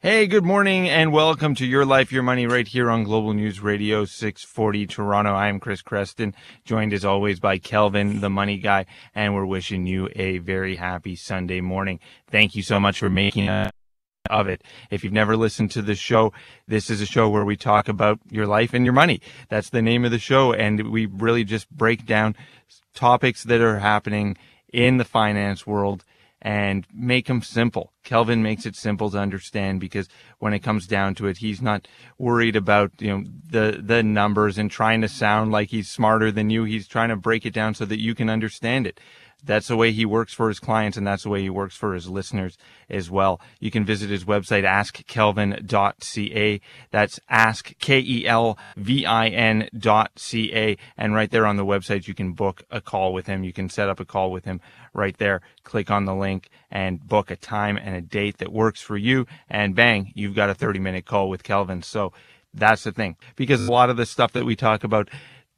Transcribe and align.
Hey, 0.00 0.28
good 0.28 0.44
morning 0.44 0.88
and 0.88 1.12
welcome 1.12 1.56
to 1.56 1.66
Your 1.66 1.84
Life, 1.84 2.12
Your 2.12 2.22
Money 2.22 2.46
right 2.46 2.68
here 2.68 2.88
on 2.88 3.02
Global 3.02 3.34
News 3.34 3.58
Radio 3.58 4.04
640 4.04 4.86
Toronto. 4.86 5.32
I 5.32 5.48
am 5.48 5.58
Chris 5.58 5.82
Creston, 5.82 6.36
joined 6.64 6.92
as 6.92 7.04
always 7.04 7.40
by 7.40 7.58
Kelvin, 7.58 8.20
the 8.20 8.30
money 8.30 8.58
guy, 8.58 8.86
and 9.12 9.34
we're 9.34 9.44
wishing 9.44 9.88
you 9.88 10.08
a 10.14 10.38
very 10.38 10.76
happy 10.76 11.16
Sunday 11.16 11.60
morning. 11.60 11.98
Thank 12.30 12.54
you 12.54 12.62
so 12.62 12.78
much 12.78 13.00
for 13.00 13.10
making 13.10 13.48
a 13.48 13.72
of 14.30 14.46
it. 14.46 14.62
If 14.88 15.02
you've 15.02 15.12
never 15.12 15.36
listened 15.36 15.72
to 15.72 15.82
the 15.82 15.96
show, 15.96 16.32
this 16.68 16.90
is 16.90 17.00
a 17.00 17.06
show 17.06 17.28
where 17.28 17.44
we 17.44 17.56
talk 17.56 17.88
about 17.88 18.20
your 18.30 18.46
life 18.46 18.72
and 18.74 18.86
your 18.86 18.94
money. 18.94 19.20
That's 19.48 19.70
the 19.70 19.82
name 19.82 20.04
of 20.04 20.12
the 20.12 20.20
show. 20.20 20.52
And 20.52 20.92
we 20.92 21.06
really 21.06 21.42
just 21.42 21.68
break 21.70 22.06
down 22.06 22.36
topics 22.94 23.42
that 23.42 23.60
are 23.60 23.80
happening 23.80 24.36
in 24.72 24.98
the 24.98 25.04
finance 25.04 25.66
world 25.66 26.04
and 26.40 26.86
make 26.92 27.26
them 27.26 27.42
simple. 27.42 27.92
Kelvin 28.04 28.42
makes 28.42 28.64
it 28.64 28.76
simple 28.76 29.10
to 29.10 29.18
understand 29.18 29.80
because 29.80 30.08
when 30.38 30.54
it 30.54 30.60
comes 30.60 30.86
down 30.86 31.14
to 31.16 31.26
it, 31.26 31.38
he's 31.38 31.60
not 31.60 31.88
worried 32.16 32.56
about, 32.56 32.92
you 32.98 33.08
know, 33.08 33.24
the, 33.50 33.80
the 33.82 34.02
numbers 34.02 34.56
and 34.56 34.70
trying 34.70 35.00
to 35.00 35.08
sound 35.08 35.50
like 35.50 35.70
he's 35.70 35.90
smarter 35.90 36.30
than 36.30 36.50
you. 36.50 36.64
He's 36.64 36.86
trying 36.86 37.08
to 37.08 37.16
break 37.16 37.44
it 37.44 37.52
down 37.52 37.74
so 37.74 37.84
that 37.86 38.00
you 38.00 38.14
can 38.14 38.30
understand 38.30 38.86
it. 38.86 39.00
That's 39.44 39.68
the 39.68 39.76
way 39.76 39.92
he 39.92 40.04
works 40.04 40.34
for 40.34 40.48
his 40.48 40.58
clients 40.58 40.96
and 40.96 41.06
that's 41.06 41.22
the 41.22 41.28
way 41.28 41.42
he 41.42 41.50
works 41.50 41.76
for 41.76 41.94
his 41.94 42.08
listeners 42.08 42.58
as 42.90 43.08
well. 43.08 43.40
You 43.60 43.70
can 43.70 43.84
visit 43.84 44.10
his 44.10 44.24
website, 44.24 44.64
askkelvin.ca. 44.64 46.60
That's 46.90 47.20
ask. 47.28 47.88
And 50.96 51.14
right 51.14 51.30
there 51.30 51.46
on 51.46 51.56
the 51.56 51.64
website, 51.64 52.08
you 52.08 52.14
can 52.14 52.32
book 52.32 52.64
a 52.70 52.80
call 52.80 53.12
with 53.12 53.26
him. 53.26 53.44
You 53.44 53.52
can 53.52 53.68
set 53.68 53.88
up 53.88 54.00
a 54.00 54.04
call 54.04 54.32
with 54.32 54.44
him 54.44 54.60
right 54.98 55.16
there. 55.16 55.40
Click 55.64 55.90
on 55.90 56.04
the 56.04 56.14
link 56.14 56.50
and 56.70 57.00
book 57.00 57.30
a 57.30 57.36
time 57.36 57.76
and 57.76 57.96
a 57.96 58.02
date 58.02 58.38
that 58.38 58.52
works 58.52 58.82
for 58.82 58.96
you. 58.96 59.26
And 59.48 59.74
bang, 59.74 60.12
you've 60.14 60.34
got 60.34 60.50
a 60.50 60.54
30 60.54 60.78
minute 60.78 61.06
call 61.06 61.30
with 61.30 61.42
Kelvin. 61.42 61.82
So 61.82 62.12
that's 62.52 62.84
the 62.84 62.92
thing 62.92 63.16
because 63.36 63.66
a 63.66 63.72
lot 63.72 63.90
of 63.90 63.96
the 63.96 64.06
stuff 64.06 64.32
that 64.32 64.44
we 64.44 64.56
talk 64.56 64.84
about 64.84 65.08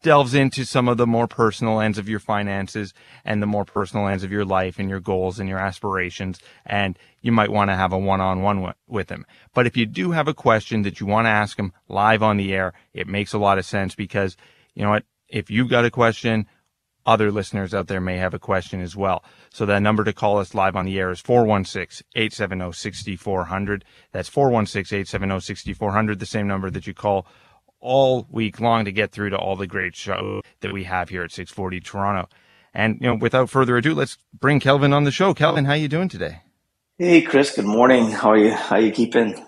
delves 0.03 0.35
into 0.35 0.65
some 0.65 0.89
of 0.89 0.97
the 0.97 1.07
more 1.07 1.27
personal 1.27 1.81
ends 1.81 1.99
of 1.99 2.09
your 2.09 2.19
finances 2.19 2.95
and 3.25 3.43
the 3.43 3.47
more 3.47 3.65
personal 3.65 4.07
ends 4.07 4.25
of 4.25 4.33
your 4.33 4.45
life 4.45 4.79
and 4.79 4.89
your 4.89 5.01
goals 5.01 5.39
and 5.39 5.49
your 5.49 5.59
aspirations. 5.59 6.41
And 6.65 6.99
you 7.21 7.33
might 7.33 7.51
want 7.51 7.71
to 7.71 7.77
have 7.77 7.93
a 7.93 7.99
one-on-one 7.99 8.73
with 8.87 9.11
him. 9.11 9.27
But 9.55 9.67
if 9.67 9.77
you 9.77 9.87
do 9.87 10.13
have 10.13 10.29
a 10.29 10.35
question 10.35 10.83
that 10.83 11.01
you 11.01 11.07
want 11.07 11.27
to 11.27 11.31
ask 11.31 11.59
him 11.59 11.73
live 11.89 12.23
on 12.23 12.39
the 12.39 12.55
air, 12.55 12.73
it 12.95 13.09
makes 13.09 13.33
a 13.33 13.39
lot 13.39 13.59
of 13.59 13.67
sense 13.67 13.95
because 13.95 14.37
you 14.75 14.83
know 14.83 14.91
what? 14.91 15.05
If 15.29 15.51
you've 15.51 15.71
got 15.71 15.85
a 15.85 15.91
question, 15.91 16.47
other 17.07 17.31
listeners 17.31 17.73
out 17.75 17.87
there 17.89 18.01
may 18.01 18.17
have 18.19 18.35
a 18.35 18.39
question 18.39 18.81
as 18.81 18.97
well. 18.97 19.25
So 19.51 19.67
that 19.67 19.83
number 19.83 20.05
to 20.05 20.13
call 20.13 20.39
us 20.39 20.55
live 20.55 20.77
on 20.77 20.85
the 20.85 20.99
air 20.99 21.11
is 21.11 21.23
416-870-6400. 21.23 23.83
That's 24.13 24.31
416-870-6400, 24.31 26.19
the 26.19 26.27
same 26.27 26.47
number 26.47 26.71
that 26.71 26.87
you 26.87 26.95
call 26.95 27.27
all 27.81 28.27
week 28.31 28.61
long 28.61 28.85
to 28.85 28.93
get 28.93 29.11
through 29.11 29.31
to 29.31 29.39
all 29.39 29.57
the 29.57 29.67
great 29.67 29.97
shows 29.97 30.43
that 30.61 30.73
we 30.73 30.85
have 30.85 31.09
here 31.09 31.23
at 31.23 31.33
640 31.33 31.81
Toronto. 31.81 32.29
And 32.73 32.99
you 33.01 33.09
know, 33.09 33.17
without 33.17 33.51
further 33.51 33.77
ado, 33.77 33.95
let's 33.95 34.17
bring 34.39 34.61
Kelvin 34.61 34.93
on 34.93 35.03
the 35.05 35.11
show. 35.11 35.35
Kelvin, 35.35 35.65
how 35.65 35.73
you 35.73 35.89
doing 35.89 36.09
today? 36.09 36.43
Hey, 36.99 37.23
Chris. 37.23 37.57
Good 37.57 37.65
morning. 37.65 38.11
How 38.11 38.33
are 38.33 38.39
you? 38.39 38.53
How 38.53 38.77
you 38.77 38.93
keeping? 38.93 39.47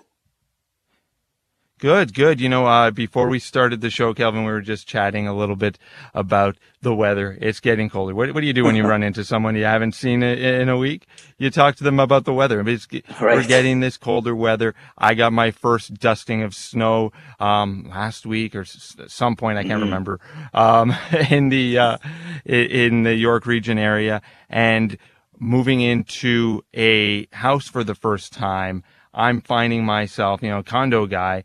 Good, 1.83 2.13
good. 2.13 2.39
You 2.39 2.47
know, 2.47 2.65
uh, 2.65 2.91
before 2.91 3.27
we 3.27 3.39
started 3.39 3.81
the 3.81 3.89
show, 3.89 4.13
Kelvin, 4.13 4.45
we 4.45 4.51
were 4.53 4.61
just 4.61 4.87
chatting 4.87 5.27
a 5.27 5.35
little 5.35 5.57
bit 5.57 5.77
about 6.13 6.55
the 6.81 6.95
weather. 6.95 7.37
It's 7.41 7.59
getting 7.59 7.89
colder. 7.89 8.15
What, 8.15 8.33
what 8.33 8.39
do 8.39 8.47
you 8.47 8.53
do 8.53 8.63
when 8.63 8.77
you 8.77 8.87
run 8.87 9.03
into 9.03 9.25
someone 9.25 9.53
you 9.57 9.65
haven't 9.65 9.91
seen 9.91 10.23
in 10.23 10.69
a 10.69 10.77
week? 10.77 11.05
You 11.37 11.49
talk 11.49 11.75
to 11.75 11.83
them 11.83 11.99
about 11.99 12.23
the 12.23 12.33
weather. 12.33 12.65
It's, 12.69 12.87
right. 13.19 13.35
We're 13.35 13.43
getting 13.43 13.81
this 13.81 13.97
colder 13.97 14.33
weather. 14.33 14.75
I 14.97 15.13
got 15.13 15.33
my 15.33 15.51
first 15.51 15.95
dusting 15.95 16.41
of 16.41 16.55
snow 16.55 17.11
um, 17.41 17.89
last 17.89 18.25
week 18.25 18.55
or 18.55 18.61
s- 18.61 18.95
some 19.07 19.35
point. 19.35 19.57
I 19.57 19.63
can't 19.63 19.73
mm-hmm. 19.73 19.83
remember 19.83 20.21
um, 20.53 20.95
in 21.29 21.49
the 21.49 21.79
uh, 21.79 21.97
in 22.45 23.03
the 23.03 23.13
York 23.13 23.45
region 23.45 23.77
area, 23.77 24.21
and 24.49 24.97
moving 25.37 25.81
into 25.81 26.63
a 26.73 27.25
house 27.33 27.67
for 27.67 27.83
the 27.83 27.93
first 27.93 28.31
time. 28.31 28.85
I'm 29.13 29.41
finding 29.41 29.85
myself, 29.85 30.41
you 30.41 30.49
know, 30.49 30.63
condo 30.63 31.07
guy 31.07 31.43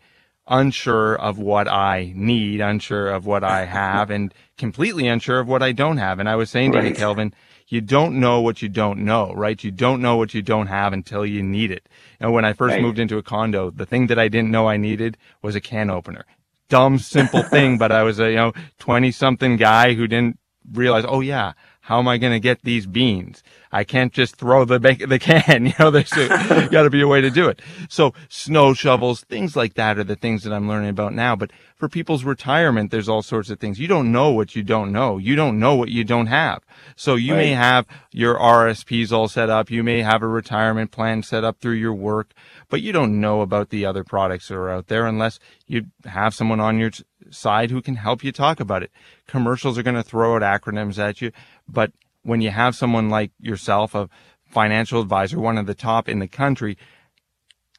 unsure 0.48 1.14
of 1.14 1.38
what 1.38 1.69
I 1.69 2.12
need, 2.14 2.60
unsure 2.60 3.09
of 3.09 3.26
what 3.26 3.44
I 3.44 3.64
have, 3.64 4.10
and 4.10 4.32
completely 4.56 5.06
unsure 5.06 5.41
of 5.41 5.48
what 5.48 5.62
I 5.62 5.72
don't 5.72 5.98
have. 5.98 6.19
And 6.19 6.28
I 6.28 6.36
was 6.36 6.50
saying 6.50 6.72
right. 6.72 6.82
to 6.82 6.88
you, 6.88 6.94
Kelvin, 6.94 7.34
you 7.69 7.81
don't 7.81 8.19
know 8.19 8.41
what 8.41 8.62
you 8.62 8.69
don't 8.69 9.00
know, 9.00 9.32
right? 9.34 9.62
You 9.62 9.70
don't 9.70 10.00
know 10.00 10.16
what 10.16 10.32
you 10.34 10.42
don't 10.42 10.69
have 10.69 10.92
until 10.92 11.26
you 11.26 11.42
need 11.42 11.70
it. 11.70 11.88
And 12.19 12.32
when 12.32 12.44
I 12.44 12.54
first 12.54 12.75
right. 12.75 12.82
moved 12.82 12.98
into 12.98 13.19
a 13.19 13.22
condo, 13.22 13.70
the 13.70 13.86
thing 13.86 14.06
that 14.06 14.19
I 14.19 14.28
didn't 14.28 14.50
know 14.50 14.69
I 14.69 14.78
needed 14.78 15.19
was 15.42 15.54
a 15.54 15.60
can 15.60 15.91
opener. 15.91 16.25
Dumb, 16.69 16.98
simple 16.98 17.42
thing, 17.42 17.78
but 17.78 17.92
I 17.92 18.03
was 18.03 18.19
a, 18.19 18.30
you 18.30 18.36
know, 18.36 18.53
20 18.78 19.10
something 19.12 19.56
guy 19.56 19.94
who 19.94 20.06
didn't 20.06 20.38
realize, 20.72 21.04
oh 21.06 21.20
yeah, 21.20 21.53
how 21.88 21.99
am 21.99 22.06
I 22.06 22.19
going 22.19 22.34
to 22.34 22.38
get 22.38 22.65
these 22.65 22.87
beans? 22.87 23.43
I 23.72 23.82
can't 23.82 24.12
just 24.12 24.37
throw 24.37 24.66
the 24.66 24.78
the 24.78 25.19
can. 25.19 25.65
You 25.69 25.72
know, 25.78 25.91
there's 25.91 26.10
got 26.69 26.82
to 26.82 26.91
be 26.91 27.00
a 27.00 27.09
way 27.09 27.22
to 27.22 27.31
do 27.31 27.49
it. 27.49 27.62
So 27.88 28.12
snow 28.28 28.75
shovels, 28.75 29.22
things 29.22 29.56
like 29.56 29.72
that 29.75 29.98
are 29.98 30.04
the 30.04 30.15
things 30.15 30.43
that 30.43 30.53
I'm 30.53 30.69
learning 30.69 30.91
about 30.91 31.15
now. 31.15 31.34
But 31.34 31.50
for 31.77 31.88
people's 31.88 32.25
retirement, 32.25 32.91
there's 32.91 33.09
all 33.09 33.22
sorts 33.22 33.48
of 33.48 33.59
things. 33.59 33.81
You 33.81 33.88
don't 33.88 34.12
know 34.12 34.31
what 34.31 34.54
you 34.54 34.62
don't 34.62 34.93
know. 34.93 35.16
You 35.16 35.34
don't 35.34 35.59
know 35.59 35.77
what 35.77 35.88
you 35.88 36.04
don't 36.04 36.27
have. 36.27 36.62
So 36.94 37.15
you 37.15 37.32
right. 37.32 37.38
may 37.38 37.50
have 37.53 37.87
your 38.12 38.38
RSPs 38.38 39.10
all 39.10 39.28
set 39.28 39.48
up. 39.48 39.71
You 39.71 39.82
may 39.82 40.03
have 40.03 40.22
a 40.22 40.28
retirement 40.28 40.91
plan 40.91 41.22
set 41.22 41.43
up 41.43 41.59
through 41.59 41.77
your 41.77 41.94
work, 41.94 42.34
but 42.69 42.82
you 42.82 42.93
don't 42.93 43.19
know 43.19 43.41
about 43.41 43.71
the 43.71 43.87
other 43.87 44.04
products 44.04 44.48
that 44.48 44.56
are 44.56 44.69
out 44.69 44.88
there 44.88 45.06
unless 45.06 45.38
you 45.66 45.87
have 46.04 46.34
someone 46.34 46.60
on 46.60 46.78
your 46.78 46.91
side 47.31 47.71
who 47.71 47.83
can 47.83 47.97
help 47.97 48.25
you 48.25 48.33
talk 48.33 48.61
about 48.61 48.83
it. 48.83 48.91
Commercials 49.27 49.78
are 49.78 49.83
going 49.83 49.97
to 49.97 50.03
throw 50.03 50.37
out 50.37 50.43
acronyms 50.43 50.99
at 50.99 51.21
you, 51.21 51.33
but 51.69 51.93
when 52.22 52.41
you 52.41 52.50
have 52.50 52.77
someone 52.77 53.09
like 53.09 53.31
yourself, 53.41 53.94
a 53.94 54.09
financial 54.47 55.00
advisor, 55.00 55.39
one 55.39 55.59
of 55.59 55.66
the 55.66 55.75
top 55.75 56.09
in 56.09 56.19
the 56.19 56.28
country, 56.28 56.77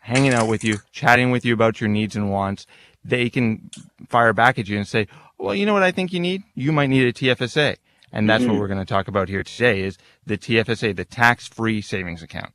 hanging 0.02 0.34
out 0.34 0.48
with 0.48 0.64
you, 0.64 0.78
chatting 0.92 1.32
with 1.32 1.46
you 1.46 1.54
about 1.54 1.82
your 1.82 1.90
needs 1.90 2.16
and 2.16 2.32
wants, 2.32 2.66
they 3.04 3.30
can 3.30 3.70
fire 4.08 4.34
back 4.34 4.58
at 4.60 4.68
you 4.68 4.78
and 4.78 4.88
say, 4.88 5.08
well, 5.38 5.56
you 5.56 5.66
know 5.66 5.74
what 5.74 5.84
I 5.84 5.92
think 5.92 6.14
you 6.14 6.20
need? 6.20 6.44
You 6.54 6.72
might 6.72 6.88
need 6.88 7.08
a 7.08 7.14
TFSA. 7.14 7.78
And 8.12 8.30
that's 8.30 8.44
mm-hmm. 8.44 8.54
what 8.54 8.60
we're 8.60 8.68
going 8.68 8.80
to 8.80 8.86
talk 8.86 9.08
about 9.08 9.30
here 9.30 9.44
today 9.44 9.81
is 9.84 9.98
the 10.26 10.38
TFSA, 10.38 10.96
the 10.96 11.06
tax-free 11.06 11.81
savings 11.81 12.24
account. 12.24 12.52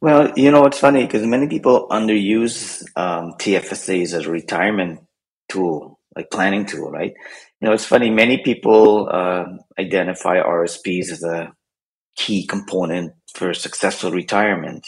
Well, 0.00 0.32
you 0.36 0.50
know, 0.50 0.66
it's 0.66 0.78
funny 0.78 1.06
because 1.06 1.24
many 1.26 1.48
people 1.48 1.88
underuse 1.90 2.82
um, 2.96 3.32
TFSAs 3.32 4.12
as 4.12 4.26
retirement 4.26 5.00
tool, 5.48 5.98
like 6.14 6.30
planning 6.30 6.66
tool, 6.66 6.90
right? 6.90 7.12
You 7.60 7.68
know, 7.68 7.72
it's 7.72 7.84
funny. 7.84 8.10
Many 8.10 8.38
people 8.38 9.08
uh, 9.10 9.44
identify 9.78 10.40
RSPs 10.40 11.10
as 11.10 11.22
a 11.22 11.52
key 12.16 12.46
component 12.46 13.12
for 13.34 13.52
successful 13.54 14.10
retirement, 14.10 14.86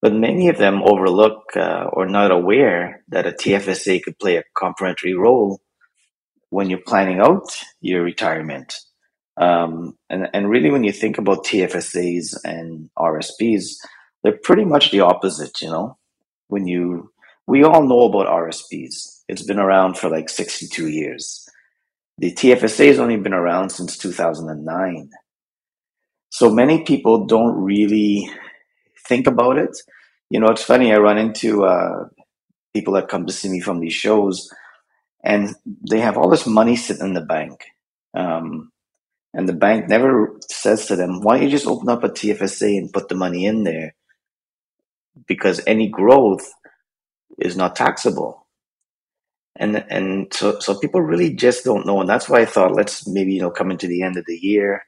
but 0.00 0.12
many 0.12 0.48
of 0.48 0.58
them 0.58 0.82
overlook 0.82 1.56
uh, 1.56 1.86
or 1.92 2.06
not 2.06 2.30
aware 2.30 3.02
that 3.08 3.26
a 3.26 3.32
TFSA 3.32 4.02
could 4.02 4.18
play 4.18 4.36
a 4.36 4.44
complementary 4.56 5.14
role 5.14 5.60
when 6.50 6.70
you're 6.70 6.80
planning 6.86 7.20
out 7.20 7.48
your 7.80 8.02
retirement. 8.02 8.74
Um, 9.36 9.96
and, 10.10 10.28
and 10.32 10.50
really, 10.50 10.70
when 10.70 10.84
you 10.84 10.92
think 10.92 11.18
about 11.18 11.44
TFSAs 11.44 12.36
and 12.44 12.90
RSPs, 12.98 13.76
they're 14.22 14.38
pretty 14.42 14.64
much 14.64 14.90
the 14.90 15.00
opposite. 15.00 15.60
You 15.60 15.70
know, 15.70 15.98
when 16.48 16.66
you 16.66 17.12
we 17.48 17.64
all 17.64 17.82
know 17.82 18.02
about 18.02 18.26
RSPs. 18.26 19.22
It's 19.26 19.42
been 19.42 19.58
around 19.58 19.96
for 19.96 20.10
like 20.10 20.28
62 20.28 20.88
years. 20.88 21.48
The 22.18 22.30
TFSA 22.30 22.88
has 22.88 22.98
only 22.98 23.16
been 23.16 23.32
around 23.32 23.70
since 23.70 23.96
2009. 23.96 25.10
So 26.28 26.50
many 26.50 26.84
people 26.84 27.24
don't 27.24 27.56
really 27.56 28.30
think 29.06 29.26
about 29.26 29.56
it. 29.56 29.74
You 30.28 30.40
know, 30.40 30.48
it's 30.48 30.62
funny. 30.62 30.92
I 30.92 30.98
run 30.98 31.16
into 31.16 31.64
uh, 31.64 32.08
people 32.74 32.92
that 32.94 33.08
come 33.08 33.24
to 33.24 33.32
see 33.32 33.48
me 33.48 33.60
from 33.60 33.80
these 33.80 33.94
shows, 33.94 34.52
and 35.24 35.54
they 35.90 36.00
have 36.00 36.18
all 36.18 36.28
this 36.28 36.46
money 36.46 36.76
sitting 36.76 37.06
in 37.06 37.14
the 37.14 37.22
bank. 37.22 37.64
Um, 38.14 38.72
and 39.32 39.48
the 39.48 39.54
bank 39.54 39.88
never 39.88 40.36
says 40.50 40.84
to 40.86 40.96
them, 40.96 41.22
why 41.22 41.36
don't 41.38 41.44
you 41.44 41.50
just 41.50 41.66
open 41.66 41.88
up 41.88 42.04
a 42.04 42.10
TFSA 42.10 42.76
and 42.76 42.92
put 42.92 43.08
the 43.08 43.14
money 43.14 43.46
in 43.46 43.64
there? 43.64 43.94
Because 45.26 45.62
any 45.66 45.88
growth 45.88 46.46
is 47.38 47.56
not 47.56 47.76
taxable. 47.76 48.46
And 49.56 49.84
and 49.90 50.32
so 50.32 50.60
so 50.60 50.78
people 50.78 51.00
really 51.02 51.34
just 51.34 51.64
don't 51.64 51.86
know, 51.86 52.00
and 52.00 52.08
that's 52.08 52.28
why 52.28 52.40
I 52.40 52.44
thought 52.44 52.76
let's 52.76 53.08
maybe 53.08 53.32
you 53.32 53.40
know 53.40 53.50
coming 53.50 53.78
to 53.78 53.88
the 53.88 54.02
end 54.02 54.16
of 54.16 54.24
the 54.26 54.36
year 54.36 54.82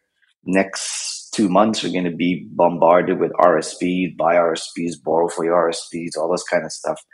next 0.45 1.31
two 1.33 1.49
months 1.49 1.83
we're 1.83 1.93
going 1.93 2.11
to 2.11 2.17
be 2.17 2.47
bombarded 2.51 3.19
with 3.19 3.33
RSPs, 3.33 4.17
buy 4.17 4.37
RSPs, 4.37 4.95
borrow 5.03 5.29
for 5.29 5.45
your 5.45 5.71
RSPs, 5.71 6.17
all 6.17 6.31
this 6.31 6.45
kind 6.45 6.65
of 6.65 6.73
stuff. 6.73 7.05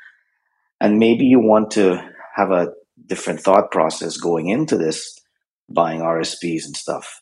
And 0.80 0.98
maybe 0.98 1.24
you 1.24 1.40
want 1.40 1.72
to 1.72 2.02
have 2.34 2.50
a 2.50 2.68
different 3.06 3.40
thought 3.40 3.70
process 3.70 4.16
going 4.16 4.48
into 4.48 4.76
this 4.76 5.18
buying 5.68 6.00
RSPs 6.00 6.64
and 6.64 6.76
stuff. 6.76 7.20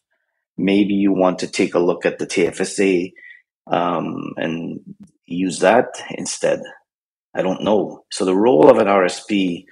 Maybe 0.56 0.94
you 0.94 1.12
want 1.12 1.40
to 1.40 1.48
take 1.48 1.74
a 1.74 1.80
look 1.80 2.06
at 2.06 2.18
the 2.18 2.26
TFSA 2.26 3.12
um, 3.66 4.34
and 4.36 4.80
use 5.26 5.60
that 5.60 5.88
instead. 6.10 6.60
I 7.34 7.42
don't 7.42 7.62
know. 7.62 8.04
So 8.12 8.24
the 8.24 8.36
role 8.36 8.70
of 8.70 8.78
an 8.78 8.86
RSP 8.86 9.66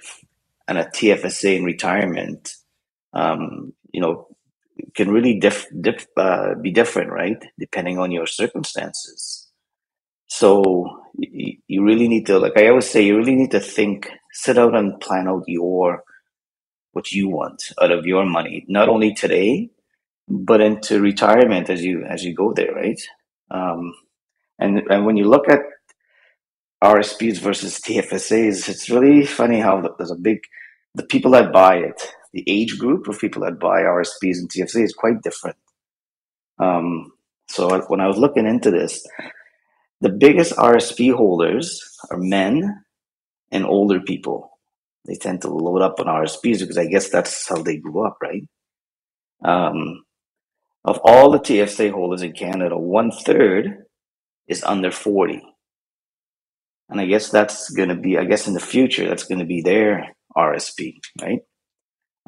and 0.67 0.77
a 0.77 0.85
TFSA 0.85 1.57
in 1.57 1.63
retirement, 1.63 2.55
um, 3.13 3.73
you 3.91 4.01
know, 4.01 4.27
can 4.95 5.11
really 5.11 5.39
uh, 6.17 6.55
be 6.61 6.71
different, 6.71 7.11
right? 7.11 7.43
Depending 7.59 7.99
on 7.99 8.11
your 8.11 8.27
circumstances. 8.27 9.49
So 10.27 11.01
you, 11.17 11.57
you 11.67 11.83
really 11.83 12.07
need 12.07 12.25
to, 12.27 12.39
like 12.39 12.57
I 12.57 12.69
always 12.69 12.89
say, 12.89 13.03
you 13.03 13.17
really 13.17 13.35
need 13.35 13.51
to 13.51 13.59
think, 13.59 14.09
sit 14.33 14.57
out 14.57 14.75
and 14.75 14.99
plan 14.99 15.27
out 15.27 15.43
your 15.47 16.03
what 16.93 17.11
you 17.11 17.29
want 17.29 17.71
out 17.81 17.91
of 17.91 18.05
your 18.05 18.25
money, 18.25 18.65
not 18.67 18.89
only 18.89 19.13
today, 19.13 19.69
but 20.27 20.61
into 20.61 21.01
retirement 21.01 21.69
as 21.69 21.83
you 21.83 22.03
as 22.05 22.23
you 22.23 22.33
go 22.33 22.53
there, 22.53 22.73
right? 22.73 23.01
Um, 23.51 23.93
and 24.59 24.79
and 24.89 25.05
when 25.05 25.17
you 25.17 25.25
look 25.25 25.49
at 25.49 25.61
RSPs 26.83 27.39
versus 27.39 27.79
TFSAs, 27.79 28.67
it's 28.67 28.89
really 28.89 29.25
funny 29.25 29.59
how 29.59 29.81
there's 29.97 30.11
a 30.11 30.15
big 30.15 30.39
the 30.95 31.03
people 31.03 31.31
that 31.31 31.53
buy 31.53 31.77
it, 31.77 32.01
the 32.33 32.43
age 32.45 32.77
group 32.77 33.07
of 33.07 33.19
people 33.19 33.41
that 33.43 33.59
buy 33.59 33.81
RSPs 33.81 34.37
and 34.37 34.49
TFSAs 34.49 34.83
is 34.83 34.93
quite 34.93 35.21
different. 35.23 35.57
Um, 36.59 37.13
so 37.49 37.79
when 37.87 37.99
I 37.99 38.07
was 38.07 38.17
looking 38.17 38.45
into 38.45 38.69
this, 38.69 39.05
the 40.01 40.09
biggest 40.09 40.55
RSP 40.55 41.15
holders 41.15 41.81
are 42.11 42.17
men 42.17 42.83
and 43.51 43.65
older 43.65 44.01
people. 44.01 44.49
They 45.05 45.15
tend 45.15 45.41
to 45.41 45.49
load 45.49 45.81
up 45.81 45.99
on 45.99 46.05
RSPs 46.07 46.59
because 46.59 46.77
I 46.77 46.85
guess 46.85 47.09
that's 47.09 47.47
how 47.47 47.61
they 47.61 47.77
grew 47.77 48.05
up, 48.05 48.17
right? 48.21 48.43
Um, 49.43 50.03
of 50.85 50.99
all 51.03 51.31
the 51.31 51.39
TFSA 51.39 51.91
holders 51.91 52.21
in 52.21 52.33
Canada, 52.33 52.77
one 52.77 53.11
third 53.11 53.85
is 54.47 54.63
under 54.63 54.91
40. 54.91 55.41
And 56.93 57.01
I 57.01 57.07
guess 57.07 57.29
that's 57.29 57.71
going 57.71 57.89
to 57.89 57.95
be, 57.95 58.19
I 58.19 58.25
guess 58.25 58.47
in 58.47 58.53
the 58.53 58.59
future, 58.59 59.07
that's 59.07 59.23
going 59.23 59.39
to 59.39 59.45
be 59.45 59.63
their 59.63 60.15
RSP, 60.37 60.99
right? 61.19 61.39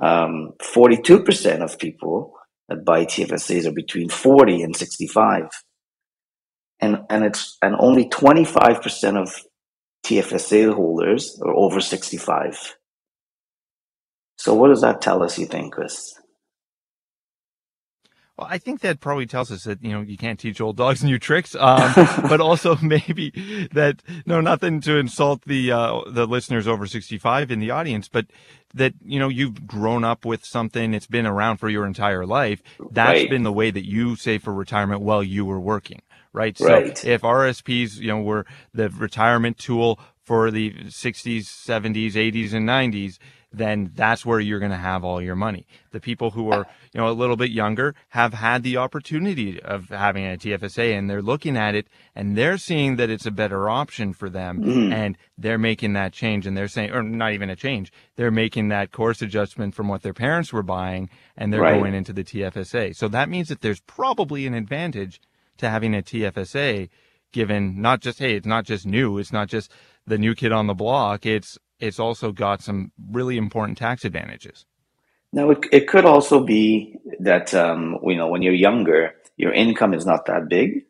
Um, 0.01 0.53
42% 0.59 1.62
of 1.62 1.77
people 1.77 2.33
that 2.67 2.83
buy 2.83 3.06
TFSAs 3.06 3.67
are 3.67 3.71
between 3.71 4.09
40 4.09 4.63
and 4.63 4.75
65. 4.75 5.50
And, 6.79 7.03
and 7.12 7.25
it's, 7.25 7.59
and 7.62 7.75
only 7.77 8.09
25% 8.09 9.21
of 9.21 9.39
TFSA 10.03 10.73
holders 10.73 11.39
are 11.45 11.53
over 11.53 11.79
65. 11.79 12.75
So 14.39 14.56
what 14.56 14.69
does 14.69 14.81
that 14.81 15.00
tell 15.00 15.21
us, 15.21 15.38
you 15.38 15.45
think, 15.45 15.75
Chris? 15.75 16.15
Well, 18.37 18.47
I 18.49 18.57
think 18.57 18.81
that 18.81 18.99
probably 18.99 19.25
tells 19.25 19.49
us 19.49 19.63
that 19.63 19.81
you 19.81 19.91
know 19.91 20.01
you 20.01 20.17
can't 20.17 20.39
teach 20.39 20.59
old 20.59 20.75
dogs 20.75 21.03
new 21.03 21.17
tricks, 21.17 21.55
um, 21.55 21.93
but 22.27 22.41
also 22.41 22.75
maybe 22.81 23.69
that 23.73 24.01
no, 24.25 24.41
nothing 24.41 24.81
to 24.81 24.97
insult 24.97 25.43
the 25.43 25.71
uh, 25.71 26.01
the 26.07 26.25
listeners 26.25 26.67
over 26.67 26.85
sixty 26.85 27.17
five 27.17 27.51
in 27.51 27.59
the 27.59 27.71
audience, 27.71 28.07
but 28.07 28.27
that 28.73 28.93
you 29.03 29.19
know 29.19 29.29
you've 29.29 29.65
grown 29.65 30.03
up 30.03 30.25
with 30.25 30.43
something 30.43 30.93
it's 30.93 31.07
been 31.07 31.25
around 31.25 31.57
for 31.57 31.69
your 31.69 31.85
entire 31.85 32.25
life. 32.25 32.61
That's 32.91 33.21
right. 33.21 33.29
been 33.29 33.43
the 33.43 33.53
way 33.53 33.71
that 33.71 33.85
you 33.85 34.15
save 34.15 34.43
for 34.43 34.53
retirement 34.53 35.01
while 35.01 35.23
you 35.23 35.45
were 35.45 35.59
working, 35.59 36.01
right? 36.33 36.59
right? 36.59 36.97
So 36.97 37.09
if 37.09 37.21
RSPs, 37.21 37.97
you 37.97 38.07
know, 38.07 38.21
were 38.21 38.45
the 38.73 38.89
retirement 38.89 39.57
tool 39.57 39.99
for 40.25 40.49
the 40.49 40.73
60s, 40.73 41.43
70s, 41.43 42.13
80s, 42.13 42.51
and 42.51 42.67
90s, 42.67 43.19
then 43.57 43.91
that's 43.95 44.25
where 44.25 44.39
you're 44.39 44.59
going 44.59 44.71
to 44.71 44.77
have 44.77 45.03
all 45.03 45.21
your 45.21 45.35
money. 45.35 45.65
The 45.91 45.99
people 45.99 46.31
who 46.31 46.51
are, 46.51 46.65
you 46.93 46.99
know, 46.99 47.09
a 47.09 47.13
little 47.13 47.35
bit 47.35 47.51
younger 47.51 47.95
have 48.09 48.33
had 48.33 48.63
the 48.63 48.77
opportunity 48.77 49.61
of 49.61 49.89
having 49.89 50.25
a 50.25 50.37
TFSA 50.37 50.97
and 50.97 51.09
they're 51.09 51.21
looking 51.21 51.57
at 51.57 51.75
it 51.75 51.87
and 52.15 52.37
they're 52.37 52.57
seeing 52.57 52.95
that 52.97 53.09
it's 53.09 53.25
a 53.25 53.31
better 53.31 53.69
option 53.69 54.13
for 54.13 54.29
them 54.29 54.63
mm. 54.63 54.93
and 54.93 55.17
they're 55.37 55.57
making 55.57 55.93
that 55.93 56.13
change 56.13 56.45
and 56.45 56.57
they're 56.57 56.67
saying, 56.67 56.91
or 56.91 57.03
not 57.03 57.33
even 57.33 57.49
a 57.49 57.55
change, 57.55 57.91
they're 58.15 58.31
making 58.31 58.69
that 58.69 58.91
course 58.91 59.21
adjustment 59.21 59.73
from 59.75 59.87
what 59.87 60.01
their 60.01 60.13
parents 60.13 60.51
were 60.51 60.63
buying 60.63 61.09
and 61.37 61.51
they're 61.51 61.61
right. 61.61 61.79
going 61.79 61.93
into 61.93 62.13
the 62.13 62.23
TFSA. 62.23 62.95
So 62.95 63.07
that 63.09 63.29
means 63.29 63.49
that 63.49 63.61
there's 63.61 63.81
probably 63.81 64.45
an 64.45 64.53
advantage 64.53 65.21
to 65.57 65.69
having 65.69 65.95
a 65.95 66.01
TFSA 66.01 66.89
given 67.31 67.81
not 67.81 67.99
just, 67.99 68.19
hey, 68.19 68.35
it's 68.35 68.47
not 68.47 68.65
just 68.65 68.85
new, 68.85 69.17
it's 69.17 69.33
not 69.33 69.49
just 69.49 69.71
the 70.07 70.17
new 70.17 70.35
kid 70.35 70.51
on 70.51 70.67
the 70.67 70.73
block, 70.73 71.25
it's 71.25 71.57
it's 71.80 72.00
also 72.00 72.31
got 72.31 72.62
some 72.62 72.92
really 73.12 73.38
important 73.38 73.77
tax 73.77 74.06
advantages. 74.06 74.66
Now, 75.33 75.50
it, 75.50 75.66
it 75.72 75.88
could 75.88 76.06
also 76.06 76.44
be 76.44 76.98
that 77.19 77.54
um, 77.54 77.98
you 78.04 78.16
know 78.16 78.27
when 78.27 78.42
you're 78.42 78.54
younger, 78.54 79.13
your 79.38 79.54
income 79.54 79.94
is 79.94 80.06
not 80.06 80.25
that 80.27 80.48
big, 80.50 80.86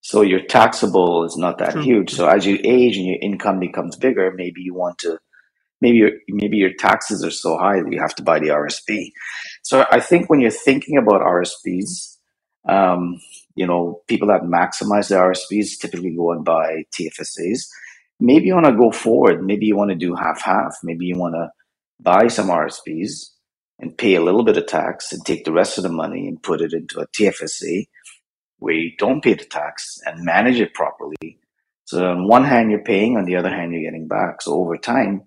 so 0.00 0.22
your 0.22 0.40
taxable 0.40 1.24
is 1.24 1.36
not 1.36 1.58
that 1.58 1.72
True. 1.72 1.82
huge. 1.82 2.12
So 2.12 2.28
as 2.28 2.46
you 2.46 2.58
age 2.64 2.96
and 2.96 3.06
your 3.06 3.18
income 3.20 3.60
becomes 3.60 3.96
bigger, 3.96 4.32
maybe 4.34 4.62
you 4.62 4.74
want 4.74 4.98
to, 4.98 5.18
maybe 5.80 5.98
your 5.98 6.10
maybe 6.28 6.56
your 6.56 6.72
taxes 6.72 7.24
are 7.24 7.30
so 7.30 7.56
high 7.58 7.80
that 7.80 7.92
you 7.92 8.00
have 8.00 8.14
to 8.16 8.22
buy 8.22 8.38
the 8.38 8.48
RSP. 8.48 9.12
So 9.62 9.84
I 9.90 10.00
think 10.00 10.28
when 10.28 10.40
you're 10.40 10.50
thinking 10.50 10.96
about 10.96 11.22
RSPs, 11.22 12.16
um, 12.68 13.20
you 13.54 13.66
know, 13.66 14.02
people 14.08 14.28
that 14.28 14.42
maximize 14.42 15.08
their 15.08 15.22
RSPs 15.22 15.78
typically 15.80 16.14
go 16.14 16.32
and 16.32 16.44
buy 16.44 16.84
TFSAs 16.98 17.66
maybe 18.20 18.46
you 18.46 18.54
want 18.54 18.66
to 18.66 18.76
go 18.76 18.90
forward. 18.90 19.44
Maybe 19.44 19.66
you 19.66 19.76
want 19.76 19.90
to 19.90 19.96
do 19.96 20.14
half 20.14 20.42
half. 20.42 20.76
Maybe 20.82 21.06
you 21.06 21.18
want 21.18 21.34
to 21.34 21.50
buy 22.00 22.28
some 22.28 22.48
RSPs 22.48 23.30
and 23.78 23.96
pay 23.96 24.14
a 24.14 24.22
little 24.22 24.44
bit 24.44 24.56
of 24.56 24.66
tax 24.66 25.12
and 25.12 25.24
take 25.24 25.44
the 25.44 25.52
rest 25.52 25.78
of 25.78 25.84
the 25.84 25.90
money 25.90 26.26
and 26.26 26.42
put 26.42 26.60
it 26.60 26.72
into 26.72 27.00
a 27.00 27.06
TFSA 27.08 27.86
where 28.58 28.74
you 28.74 28.92
don't 28.98 29.22
pay 29.22 29.34
the 29.34 29.44
tax 29.44 29.98
and 30.04 30.24
manage 30.24 30.60
it 30.60 30.74
properly. 30.74 31.38
So 31.84 32.04
on 32.04 32.26
one 32.26 32.44
hand 32.44 32.70
you're 32.70 32.82
paying, 32.82 33.16
on 33.16 33.26
the 33.26 33.36
other 33.36 33.50
hand 33.50 33.72
you're 33.72 33.82
getting 33.82 34.08
back. 34.08 34.42
So 34.42 34.54
over 34.54 34.76
time, 34.76 35.22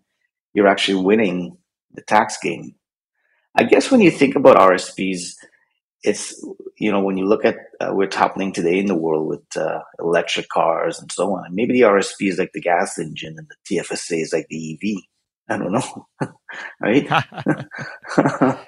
you're 0.54 0.68
actually 0.68 1.04
winning 1.04 1.58
the 1.94 2.02
tax 2.02 2.38
game. 2.42 2.76
I 3.56 3.64
guess 3.64 3.92
when 3.92 4.02
you 4.02 4.12
think 4.12 4.36
about 4.36 4.58
RSPs, 4.58 5.34
it's 6.04 6.46
you 6.78 6.92
know 6.92 7.02
when 7.02 7.18
you 7.18 7.26
look 7.26 7.46
at 7.46 7.58
uh, 7.80 7.90
what's 7.90 8.16
happening 8.16 8.54
today 8.54 8.80
in 8.80 8.86
the 8.86 8.96
world 8.96 9.28
with 9.28 9.58
uh, 9.58 9.80
electric 10.00 10.48
cars 10.50 11.00
and 11.00 11.12
so 11.12 11.34
on 11.34 11.54
maybe 11.54 11.74
the 11.74 11.82
rsp 11.82 12.16
is 12.22 12.38
like 12.38 12.52
the 12.54 12.62
gas 12.62 12.98
engine 12.98 13.36
and 13.38 13.48
the 13.50 13.78
tfsa 13.78 14.22
is 14.22 14.34
like 14.34 14.48
the 14.50 14.74
ev 14.74 15.02
i 15.50 15.58
don't 15.58 15.72
know. 15.72 16.08
Right? 16.82 17.08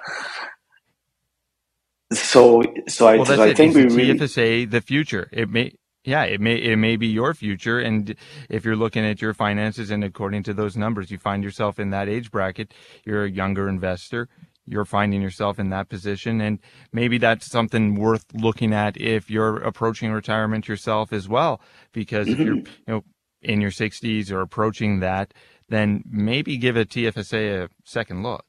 So 2.12 2.62
so 2.88 3.06
i, 3.08 3.16
well, 3.16 3.24
so 3.24 3.42
I 3.42 3.54
think 3.54 3.74
we 3.74 3.84
really 3.84 4.18
tfsa 4.18 4.70
the 4.70 4.80
future. 4.80 5.28
It 5.32 5.48
may 5.48 5.72
yeah, 6.04 6.24
it 6.24 6.40
may 6.40 6.56
it 6.56 6.76
may 6.76 6.96
be 6.96 7.06
your 7.06 7.32
future, 7.32 7.78
and 7.78 8.14
if 8.48 8.64
you're 8.64 8.76
looking 8.76 9.04
at 9.04 9.22
your 9.22 9.34
finances 9.34 9.90
and 9.90 10.02
according 10.04 10.42
to 10.44 10.54
those 10.54 10.76
numbers, 10.76 11.10
you 11.10 11.18
find 11.18 11.44
yourself 11.44 11.78
in 11.78 11.90
that 11.90 12.08
age 12.08 12.30
bracket, 12.30 12.74
you're 13.04 13.24
a 13.24 13.30
younger 13.30 13.68
investor 13.68 14.28
you're 14.66 14.84
finding 14.84 15.20
yourself 15.20 15.58
in 15.58 15.70
that 15.70 15.88
position. 15.88 16.40
And 16.40 16.58
maybe 16.92 17.18
that's 17.18 17.46
something 17.46 17.94
worth 17.94 18.24
looking 18.34 18.72
at 18.72 18.96
if 18.96 19.30
you're 19.30 19.56
approaching 19.58 20.12
retirement 20.12 20.68
yourself 20.68 21.12
as 21.12 21.28
well 21.28 21.60
because 21.92 22.28
if 22.28 22.38
you're 22.38 22.56
you 22.56 22.64
know 22.86 23.04
in 23.40 23.60
your 23.60 23.70
60s 23.70 24.30
or 24.30 24.40
approaching 24.40 25.00
that 25.00 25.34
then 25.68 26.04
maybe 26.08 26.56
give 26.56 26.76
a 26.76 26.84
TFSA 26.84 27.64
a 27.64 27.68
second 27.84 28.22
look. 28.22 28.44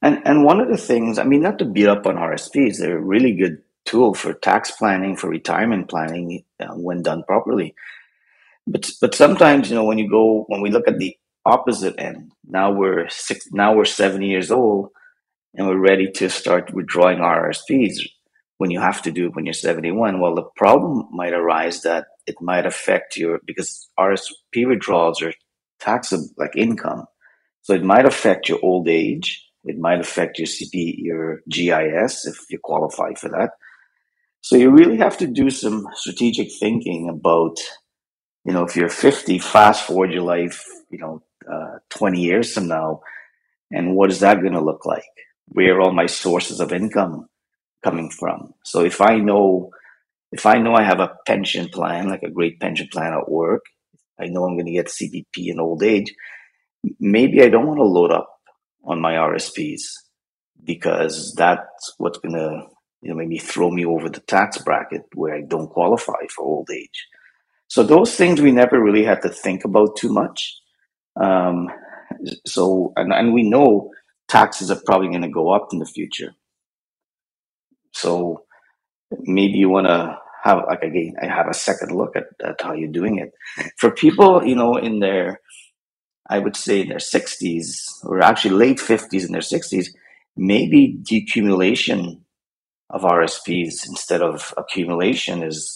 And 0.00 0.22
and 0.24 0.44
one 0.44 0.60
of 0.60 0.68
the 0.68 0.76
things 0.76 1.18
I 1.18 1.24
mean 1.24 1.42
not 1.42 1.58
to 1.58 1.64
beat 1.64 1.88
up 1.88 2.06
on 2.06 2.16
RSPs 2.16 2.78
they're 2.78 2.98
a 2.98 3.02
really 3.02 3.32
good 3.32 3.62
tool 3.84 4.14
for 4.14 4.32
tax 4.32 4.70
planning 4.70 5.16
for 5.16 5.28
retirement 5.28 5.88
planning 5.88 6.44
uh, 6.60 6.74
when 6.74 7.02
done 7.02 7.24
properly. 7.24 7.74
But 8.66 8.90
but 9.00 9.14
sometimes 9.14 9.68
you 9.68 9.76
know 9.76 9.84
when 9.84 9.98
you 9.98 10.08
go 10.08 10.44
when 10.48 10.60
we 10.62 10.70
look 10.70 10.88
at 10.88 10.98
the 10.98 11.16
opposite 11.44 11.94
end. 11.98 12.32
Now 12.44 12.72
we're 12.72 13.08
six, 13.08 13.46
now 13.52 13.74
we're 13.74 13.84
70 13.84 14.26
years 14.26 14.50
old 14.50 14.88
and 15.54 15.66
we're 15.66 15.78
ready 15.78 16.10
to 16.12 16.28
start 16.28 16.74
withdrawing 16.74 17.18
RSPs 17.18 17.98
when 18.58 18.70
you 18.70 18.80
have 18.80 19.02
to 19.02 19.10
do 19.10 19.26
it 19.26 19.34
when 19.34 19.46
you're 19.46 19.52
71. 19.52 20.20
Well, 20.20 20.34
the 20.34 20.48
problem 20.56 21.08
might 21.12 21.32
arise 21.32 21.82
that 21.82 22.06
it 22.26 22.36
might 22.40 22.66
affect 22.66 23.16
your, 23.16 23.40
because 23.44 23.88
RSP 23.98 24.66
withdrawals 24.66 25.22
are 25.22 25.32
taxable 25.80 26.28
like 26.36 26.56
income. 26.56 27.04
So 27.62 27.74
it 27.74 27.84
might 27.84 28.06
affect 28.06 28.48
your 28.48 28.58
old 28.62 28.88
age. 28.88 29.42
It 29.64 29.78
might 29.78 30.00
affect 30.00 30.38
your 30.38 30.46
CP, 30.46 30.94
your 30.98 31.40
GIS 31.48 32.26
if 32.26 32.36
you 32.50 32.58
qualify 32.62 33.14
for 33.14 33.28
that. 33.30 33.50
So 34.42 34.56
you 34.56 34.70
really 34.70 34.98
have 34.98 35.16
to 35.18 35.26
do 35.26 35.48
some 35.48 35.86
strategic 35.94 36.48
thinking 36.52 37.08
about, 37.08 37.56
you 38.44 38.52
know, 38.52 38.64
if 38.64 38.76
you're 38.76 38.90
50, 38.90 39.38
fast 39.38 39.86
forward 39.86 40.12
your 40.12 40.22
life, 40.22 40.62
you 40.90 40.98
know, 40.98 41.22
uh, 41.50 41.78
20 41.90 42.20
years 42.20 42.52
from 42.52 42.68
now? 42.68 43.00
And 43.70 43.94
what 43.94 44.10
is 44.10 44.20
that 44.20 44.40
going 44.40 44.52
to 44.52 44.64
look 44.64 44.86
like? 44.86 45.02
Where 45.46 45.76
are 45.76 45.80
all 45.82 45.92
my 45.92 46.06
sources 46.06 46.60
of 46.60 46.72
income 46.72 47.28
coming 47.82 48.10
from? 48.10 48.54
So 48.64 48.84
if 48.84 49.00
I 49.00 49.18
know 49.18 49.70
if 50.32 50.46
I 50.46 50.58
know 50.58 50.74
I 50.74 50.82
have 50.82 50.98
a 50.98 51.14
pension 51.26 51.68
plan, 51.68 52.08
like 52.08 52.24
a 52.24 52.30
great 52.30 52.58
pension 52.58 52.88
plan 52.90 53.12
at 53.12 53.30
work, 53.30 53.62
I 54.18 54.26
know 54.26 54.44
I'm 54.44 54.56
going 54.56 54.66
to 54.66 54.72
get 54.72 54.88
CPP 54.88 55.46
in 55.46 55.60
old 55.60 55.82
age, 55.84 56.12
maybe 56.98 57.40
I 57.42 57.48
don't 57.48 57.66
want 57.66 57.78
to 57.78 57.84
load 57.84 58.10
up 58.10 58.28
on 58.84 59.00
my 59.00 59.12
RSPs 59.12 59.82
because 60.64 61.34
that's 61.36 61.94
what's 61.98 62.18
going 62.18 62.34
to 62.34 62.62
you 63.02 63.10
know 63.10 63.14
maybe 63.14 63.38
throw 63.38 63.70
me 63.70 63.84
over 63.84 64.08
the 64.08 64.20
tax 64.20 64.58
bracket 64.58 65.02
where 65.14 65.34
I 65.34 65.42
don't 65.42 65.68
qualify 65.68 66.26
for 66.34 66.44
old 66.44 66.68
age. 66.70 67.06
So 67.68 67.82
those 67.82 68.14
things 68.14 68.40
we 68.40 68.52
never 68.52 68.82
really 68.82 69.04
had 69.04 69.22
to 69.22 69.28
think 69.28 69.64
about 69.64 69.96
too 69.96 70.12
much. 70.12 70.56
Um, 71.20 71.68
so 72.46 72.92
and, 72.96 73.12
and 73.12 73.32
we 73.32 73.48
know 73.48 73.90
taxes 74.28 74.70
are 74.70 74.80
probably 74.84 75.08
going 75.08 75.22
to 75.22 75.28
go 75.28 75.50
up 75.50 75.68
in 75.72 75.78
the 75.78 75.86
future. 75.86 76.34
So 77.92 78.44
maybe 79.20 79.58
you 79.58 79.68
want 79.68 79.86
to 79.86 80.18
have 80.42 80.64
like 80.66 80.82
again 80.82 81.14
I 81.22 81.26
have 81.26 81.48
a 81.48 81.54
second 81.54 81.92
look 81.92 82.16
at, 82.16 82.24
at 82.44 82.60
how 82.60 82.72
you're 82.72 82.90
doing 82.90 83.18
it. 83.18 83.32
For 83.78 83.90
people, 83.90 84.44
you 84.44 84.56
know, 84.56 84.76
in 84.76 85.00
their 85.00 85.40
I 86.28 86.38
would 86.38 86.56
say 86.56 86.80
in 86.80 86.88
their 86.88 86.98
60s 86.98 88.04
or 88.04 88.22
actually 88.22 88.54
late 88.54 88.78
50s 88.78 89.24
and 89.24 89.34
their 89.34 89.42
60s, 89.42 89.88
maybe 90.36 90.96
decumulation 91.02 92.20
of 92.90 93.02
RSPs 93.02 93.86
instead 93.86 94.22
of 94.22 94.54
accumulation 94.56 95.42
is 95.42 95.74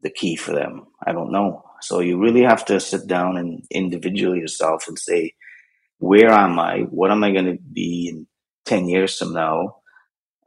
the 0.00 0.10
key 0.10 0.36
for 0.36 0.52
them. 0.52 0.86
I 1.06 1.12
don't 1.12 1.32
know. 1.32 1.64
So 1.82 2.00
you 2.00 2.18
really 2.18 2.42
have 2.42 2.64
to 2.66 2.80
sit 2.80 3.06
down 3.06 3.36
and 3.36 3.64
individually 3.70 4.38
yourself 4.38 4.86
and 4.88 4.98
say, 4.98 5.34
where 5.98 6.30
am 6.30 6.58
I? 6.58 6.80
What 6.90 7.10
am 7.10 7.22
I 7.24 7.32
going 7.32 7.46
to 7.46 7.58
be 7.72 8.08
in 8.08 8.26
10 8.66 8.88
years 8.88 9.18
from 9.18 9.32
now? 9.32 9.76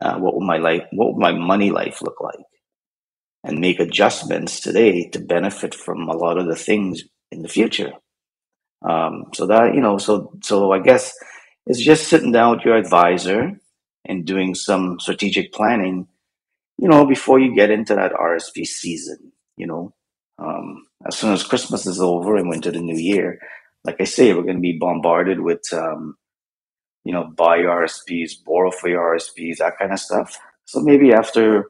Uh, 0.01 0.17
what 0.17 0.33
will 0.33 0.45
my 0.45 0.57
life, 0.57 0.83
what 0.91 1.13
will 1.13 1.19
my 1.19 1.33
money 1.33 1.71
life 1.71 2.01
look 2.01 2.19
like? 2.21 2.45
And 3.43 3.59
make 3.59 3.79
adjustments 3.79 4.59
today 4.59 5.09
to 5.09 5.19
benefit 5.19 5.75
from 5.75 6.09
a 6.09 6.15
lot 6.15 6.37
of 6.37 6.47
the 6.47 6.55
things 6.55 7.03
in 7.31 7.41
the 7.41 7.47
future. 7.47 7.91
Um, 8.81 9.25
so 9.33 9.47
that, 9.47 9.75
you 9.75 9.81
know, 9.81 9.97
so, 9.97 10.37
so 10.43 10.71
I 10.71 10.79
guess 10.79 11.13
it's 11.65 11.83
just 11.83 12.07
sitting 12.07 12.31
down 12.31 12.55
with 12.55 12.65
your 12.65 12.75
advisor 12.75 13.59
and 14.05 14.25
doing 14.25 14.55
some 14.55 14.99
strategic 14.99 15.51
planning, 15.51 16.07
you 16.77 16.87
know, 16.87 17.05
before 17.05 17.39
you 17.39 17.55
get 17.55 17.71
into 17.71 17.95
that 17.95 18.13
RSP 18.13 18.65
season, 18.65 19.31
you 19.57 19.67
know. 19.67 19.93
Um, 20.37 20.85
as 21.07 21.17
soon 21.17 21.33
as 21.33 21.43
Christmas 21.43 21.85
is 21.85 21.99
over 21.99 22.35
and 22.35 22.49
we 22.49 22.55
into 22.55 22.71
the 22.71 22.81
new 22.81 22.97
year, 22.97 23.39
like 23.83 23.97
I 23.99 24.05
say, 24.05 24.33
we're 24.33 24.43
going 24.43 24.57
to 24.57 24.61
be 24.61 24.77
bombarded 24.79 25.39
with, 25.39 25.61
um, 25.71 26.17
you 27.03 27.13
know, 27.13 27.25
buy 27.25 27.59
RSPs, 27.59 28.43
borrow 28.43 28.71
for 28.71 28.89
your 28.89 29.15
RSPs, 29.15 29.57
that 29.57 29.77
kind 29.77 29.93
of 29.93 29.99
stuff. 29.99 30.37
So 30.65 30.81
maybe 30.81 31.13
after 31.13 31.69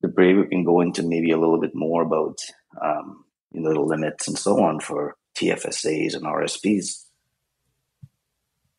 the 0.00 0.08
break, 0.08 0.36
we 0.36 0.46
can 0.48 0.64
go 0.64 0.80
into 0.80 1.02
maybe 1.02 1.30
a 1.30 1.38
little 1.38 1.60
bit 1.60 1.74
more 1.74 2.02
about, 2.02 2.38
um, 2.82 3.24
you 3.52 3.60
know, 3.60 3.72
the 3.72 3.80
limits 3.80 4.26
and 4.26 4.38
so 4.38 4.62
on 4.62 4.80
for 4.80 5.16
TFSAs 5.36 6.14
and 6.14 6.24
RSPs. 6.24 7.06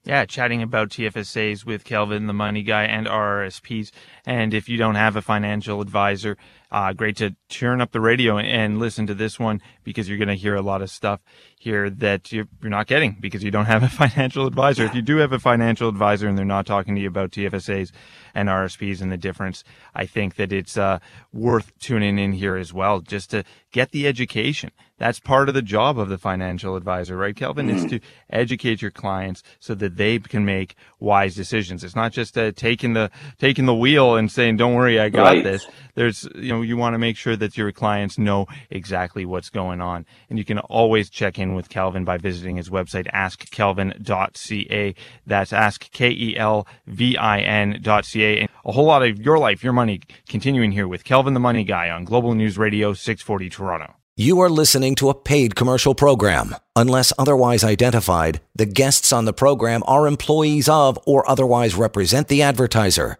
Yeah, 0.07 0.23
chatting 0.23 0.61
about 0.61 0.89
TFSAs 0.89 1.65
with 1.65 1.83
Kelvin, 1.83 2.27
the 2.27 2.33
money 2.33 2.63
guy, 2.63 2.85
and 2.85 3.07
RRSPs. 3.07 3.91
And 4.25 4.53
if 4.53 4.69
you 4.69 4.77
don't 4.77 4.95
have 4.95 5.17
a 5.17 5.21
financial 5.21 5.81
advisor, 5.81 6.37
uh, 6.71 6.93
great 6.93 7.17
to 7.17 7.35
turn 7.49 7.79
up 7.81 7.91
the 7.91 8.01
radio 8.01 8.37
and 8.37 8.79
listen 8.79 9.07
to 9.07 9.13
this 9.13 9.39
one 9.39 9.61
because 9.83 10.09
you're 10.09 10.17
going 10.17 10.27
to 10.27 10.35
hear 10.35 10.55
a 10.55 10.61
lot 10.61 10.81
of 10.81 10.89
stuff 10.89 11.21
here 11.57 11.89
that 11.89 12.31
you're, 12.31 12.47
you're 12.61 12.69
not 12.69 12.87
getting 12.87 13.17
because 13.19 13.43
you 13.43 13.51
don't 13.51 13.65
have 13.65 13.83
a 13.83 13.89
financial 13.89 14.45
advisor. 14.45 14.83
If 14.83 14.93
you 14.93 15.01
do 15.01 15.17
have 15.17 15.31
a 15.31 15.39
financial 15.39 15.89
advisor 15.89 16.27
and 16.27 16.37
they're 16.37 16.45
not 16.45 16.65
talking 16.65 16.95
to 16.95 17.01
you 17.01 17.07
about 17.07 17.31
TFSAs 17.31 17.91
and 18.35 18.49
RSPs 18.49 19.01
and 19.01 19.11
the 19.11 19.17
difference, 19.17 19.63
I 19.95 20.05
think 20.05 20.35
that 20.35 20.51
it's 20.51 20.77
uh, 20.77 20.99
worth 21.33 21.77
tuning 21.79 22.19
in 22.19 22.33
here 22.33 22.57
as 22.57 22.73
well 22.73 22.99
just 22.99 23.31
to 23.31 23.43
get 23.71 23.91
the 23.91 24.07
education. 24.07 24.71
That's 24.97 25.19
part 25.19 25.47
of 25.47 25.53
the 25.53 25.61
job 25.61 25.99
of 25.99 26.09
the 26.09 26.17
financial 26.17 26.75
advisor, 26.75 27.15
right, 27.15 27.35
Kelvin? 27.35 27.67
Mm-hmm. 27.67 27.77
Is 27.77 27.85
to 27.85 27.99
educate 28.31 28.81
your 28.81 28.89
clients 28.89 29.43
so 29.59 29.75
that 29.75 29.95
they 29.95 30.17
can 30.17 30.43
make 30.43 30.75
wise 30.99 31.35
decisions. 31.35 31.83
It's 31.83 31.95
not 31.95 32.11
just 32.11 32.35
uh, 32.35 32.51
taking 32.53 32.93
the 32.93 33.11
taking 33.37 33.67
the 33.67 33.75
wheel 33.75 34.15
and 34.15 34.31
saying, 34.31 34.57
"Don't 34.57 34.73
worry, 34.73 34.99
I 34.99 35.09
got 35.09 35.23
right. 35.23 35.43
this." 35.43 35.67
There's, 35.93 36.27
you 36.35 36.49
know, 36.49 36.56
you 36.61 36.77
want 36.77 36.93
to 36.93 36.97
make 36.97 37.17
sure 37.17 37.35
that 37.35 37.57
your 37.57 37.71
clients 37.71 38.17
know 38.17 38.47
exactly 38.69 39.25
what's 39.25 39.49
going 39.49 39.81
on, 39.81 40.05
and 40.29 40.37
you 40.37 40.45
can 40.45 40.59
always 40.59 41.09
check 41.09 41.39
in 41.39 41.53
with 41.53 41.69
Kelvin 41.69 42.05
by 42.05 42.17
visiting 42.17 42.57
his 42.57 42.69
website, 42.69 43.11
askkelvin.ca. 43.11 44.95
That's 45.25 45.53
ask 45.53 45.91
k 45.91 46.09
e 46.09 46.37
l 46.37 46.67
v 46.85 47.17
i 47.17 47.39
n.ca. 47.39 48.39
And 48.39 48.49
a 48.65 48.71
whole 48.71 48.85
lot 48.85 49.03
of 49.03 49.19
your 49.19 49.37
life, 49.37 49.63
your 49.63 49.73
money, 49.73 50.01
continuing 50.27 50.71
here 50.71 50.87
with 50.87 51.03
Kelvin 51.03 51.33
the 51.33 51.39
Money 51.39 51.63
Guy 51.63 51.89
on 51.89 52.05
Global 52.05 52.33
News 52.33 52.57
Radio 52.57 52.93
640 52.93 53.49
Toronto. 53.49 53.95
You 54.19 54.39
are 54.39 54.49
listening 54.49 54.95
to 54.95 55.09
a 55.09 55.13
paid 55.13 55.55
commercial 55.55 55.93
program. 55.93 56.55
Unless 56.75 57.13
otherwise 57.19 57.63
identified, 57.63 58.41
the 58.55 58.65
guests 58.65 59.13
on 59.13 59.25
the 59.25 59.33
program 59.33 59.83
are 59.85 60.07
employees 60.07 60.67
of 60.67 60.97
or 61.05 61.29
otherwise 61.29 61.75
represent 61.75 62.27
the 62.27 62.41
advertiser. 62.41 63.19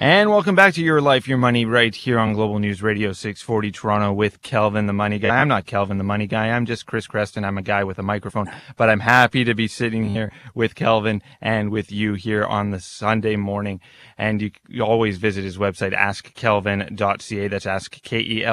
And 0.00 0.30
welcome 0.30 0.54
back 0.54 0.74
to 0.74 0.80
Your 0.80 1.00
Life, 1.00 1.26
Your 1.26 1.38
Money 1.38 1.64
right 1.64 1.92
here 1.92 2.20
on 2.20 2.32
Global 2.32 2.60
News 2.60 2.84
Radio 2.84 3.12
640 3.12 3.72
Toronto 3.72 4.12
with 4.12 4.40
Kelvin 4.42 4.86
the 4.86 4.92
Money 4.92 5.18
Guy. 5.18 5.34
I'm 5.34 5.48
not 5.48 5.66
Kelvin 5.66 5.98
the 5.98 6.04
Money 6.04 6.28
Guy. 6.28 6.50
I'm 6.50 6.66
just 6.66 6.86
Chris 6.86 7.08
Creston. 7.08 7.44
I'm 7.44 7.58
a 7.58 7.62
guy 7.62 7.82
with 7.82 7.98
a 7.98 8.04
microphone, 8.04 8.48
but 8.76 8.88
I'm 8.88 9.00
happy 9.00 9.42
to 9.42 9.54
be 9.54 9.66
sitting 9.66 10.04
here 10.10 10.30
with 10.54 10.76
Kelvin 10.76 11.20
and 11.40 11.72
with 11.72 11.90
you 11.90 12.14
here 12.14 12.44
on 12.44 12.70
the 12.70 12.78
Sunday 12.78 13.34
morning. 13.34 13.80
And 14.16 14.40
you, 14.40 14.52
you 14.68 14.84
always 14.84 15.18
visit 15.18 15.42
his 15.42 15.58
website, 15.58 15.94
askkelvin.ca. 15.94 17.48
That's 17.48 17.66
ask 17.66 18.00
K-E-L-V-I-N.ca. 18.00 18.50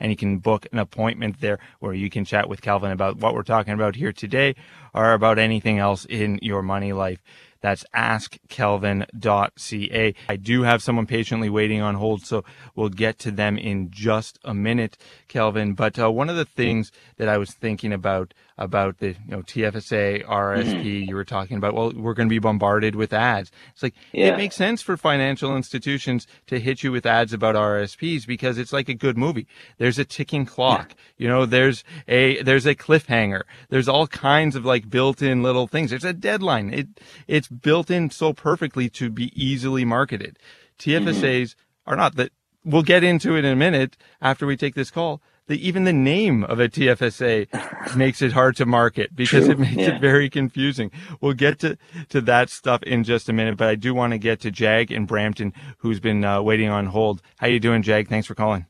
And 0.00 0.10
you 0.10 0.16
can 0.16 0.38
book 0.38 0.66
an 0.72 0.78
appointment 0.78 1.42
there 1.42 1.58
where 1.80 1.92
you 1.92 2.08
can 2.08 2.24
chat 2.24 2.48
with 2.48 2.62
Kelvin 2.62 2.92
about 2.92 3.18
what 3.18 3.34
we're 3.34 3.42
talking 3.42 3.74
about 3.74 3.94
here 3.94 4.14
today 4.14 4.54
or 4.94 5.12
about 5.12 5.38
anything 5.38 5.78
else 5.78 6.06
in 6.06 6.38
your 6.40 6.62
money 6.62 6.94
life. 6.94 7.20
That's 7.60 7.84
askkelvin.ca. 7.94 10.14
I 10.28 10.36
do 10.36 10.62
have 10.62 10.82
someone 10.82 11.06
patiently 11.06 11.50
waiting 11.50 11.80
on 11.80 11.94
hold, 11.96 12.22
so 12.22 12.44
we'll 12.74 12.88
get 12.88 13.18
to 13.20 13.30
them 13.30 13.56
in 13.58 13.90
just 13.90 14.38
a 14.44 14.54
minute, 14.54 14.96
Kelvin. 15.28 15.74
But 15.74 15.98
uh, 15.98 16.10
one 16.10 16.30
of 16.30 16.36
the 16.36 16.44
things 16.44 16.92
that 17.16 17.28
I 17.28 17.38
was 17.38 17.52
thinking 17.52 17.92
about 17.92 18.34
about 18.58 18.98
the 18.98 19.10
you 19.10 19.16
know 19.28 19.42
TFSA, 19.42 20.26
RSP, 20.26 20.64
mm-hmm. 20.64 21.08
you 21.08 21.14
were 21.14 21.24
talking 21.24 21.56
about. 21.56 21.74
Well, 21.74 21.92
we're 21.94 22.14
going 22.14 22.28
to 22.28 22.32
be 22.32 22.40
bombarded 22.40 22.96
with 22.96 23.12
ads. 23.12 23.50
It's 23.72 23.82
like 23.82 23.94
yeah. 24.12 24.28
it 24.28 24.36
makes 24.36 24.56
sense 24.56 24.82
for 24.82 24.96
financial 24.96 25.56
institutions 25.56 26.26
to 26.48 26.58
hit 26.58 26.82
you 26.82 26.92
with 26.92 27.06
ads 27.06 27.32
about 27.32 27.54
RSPs 27.54 28.26
because 28.26 28.58
it's 28.58 28.72
like 28.72 28.88
a 28.88 28.94
good 28.94 29.16
movie. 29.16 29.46
There's 29.78 29.98
a 29.98 30.04
ticking 30.04 30.44
clock. 30.44 30.90
Yeah. 30.90 30.94
You 31.18 31.28
know, 31.28 31.46
there's 31.46 31.84
a 32.08 32.42
there's 32.42 32.66
a 32.66 32.74
cliffhanger. 32.74 33.42
There's 33.68 33.88
all 33.88 34.08
kinds 34.08 34.56
of 34.56 34.64
like 34.64 34.90
built-in 34.90 35.42
little 35.42 35.68
things. 35.68 35.90
There's 35.90 36.04
a 36.04 36.12
deadline. 36.12 36.74
It 36.74 36.88
it's 37.28 37.47
built 37.48 37.90
in 37.90 38.10
so 38.10 38.32
perfectly 38.32 38.88
to 38.90 39.10
be 39.10 39.32
easily 39.34 39.84
marketed. 39.84 40.38
TFSAs 40.78 41.20
mm-hmm. 41.22 41.92
are 41.92 41.96
not 41.96 42.16
that. 42.16 42.32
We'll 42.64 42.82
get 42.82 43.04
into 43.04 43.36
it 43.36 43.44
in 43.44 43.52
a 43.52 43.56
minute 43.56 43.96
after 44.20 44.46
we 44.46 44.56
take 44.56 44.74
this 44.74 44.90
call 44.90 45.22
the, 45.48 45.66
even 45.66 45.84
the 45.84 45.92
name 45.92 46.44
of 46.44 46.60
a 46.60 46.68
TFSA 46.68 47.96
makes 47.96 48.22
it 48.22 48.32
hard 48.32 48.54
to 48.56 48.66
market 48.66 49.16
because 49.16 49.46
True. 49.46 49.54
it 49.54 49.58
makes 49.58 49.76
yeah. 49.76 49.96
it 49.96 50.00
very 50.00 50.30
confusing. 50.30 50.92
We'll 51.20 51.32
get 51.32 51.58
to, 51.60 51.76
to 52.10 52.20
that 52.22 52.50
stuff 52.50 52.82
in 52.84 53.02
just 53.02 53.28
a 53.28 53.32
minute, 53.32 53.56
but 53.56 53.68
I 53.68 53.74
do 53.74 53.94
want 53.94 54.12
to 54.12 54.18
get 54.18 54.40
to 54.40 54.50
Jag 54.50 54.92
in 54.92 55.06
Brampton, 55.06 55.52
who's 55.78 56.00
been 56.00 56.24
uh, 56.24 56.40
waiting 56.42 56.68
on 56.68 56.86
hold. 56.86 57.22
How 57.38 57.48
are 57.48 57.50
you 57.50 57.60
doing, 57.60 57.82
Jag? 57.82 58.08
Thanks 58.08 58.26
for 58.26 58.34
calling. 58.34 58.66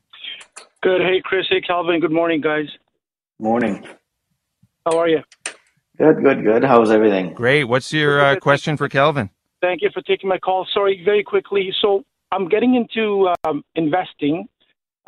Good. 0.81 1.01
Hey, 1.01 1.21
Chris. 1.23 1.45
Hey, 1.49 1.61
Kelvin. 1.61 1.99
Good 1.99 2.11
morning, 2.11 2.41
guys. 2.41 2.67
Morning. 3.37 3.85
How 4.85 4.97
are 4.97 5.09
you? 5.09 5.19
Good, 5.99 6.23
good, 6.23 6.43
good. 6.43 6.63
How's 6.63 6.91
everything? 6.91 7.33
Great. 7.33 7.65
What's 7.65 7.91
your 7.91 8.21
uh, 8.21 8.39
question 8.39 8.77
for 8.77 8.87
Kelvin? 8.87 9.29
Thank 9.61 9.81
you 9.81 9.89
for 9.93 10.01
taking 10.01 10.29
my 10.29 10.37
call. 10.37 10.65
Sorry, 10.73 11.01
very 11.03 11.23
quickly. 11.23 11.73
So 11.81 12.03
I'm 12.31 12.47
getting 12.47 12.75
into 12.75 13.27
um, 13.43 13.63
investing 13.75 14.47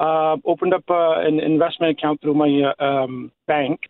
uh, 0.01 0.37
opened 0.45 0.73
up 0.73 0.83
uh, 0.89 1.19
an 1.19 1.39
investment 1.39 1.97
account 1.97 2.19
through 2.21 2.33
my 2.33 2.73
uh, 2.79 2.83
um, 2.83 3.31
bank. 3.47 3.81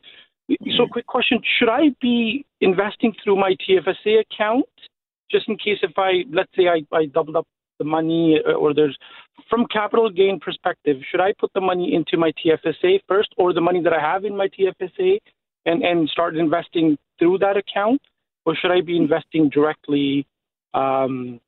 So, 0.77 0.85
quick 0.91 1.07
question: 1.07 1.39
Should 1.57 1.69
I 1.69 1.95
be 2.01 2.45
investing 2.59 3.13
through 3.23 3.37
my 3.37 3.55
TFSA 3.63 4.19
account, 4.19 4.65
just 5.31 5.47
in 5.47 5.55
case 5.55 5.77
if 5.81 5.93
I, 5.97 6.25
let's 6.29 6.51
say, 6.57 6.67
I, 6.67 6.81
I 6.93 7.05
doubled 7.05 7.37
up 7.37 7.47
the 7.79 7.85
money, 7.85 8.37
uh, 8.45 8.51
or 8.51 8.73
there's 8.73 8.97
from 9.49 9.65
capital 9.71 10.09
gain 10.09 10.39
perspective, 10.41 10.97
should 11.09 11.21
I 11.21 11.33
put 11.39 11.51
the 11.53 11.61
money 11.61 11.95
into 11.95 12.17
my 12.17 12.33
TFSA 12.33 12.99
first, 13.07 13.29
or 13.37 13.53
the 13.53 13.61
money 13.61 13.81
that 13.81 13.93
I 13.93 14.01
have 14.01 14.25
in 14.25 14.35
my 14.35 14.49
TFSA, 14.49 15.19
and 15.65 15.83
and 15.83 16.09
start 16.09 16.35
investing 16.35 16.97
through 17.19 17.39
that 17.39 17.57
account, 17.57 18.01
or 18.45 18.55
should 18.55 18.71
I 18.71 18.81
be 18.81 18.97
investing 18.97 19.49
directly? 19.49 20.25
Um, 20.73 21.39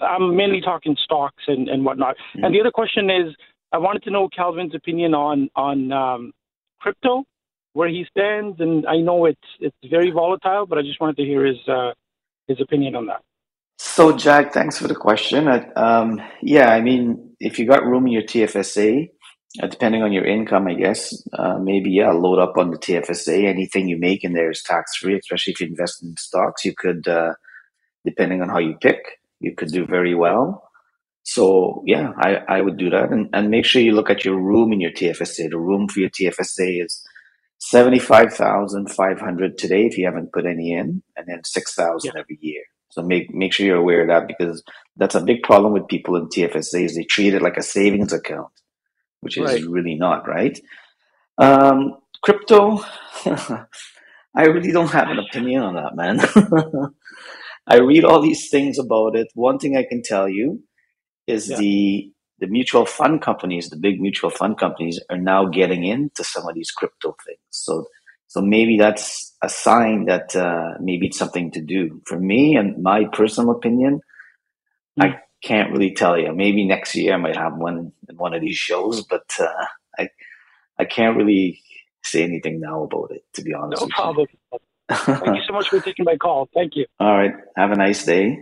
I'm 0.00 0.36
mainly 0.36 0.60
talking 0.60 0.96
stocks 1.02 1.44
and, 1.46 1.68
and 1.68 1.84
whatnot. 1.84 2.16
Mm-hmm. 2.16 2.44
And 2.44 2.54
the 2.54 2.60
other 2.60 2.70
question 2.70 3.08
is, 3.08 3.34
I 3.72 3.78
wanted 3.78 4.02
to 4.04 4.10
know 4.10 4.28
Kelvin's 4.28 4.74
opinion 4.74 5.14
on 5.14 5.50
on 5.56 5.92
um, 5.92 6.32
crypto. 6.80 7.24
where 7.72 7.88
he 7.88 8.06
stands? 8.10 8.60
And 8.60 8.86
I 8.86 8.98
know 8.98 9.26
it's 9.26 9.48
it's 9.60 9.76
very 9.90 10.10
volatile, 10.10 10.66
but 10.66 10.78
I 10.78 10.82
just 10.82 11.00
wanted 11.00 11.16
to 11.18 11.24
hear 11.24 11.44
his 11.44 11.58
uh, 11.68 11.92
his 12.48 12.60
opinion 12.60 12.94
on 12.96 13.06
that. 13.06 13.22
So, 13.78 14.16
Jack, 14.16 14.54
thanks 14.54 14.78
for 14.78 14.88
the 14.88 14.94
question. 14.94 15.48
Uh, 15.48 15.68
um, 15.76 16.22
yeah, 16.40 16.70
I 16.70 16.80
mean, 16.80 17.36
if 17.40 17.58
you 17.58 17.66
got 17.66 17.84
room 17.84 18.06
in 18.06 18.12
your 18.12 18.22
TFSA, 18.22 19.10
uh, 19.62 19.66
depending 19.66 20.02
on 20.02 20.12
your 20.12 20.24
income, 20.24 20.66
I 20.66 20.74
guess, 20.74 21.22
uh, 21.32 21.58
maybe, 21.58 21.90
yeah, 21.90 22.10
load 22.10 22.38
up 22.38 22.56
on 22.56 22.70
the 22.70 22.78
TFSA. 22.78 23.46
Anything 23.46 23.88
you 23.88 23.98
make 23.98 24.24
in 24.24 24.34
there 24.34 24.50
is 24.50 24.62
tax 24.62 24.96
free, 24.96 25.18
especially 25.18 25.52
if 25.52 25.60
you 25.60 25.68
invest 25.68 26.02
in 26.02 26.16
stocks. 26.16 26.64
You 26.64 26.74
could, 26.76 27.06
uh, 27.08 27.34
depending 28.04 28.42
on 28.42 28.48
how 28.48 28.58
you 28.58 28.76
pick, 28.80 29.20
you 29.40 29.54
could 29.54 29.68
do 29.68 29.86
very 29.86 30.14
well. 30.14 30.62
So, 31.22 31.82
yeah, 31.86 32.12
I, 32.18 32.36
I 32.48 32.60
would 32.60 32.76
do 32.76 32.90
that. 32.90 33.10
And, 33.10 33.30
and 33.32 33.50
make 33.50 33.64
sure 33.64 33.82
you 33.82 33.92
look 33.92 34.10
at 34.10 34.24
your 34.24 34.40
room 34.40 34.72
in 34.72 34.80
your 34.80 34.92
TFSA. 34.92 35.50
The 35.50 35.58
room 35.58 35.88
for 35.88 36.00
your 36.00 36.10
TFSA 36.10 36.84
is 36.84 37.02
75,500 37.58 39.58
today 39.58 39.86
if 39.86 39.98
you 39.98 40.06
haven't 40.06 40.32
put 40.32 40.46
any 40.46 40.72
in, 40.72 41.02
and 41.16 41.26
then 41.26 41.42
6,000 41.44 42.12
yeah. 42.14 42.20
every 42.20 42.38
year. 42.40 42.62
So 42.90 43.02
make 43.02 43.34
make 43.34 43.52
sure 43.52 43.66
you're 43.66 43.76
aware 43.76 44.02
of 44.02 44.08
that 44.08 44.26
because 44.26 44.62
that's 44.96 45.14
a 45.14 45.20
big 45.20 45.42
problem 45.42 45.72
with 45.72 45.88
people 45.88 46.16
in 46.16 46.28
TFSAs. 46.28 46.94
They 46.94 47.04
treat 47.04 47.34
it 47.34 47.42
like 47.42 47.58
a 47.58 47.62
savings 47.62 48.12
account, 48.12 48.48
which 49.20 49.38
is 49.38 49.44
right. 49.44 49.62
really 49.66 49.94
not 49.94 50.26
right. 50.28 50.58
Um, 51.38 51.98
crypto, 52.22 52.80
I 54.34 54.44
really 54.44 54.72
don't 54.72 54.90
have 54.90 55.08
an 55.08 55.18
opinion 55.18 55.62
on 55.62 55.74
that, 55.74 55.96
man. 55.96 56.20
I 57.66 57.78
read 57.78 58.04
all 58.04 58.20
these 58.20 58.48
things 58.48 58.78
about 58.78 59.16
it. 59.16 59.28
One 59.34 59.58
thing 59.58 59.76
I 59.76 59.84
can 59.88 60.02
tell 60.02 60.28
you 60.28 60.62
is 61.26 61.50
yeah. 61.50 61.56
the 61.56 62.12
the 62.38 62.46
mutual 62.46 62.84
fund 62.84 63.22
companies, 63.22 63.70
the 63.70 63.78
big 63.78 63.98
mutual 63.98 64.28
fund 64.28 64.58
companies, 64.58 65.00
are 65.08 65.16
now 65.16 65.46
getting 65.46 65.84
into 65.84 66.22
some 66.22 66.46
of 66.46 66.54
these 66.54 66.70
crypto 66.70 67.16
things. 67.24 67.40
So 67.50 67.86
so 68.28 68.40
maybe 68.40 68.76
that's 68.78 69.34
a 69.42 69.48
sign 69.48 70.06
that 70.06 70.34
uh, 70.36 70.74
maybe 70.80 71.06
it's 71.06 71.18
something 71.18 71.50
to 71.52 71.60
do. 71.60 72.02
For 72.06 72.18
me 72.18 72.56
and 72.56 72.82
my 72.82 73.04
personal 73.12 73.52
opinion, 73.52 74.00
mm. 75.00 75.04
I 75.04 75.20
can't 75.42 75.72
really 75.72 75.94
tell 75.94 76.18
you. 76.18 76.32
Maybe 76.32 76.64
next 76.64 76.94
year 76.94 77.14
I 77.14 77.16
might 77.18 77.36
have 77.36 77.56
one 77.56 77.92
in 78.08 78.16
one 78.16 78.34
of 78.34 78.40
these 78.40 78.56
shows, 78.56 79.04
but 79.04 79.30
uh, 79.38 79.66
I 79.98 80.08
I 80.78 80.84
can't 80.84 81.16
really 81.16 81.60
say 82.02 82.22
anything 82.22 82.60
now 82.60 82.84
about 82.84 83.10
it. 83.10 83.24
To 83.34 83.42
be 83.42 83.54
honest, 83.54 83.82
no 83.82 83.88
problem. 83.88 84.26
Thank 84.88 85.36
you 85.36 85.42
so 85.46 85.52
much 85.52 85.68
for 85.68 85.80
taking 85.80 86.04
my 86.04 86.16
call. 86.16 86.48
Thank 86.54 86.76
you. 86.76 86.86
All 87.00 87.16
right. 87.16 87.32
Have 87.56 87.72
a 87.72 87.76
nice 87.76 88.04
day. 88.04 88.38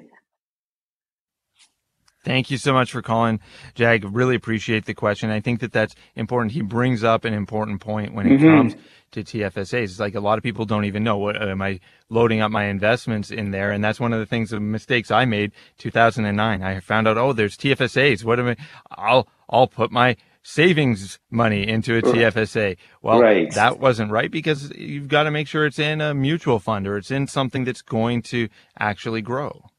Thank 2.24 2.50
you 2.50 2.56
so 2.56 2.72
much 2.72 2.90
for 2.90 3.02
calling, 3.02 3.38
Jag. 3.74 4.04
Really 4.04 4.34
appreciate 4.34 4.86
the 4.86 4.94
question. 4.94 5.30
I 5.30 5.40
think 5.40 5.60
that 5.60 5.72
that's 5.72 5.94
important. 6.16 6.52
He 6.52 6.62
brings 6.62 7.04
up 7.04 7.24
an 7.24 7.34
important 7.34 7.80
point 7.80 8.14
when 8.14 8.26
it 8.26 8.40
mm-hmm. 8.40 8.56
comes 8.56 8.76
to 9.12 9.22
TFSAs. 9.22 9.84
It's 9.84 10.00
like 10.00 10.14
a 10.14 10.20
lot 10.20 10.38
of 10.38 10.42
people 10.42 10.64
don't 10.64 10.86
even 10.86 11.04
know 11.04 11.18
what 11.18 11.40
am 11.40 11.62
I 11.62 11.80
loading 12.08 12.40
up 12.40 12.50
my 12.50 12.64
investments 12.64 13.30
in 13.30 13.50
there, 13.50 13.70
and 13.70 13.84
that's 13.84 14.00
one 14.00 14.12
of 14.12 14.18
the 14.18 14.26
things, 14.26 14.50
the 14.50 14.60
mistakes 14.60 15.10
I 15.10 15.26
made. 15.26 15.52
2009, 15.78 16.62
I 16.62 16.80
found 16.80 17.06
out, 17.06 17.18
oh, 17.18 17.32
there's 17.32 17.56
TFSAs. 17.56 18.24
What 18.24 18.40
am 18.40 18.48
I? 18.48 18.56
I'll 18.90 19.28
I'll 19.48 19.66
put 19.66 19.92
my 19.92 20.16
savings 20.42 21.18
money 21.30 21.66
into 21.66 21.96
a 21.96 22.02
TFSA. 22.02 22.76
Well, 23.02 23.20
right. 23.20 23.52
that 23.54 23.80
wasn't 23.80 24.10
right 24.10 24.30
because 24.30 24.70
you've 24.76 25.08
got 25.08 25.24
to 25.24 25.30
make 25.30 25.48
sure 25.48 25.66
it's 25.66 25.78
in 25.78 26.00
a 26.00 26.14
mutual 26.14 26.58
fund 26.58 26.86
or 26.86 26.96
it's 26.96 27.10
in 27.10 27.26
something 27.26 27.64
that's 27.64 27.82
going 27.82 28.22
to 28.22 28.48
actually 28.78 29.22
grow. 29.22 29.70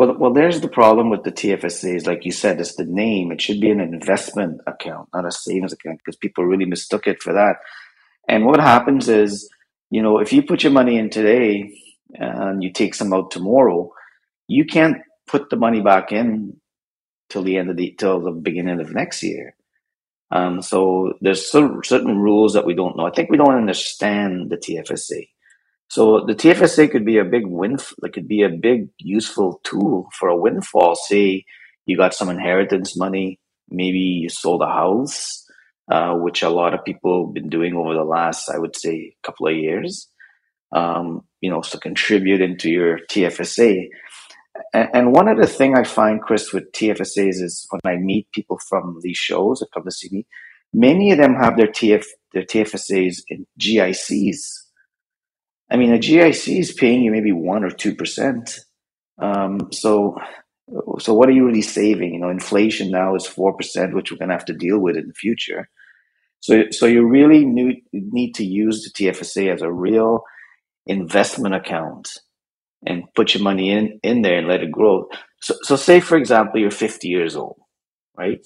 Well, 0.00 0.16
well, 0.18 0.32
there's 0.32 0.62
the 0.62 0.68
problem 0.68 1.10
with 1.10 1.24
the 1.24 1.30
TFSAs. 1.32 2.06
Like 2.06 2.24
you 2.24 2.32
said, 2.32 2.58
it's 2.58 2.76
the 2.76 2.86
name. 2.86 3.32
It 3.32 3.42
should 3.42 3.60
be 3.60 3.70
an 3.70 3.80
investment 3.82 4.62
account, 4.66 5.10
not 5.12 5.26
a 5.26 5.30
savings 5.30 5.74
account, 5.74 5.98
because 5.98 6.16
people 6.16 6.46
really 6.46 6.64
mistook 6.64 7.06
it 7.06 7.22
for 7.22 7.34
that. 7.34 7.56
And 8.26 8.46
what 8.46 8.60
happens 8.60 9.10
is, 9.10 9.50
you 9.90 10.02
know, 10.02 10.18
if 10.18 10.32
you 10.32 10.42
put 10.42 10.62
your 10.62 10.72
money 10.72 10.96
in 10.96 11.10
today 11.10 11.70
and 12.14 12.62
you 12.62 12.72
take 12.72 12.94
some 12.94 13.12
out 13.12 13.30
tomorrow, 13.30 13.92
you 14.48 14.64
can't 14.64 14.96
put 15.26 15.50
the 15.50 15.56
money 15.56 15.82
back 15.82 16.12
in 16.12 16.58
till 17.28 17.42
the 17.42 17.58
end 17.58 17.68
of 17.68 17.76
the 17.76 17.94
till 17.98 18.20
the 18.22 18.32
beginning 18.32 18.80
of 18.80 18.94
next 18.94 19.22
year. 19.22 19.54
Um, 20.30 20.62
so 20.62 21.12
there's 21.20 21.52
certain 21.52 22.18
rules 22.18 22.54
that 22.54 22.64
we 22.64 22.74
don't 22.74 22.96
know. 22.96 23.06
I 23.06 23.10
think 23.10 23.30
we 23.30 23.36
don't 23.36 23.54
understand 23.54 24.48
the 24.48 24.56
TFSA. 24.56 25.28
So 25.90 26.24
the 26.24 26.36
TFSA 26.36 26.92
could 26.92 27.04
be 27.04 27.18
a 27.18 27.24
big 27.24 27.46
win. 27.46 27.76
It 28.04 28.12
could 28.12 28.28
be 28.28 28.42
a 28.42 28.48
big 28.48 28.90
useful 28.98 29.60
tool 29.64 30.08
for 30.16 30.28
a 30.28 30.36
windfall. 30.36 30.94
Say 30.94 31.44
you 31.84 31.96
got 31.96 32.14
some 32.14 32.30
inheritance 32.30 32.96
money, 32.96 33.40
maybe 33.68 33.98
you 33.98 34.28
sold 34.28 34.62
a 34.62 34.66
house, 34.66 35.44
uh, 35.90 36.14
which 36.14 36.42
a 36.42 36.48
lot 36.48 36.74
of 36.74 36.84
people 36.84 37.26
have 37.26 37.34
been 37.34 37.48
doing 37.48 37.74
over 37.74 37.94
the 37.94 38.04
last, 38.04 38.48
I 38.48 38.58
would 38.58 38.76
say, 38.76 39.16
couple 39.24 39.48
of 39.48 39.56
years. 39.56 40.06
Um, 40.72 41.24
you 41.40 41.50
know, 41.50 41.62
so 41.62 41.76
contribute 41.76 42.40
into 42.40 42.70
your 42.70 43.00
TFSA. 43.10 43.88
And, 44.72 44.88
and 44.94 45.12
one 45.12 45.28
other 45.28 45.46
thing 45.46 45.76
I 45.76 45.82
find, 45.82 46.22
Chris, 46.22 46.52
with 46.52 46.70
TFSAs 46.70 47.42
is 47.42 47.66
when 47.70 47.80
I 47.92 47.98
meet 47.98 48.30
people 48.30 48.60
from 48.68 49.00
these 49.02 49.18
shows 49.18 49.58
that 49.58 49.72
come 49.74 49.82
to 49.86 49.90
see 49.90 50.08
me, 50.12 50.26
many 50.72 51.10
of 51.10 51.18
them 51.18 51.34
have 51.34 51.56
their 51.56 51.66
TF 51.66 52.04
their 52.32 52.44
TFSAs 52.44 53.22
in 53.28 53.44
GICs 53.58 54.59
I 55.70 55.76
mean, 55.76 55.92
a 55.92 55.98
GIC 55.98 56.58
is 56.58 56.72
paying 56.72 57.02
you 57.02 57.12
maybe 57.12 57.32
one 57.32 57.64
or 57.64 57.70
two 57.70 57.94
percent. 57.94 58.58
Um, 59.18 59.68
so, 59.72 60.16
so 60.98 61.14
what 61.14 61.28
are 61.28 61.32
you 61.32 61.46
really 61.46 61.62
saving? 61.62 62.14
You 62.14 62.20
know, 62.20 62.30
inflation 62.30 62.90
now 62.90 63.14
is 63.14 63.26
four 63.26 63.54
percent, 63.56 63.94
which 63.94 64.10
we're 64.10 64.18
going 64.18 64.30
to 64.30 64.34
have 64.34 64.46
to 64.46 64.54
deal 64.54 64.78
with 64.78 64.96
in 64.96 65.06
the 65.06 65.14
future. 65.14 65.68
So, 66.40 66.64
so 66.70 66.86
you 66.86 67.06
really 67.06 67.44
need, 67.44 67.84
need 67.92 68.34
to 68.36 68.44
use 68.44 68.82
the 68.82 68.90
TFSA 68.90 69.52
as 69.52 69.62
a 69.62 69.70
real 69.70 70.24
investment 70.86 71.54
account 71.54 72.08
and 72.86 73.04
put 73.14 73.34
your 73.34 73.42
money 73.42 73.70
in 73.70 74.00
in 74.02 74.22
there 74.22 74.38
and 74.38 74.48
let 74.48 74.62
it 74.62 74.72
grow. 74.72 75.06
So, 75.42 75.54
so 75.62 75.76
say 75.76 76.00
for 76.00 76.16
example, 76.16 76.60
you're 76.60 76.70
50 76.70 77.08
years 77.08 77.36
old, 77.36 77.60
right? 78.16 78.44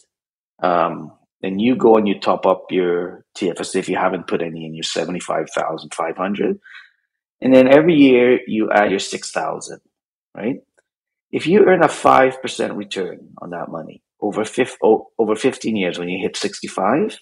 Um, 0.63 1.13
and 1.43 1.61
you 1.61 1.77
go 1.77 1.97
and 1.97 2.09
you 2.09 2.19
top 2.19 2.47
up 2.47 2.67
your 2.71 3.25
TFSA 3.37 3.77
if 3.77 3.89
you 3.89 3.97
haven't 3.97 4.27
put 4.27 4.43
any 4.43 4.65
in 4.67 4.75
your 4.75 4.83
75,500 4.83 6.59
and 7.41 7.55
then 7.55 7.69
every 7.69 7.95
year 7.95 8.39
you 8.47 8.71
add 8.73 8.91
your 8.91 8.99
6,000, 9.01 9.81
right? 10.37 10.57
If 11.33 11.47
you 11.47 11.65
earn 11.67 11.83
a 11.85 11.89
5% 11.89 12.77
return 12.77 13.29
on 13.43 13.51
that 13.51 13.69
money 13.71 14.03
over, 14.21 14.45
fif- 14.45 14.79
over 15.19 15.35
15 15.37 15.77
years 15.77 15.99
when 15.99 16.09
you 16.09 16.21
hit 16.23 16.37
65, 16.37 17.19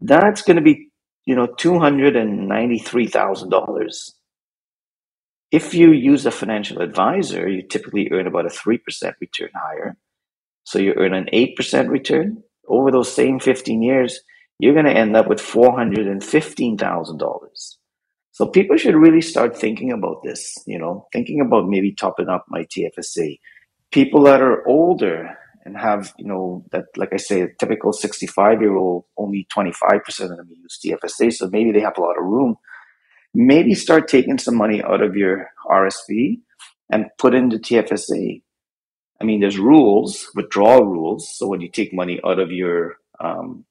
that's 0.00 0.42
going 0.42 0.56
to 0.56 0.62
be, 0.62 0.88
you 1.26 1.34
know, 1.36 1.46
$293,000. 1.48 4.10
If 5.50 5.74
you 5.74 5.90
use 5.92 6.24
a 6.26 6.30
financial 6.30 6.80
advisor, 6.82 7.48
you 7.48 7.62
typically 7.62 8.08
earn 8.12 8.26
about 8.28 8.46
a 8.46 8.50
3% 8.50 8.78
return 9.20 9.48
higher. 9.54 9.96
So 10.64 10.78
you 10.78 10.94
earn 10.96 11.12
an 11.14 11.28
8% 11.32 11.88
return. 11.88 12.42
Over 12.68 12.90
those 12.92 13.12
same 13.12 13.40
15 13.40 13.82
years, 13.82 14.20
you're 14.58 14.74
going 14.74 14.84
to 14.86 14.92
end 14.92 15.16
up 15.16 15.26
with 15.28 15.40
$415,000. 15.40 17.77
So 18.38 18.46
people 18.46 18.76
should 18.76 18.94
really 18.94 19.20
start 19.20 19.58
thinking 19.58 19.90
about 19.90 20.22
this, 20.22 20.56
you 20.64 20.78
know, 20.78 21.08
thinking 21.12 21.40
about 21.40 21.68
maybe 21.68 21.92
topping 21.92 22.28
up 22.28 22.44
my 22.48 22.66
TFSA. 22.66 23.40
People 23.90 24.22
that 24.22 24.40
are 24.40 24.64
older 24.68 25.36
and 25.64 25.76
have, 25.76 26.14
you 26.18 26.24
know, 26.24 26.64
that, 26.70 26.84
like 26.96 27.08
I 27.12 27.16
say, 27.16 27.40
a 27.40 27.48
typical 27.58 27.92
65 27.92 28.60
year 28.60 28.76
old, 28.76 29.06
only 29.16 29.48
25% 29.52 30.30
of 30.30 30.36
them 30.36 30.50
use 30.52 30.78
TFSA. 30.78 31.32
So 31.32 31.48
maybe 31.50 31.72
they 31.72 31.80
have 31.80 31.98
a 31.98 32.00
lot 32.00 32.16
of 32.16 32.24
room. 32.26 32.54
Maybe 33.34 33.74
start 33.74 34.06
taking 34.06 34.38
some 34.38 34.56
money 34.56 34.84
out 34.84 35.02
of 35.02 35.16
your 35.16 35.50
RSP 35.66 36.38
and 36.92 37.06
put 37.18 37.34
into 37.34 37.58
TFSA. 37.58 38.40
I 39.20 39.24
mean, 39.24 39.40
there's 39.40 39.58
rules, 39.58 40.30
withdrawal 40.36 40.84
rules. 40.84 41.28
So 41.36 41.48
when 41.48 41.60
you 41.60 41.68
take 41.68 41.92
money 41.92 42.20
out 42.24 42.38
of 42.38 42.52
your 42.52 42.98
um, 43.18 43.64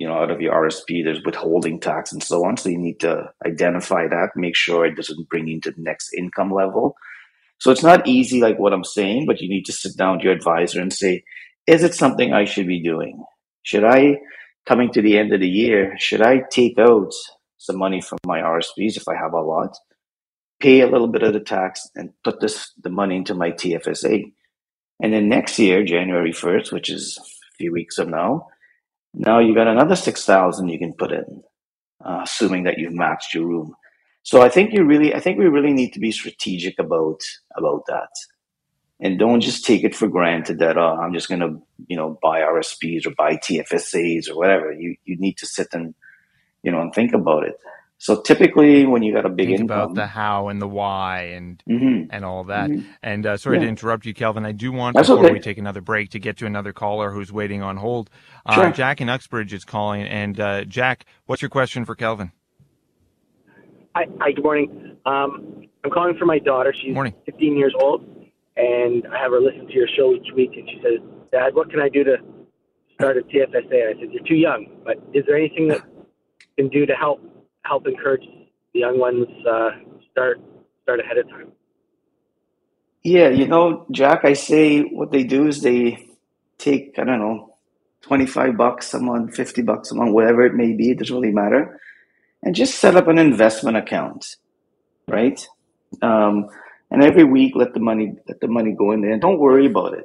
you 0.00 0.08
know, 0.08 0.14
out 0.14 0.30
of 0.30 0.40
your 0.40 0.54
RSP, 0.54 1.04
there's 1.04 1.22
withholding 1.26 1.78
tax 1.78 2.10
and 2.10 2.22
so 2.22 2.42
on. 2.46 2.56
So 2.56 2.70
you 2.70 2.78
need 2.78 3.00
to 3.00 3.30
identify 3.46 4.08
that, 4.08 4.30
make 4.34 4.56
sure 4.56 4.86
it 4.86 4.96
doesn't 4.96 5.28
bring 5.28 5.46
you 5.46 5.60
to 5.60 5.72
the 5.72 5.82
next 5.82 6.14
income 6.16 6.50
level. 6.50 6.96
So 7.58 7.70
it's 7.70 7.82
not 7.82 8.08
easy 8.08 8.40
like 8.40 8.58
what 8.58 8.72
I'm 8.72 8.82
saying, 8.82 9.26
but 9.26 9.42
you 9.42 9.48
need 9.50 9.66
to 9.66 9.72
sit 9.72 9.98
down 9.98 10.18
to 10.18 10.24
your 10.24 10.32
advisor 10.32 10.80
and 10.80 10.90
say, 10.90 11.22
is 11.66 11.82
it 11.82 11.94
something 11.94 12.32
I 12.32 12.46
should 12.46 12.66
be 12.66 12.82
doing? 12.82 13.22
Should 13.62 13.84
I, 13.84 14.16
coming 14.64 14.90
to 14.92 15.02
the 15.02 15.18
end 15.18 15.34
of 15.34 15.40
the 15.40 15.48
year, 15.48 15.94
should 15.98 16.22
I 16.22 16.44
take 16.50 16.78
out 16.78 17.12
some 17.58 17.76
money 17.76 18.00
from 18.00 18.20
my 18.24 18.38
RSPs 18.40 18.96
if 18.96 19.06
I 19.06 19.16
have 19.22 19.34
a 19.34 19.42
lot, 19.42 19.76
pay 20.60 20.80
a 20.80 20.88
little 20.88 21.08
bit 21.08 21.22
of 21.22 21.34
the 21.34 21.40
tax 21.40 21.86
and 21.94 22.14
put 22.24 22.40
this 22.40 22.72
the 22.82 22.88
money 22.88 23.16
into 23.16 23.34
my 23.34 23.50
TFSA? 23.50 24.32
And 25.02 25.12
then 25.12 25.28
next 25.28 25.58
year, 25.58 25.84
January 25.84 26.32
1st, 26.32 26.72
which 26.72 26.88
is 26.88 27.18
a 27.18 27.56
few 27.58 27.72
weeks 27.72 27.96
from 27.96 28.10
now, 28.10 28.46
now 29.14 29.38
you 29.38 29.54
got 29.54 29.66
another 29.66 29.96
6,000 29.96 30.68
you 30.68 30.78
can 30.78 30.92
put 30.92 31.12
in, 31.12 31.42
uh, 32.04 32.20
assuming 32.22 32.64
that 32.64 32.78
you've 32.78 32.94
matched 32.94 33.34
your 33.34 33.46
room. 33.46 33.74
So 34.22 34.42
I 34.42 34.48
think 34.48 34.72
you 34.72 34.84
really, 34.84 35.14
I 35.14 35.20
think 35.20 35.38
we 35.38 35.46
really 35.46 35.72
need 35.72 35.92
to 35.94 36.00
be 36.00 36.12
strategic 36.12 36.78
about, 36.78 37.20
about 37.56 37.86
that. 37.86 38.10
And 39.00 39.18
don't 39.18 39.40
just 39.40 39.64
take 39.64 39.82
it 39.82 39.94
for 39.94 40.08
granted 40.08 40.58
that, 40.58 40.76
oh, 40.76 40.98
I'm 41.00 41.14
just 41.14 41.28
going 41.28 41.40
to, 41.40 41.60
you 41.88 41.96
know, 41.96 42.18
buy 42.22 42.40
RSPs 42.40 43.06
or 43.06 43.14
buy 43.16 43.36
TFSAs 43.36 44.28
or 44.28 44.36
whatever. 44.36 44.72
You, 44.72 44.94
you 45.04 45.16
need 45.18 45.38
to 45.38 45.46
sit 45.46 45.68
and, 45.72 45.94
you 46.62 46.70
know, 46.70 46.82
and 46.82 46.92
think 46.92 47.14
about 47.14 47.44
it. 47.44 47.56
So 48.02 48.18
typically, 48.22 48.86
when 48.86 49.02
you 49.02 49.12
got 49.12 49.26
a 49.26 49.28
big 49.28 49.48
Think 49.48 49.60
income, 49.60 49.78
about 49.78 49.94
the 49.94 50.06
how 50.06 50.48
and 50.48 50.60
the 50.60 50.66
why 50.66 51.24
and 51.34 51.62
Mhm. 51.68 52.06
and 52.08 52.24
all 52.24 52.44
that. 52.44 52.70
Mhm. 52.70 52.86
And 53.02 53.26
uh, 53.26 53.36
sorry 53.36 53.58
to 53.58 53.66
interrupt 53.66 54.06
you, 54.06 54.14
Kelvin. 54.14 54.46
I 54.46 54.52
do 54.52 54.72
want 54.72 54.96
That's 54.96 55.08
before 55.10 55.22
okay. 55.26 55.34
we 55.34 55.38
take 55.38 55.58
another 55.58 55.82
break 55.82 56.08
to 56.12 56.18
get 56.18 56.38
to 56.38 56.46
another 56.46 56.72
caller 56.72 57.10
who's 57.10 57.30
waiting 57.30 57.60
on 57.60 57.76
hold. 57.76 58.08
Uh, 58.46 58.54
Sure. 58.54 58.70
Jack 58.70 59.02
in 59.02 59.10
Uxbridge 59.10 59.52
is 59.52 59.66
calling, 59.66 60.04
and 60.04 60.40
uh, 60.40 60.64
Jack, 60.64 61.04
what's 61.26 61.42
your 61.42 61.50
question 61.50 61.84
for 61.84 61.94
Kelvin? 61.94 62.32
Hi, 63.94 64.06
hi 64.18 64.32
good 64.32 64.44
morning. 64.44 64.96
Um, 65.04 65.66
I'm 65.84 65.90
calling 65.90 66.16
for 66.16 66.24
my 66.24 66.38
daughter. 66.38 66.72
She's 66.82 66.94
Morning. 66.94 67.12
15 67.26 67.54
years 67.54 67.74
old, 67.78 68.02
and 68.56 69.06
I 69.12 69.18
have 69.18 69.30
her 69.30 69.40
listen 69.42 69.66
to 69.66 69.74
your 69.74 69.88
show 69.94 70.14
each 70.14 70.32
week. 70.34 70.52
And 70.56 70.66
she 70.70 70.80
says, 70.82 71.00
"Dad, 71.32 71.54
what 71.54 71.68
can 71.70 71.80
I 71.80 71.90
do 71.90 72.02
to 72.04 72.16
start 72.94 73.18
a 73.18 73.22
TFSA?" 73.24 73.88
I 73.90 74.00
said, 74.00 74.10
"You're 74.10 74.24
too 74.24 74.36
young, 74.36 74.68
but 74.86 74.96
is 75.12 75.26
there 75.26 75.36
anything 75.36 75.68
that 75.68 75.82
you 76.56 76.64
can 76.64 76.68
do 76.68 76.86
to 76.86 76.94
help 76.94 77.20
help 77.64 77.86
encourage 77.86 78.24
the 78.74 78.80
young 78.80 78.98
ones 78.98 79.26
uh, 79.46 79.70
start 80.10 80.40
start 80.82 81.00
ahead 81.00 81.18
of 81.18 81.28
time?" 81.28 81.52
Yeah, 83.02 83.30
you 83.30 83.46
know, 83.46 83.86
Jack, 83.90 84.24
I 84.24 84.34
say 84.34 84.82
what 84.82 85.10
they 85.10 85.24
do 85.24 85.46
is 85.46 85.62
they 85.62 86.06
take, 86.58 86.98
I 86.98 87.04
don't 87.04 87.18
know, 87.18 87.54
25 88.02 88.56
bucks 88.56 88.92
a 88.92 89.00
month, 89.00 89.34
50 89.34 89.62
bucks 89.62 89.90
a 89.90 89.94
month, 89.94 90.12
whatever 90.12 90.44
it 90.44 90.54
may 90.54 90.74
be, 90.74 90.90
it 90.90 90.98
doesn't 90.98 91.14
really 91.14 91.32
matter, 91.32 91.80
and 92.42 92.54
just 92.54 92.78
set 92.78 92.96
up 92.96 93.08
an 93.08 93.18
investment 93.18 93.76
account, 93.76 94.36
right? 95.08 95.46
Um, 96.02 96.48
and 96.90 97.02
every 97.02 97.24
week 97.24 97.54
let 97.56 97.72
the 97.72 97.80
money 97.80 98.16
let 98.28 98.40
the 98.40 98.48
money 98.48 98.72
go 98.72 98.92
in 98.92 99.00
there 99.00 99.12
and 99.12 99.20
don't 99.20 99.38
worry 99.38 99.66
about 99.66 99.94
it. 99.94 100.04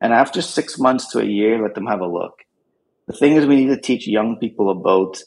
And 0.00 0.12
after 0.12 0.42
six 0.42 0.78
months 0.78 1.10
to 1.12 1.20
a 1.20 1.24
year, 1.24 1.62
let 1.62 1.74
them 1.74 1.86
have 1.86 2.00
a 2.00 2.06
look. 2.06 2.44
The 3.06 3.14
thing 3.14 3.36
is 3.36 3.46
we 3.46 3.56
need 3.56 3.74
to 3.74 3.80
teach 3.80 4.06
young 4.06 4.36
people 4.36 4.70
about 4.70 5.22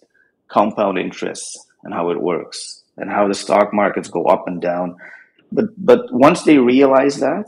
compound 0.52 0.98
interest 0.98 1.68
and 1.84 1.94
how 1.94 2.10
it 2.12 2.22
works 2.22 2.84
and 2.98 3.10
how 3.10 3.28
the 3.28 3.34
stock 3.34 3.74
markets 3.74 4.10
go 4.10 4.26
up 4.26 4.48
and 4.48 4.62
down 4.62 4.96
but 5.52 5.66
but 5.78 6.02
once 6.12 6.44
they 6.44 6.58
realize 6.58 7.20
that, 7.20 7.48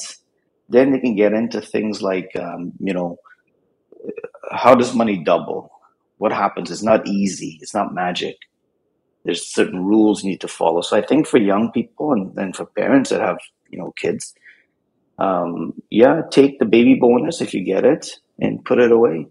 then 0.70 0.92
they 0.92 1.00
can 1.00 1.16
get 1.16 1.34
into 1.34 1.62
things 1.62 2.02
like 2.02 2.32
um, 2.36 2.74
you 2.80 2.94
know 2.94 3.18
how 4.52 4.76
does 4.76 4.94
money 4.94 5.24
double? 5.24 5.72
What 6.18 6.32
happens? 6.32 6.70
It's 6.70 6.84
not 6.84 7.08
easy. 7.08 7.58
It's 7.62 7.74
not 7.74 7.94
magic. 7.94 8.38
There's 9.24 9.54
certain 9.54 9.86
rules 9.86 10.24
you 10.24 10.32
need 10.32 10.42
to 10.42 10.48
follow. 10.50 10.82
So 10.82 10.98
I 10.98 11.02
think 11.02 11.28
for 11.28 11.38
young 11.38 11.72
people 11.72 12.12
and, 12.12 12.38
and 12.38 12.56
for 12.56 12.66
parents 12.66 13.10
that 13.10 13.22
have 13.22 13.40
you 13.70 13.80
know 13.80 13.94
kids, 13.98 14.34
um, 15.18 15.74
yeah, 15.90 16.22
take 16.30 16.60
the 16.60 16.66
baby 16.66 16.96
bonus 16.96 17.42
if 17.42 17.54
you 17.54 17.64
get 17.64 17.86
it 17.86 18.20
and 18.40 18.66
put 18.66 18.80
it 18.80 18.92
away. 18.92 19.28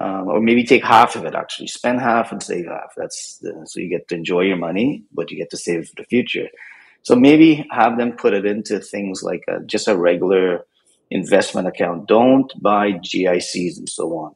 Um, 0.00 0.28
or 0.28 0.40
maybe 0.40 0.62
take 0.62 0.84
half 0.84 1.16
of 1.16 1.24
it 1.24 1.34
actually 1.34 1.66
spend 1.66 2.00
half 2.00 2.30
and 2.30 2.40
save 2.40 2.66
half 2.66 2.92
that's 2.96 3.38
the, 3.38 3.52
so 3.64 3.80
you 3.80 3.88
get 3.88 4.06
to 4.08 4.14
enjoy 4.14 4.42
your 4.42 4.56
money 4.56 5.02
but 5.12 5.28
you 5.28 5.36
get 5.36 5.50
to 5.50 5.56
save 5.56 5.88
for 5.88 5.94
the 5.96 6.04
future 6.04 6.46
so 7.02 7.16
maybe 7.16 7.66
have 7.70 7.96
them 7.96 8.12
put 8.12 8.34
it 8.34 8.44
into 8.44 8.80
things 8.80 9.22
like 9.22 9.42
a, 9.48 9.60
just 9.64 9.88
a 9.88 9.96
regular 9.96 10.64
investment 11.10 11.66
account. 11.66 12.06
Don't 12.06 12.52
buy 12.60 12.92
GICs 12.92 13.78
and 13.78 13.88
so 13.88 14.10
on. 14.18 14.34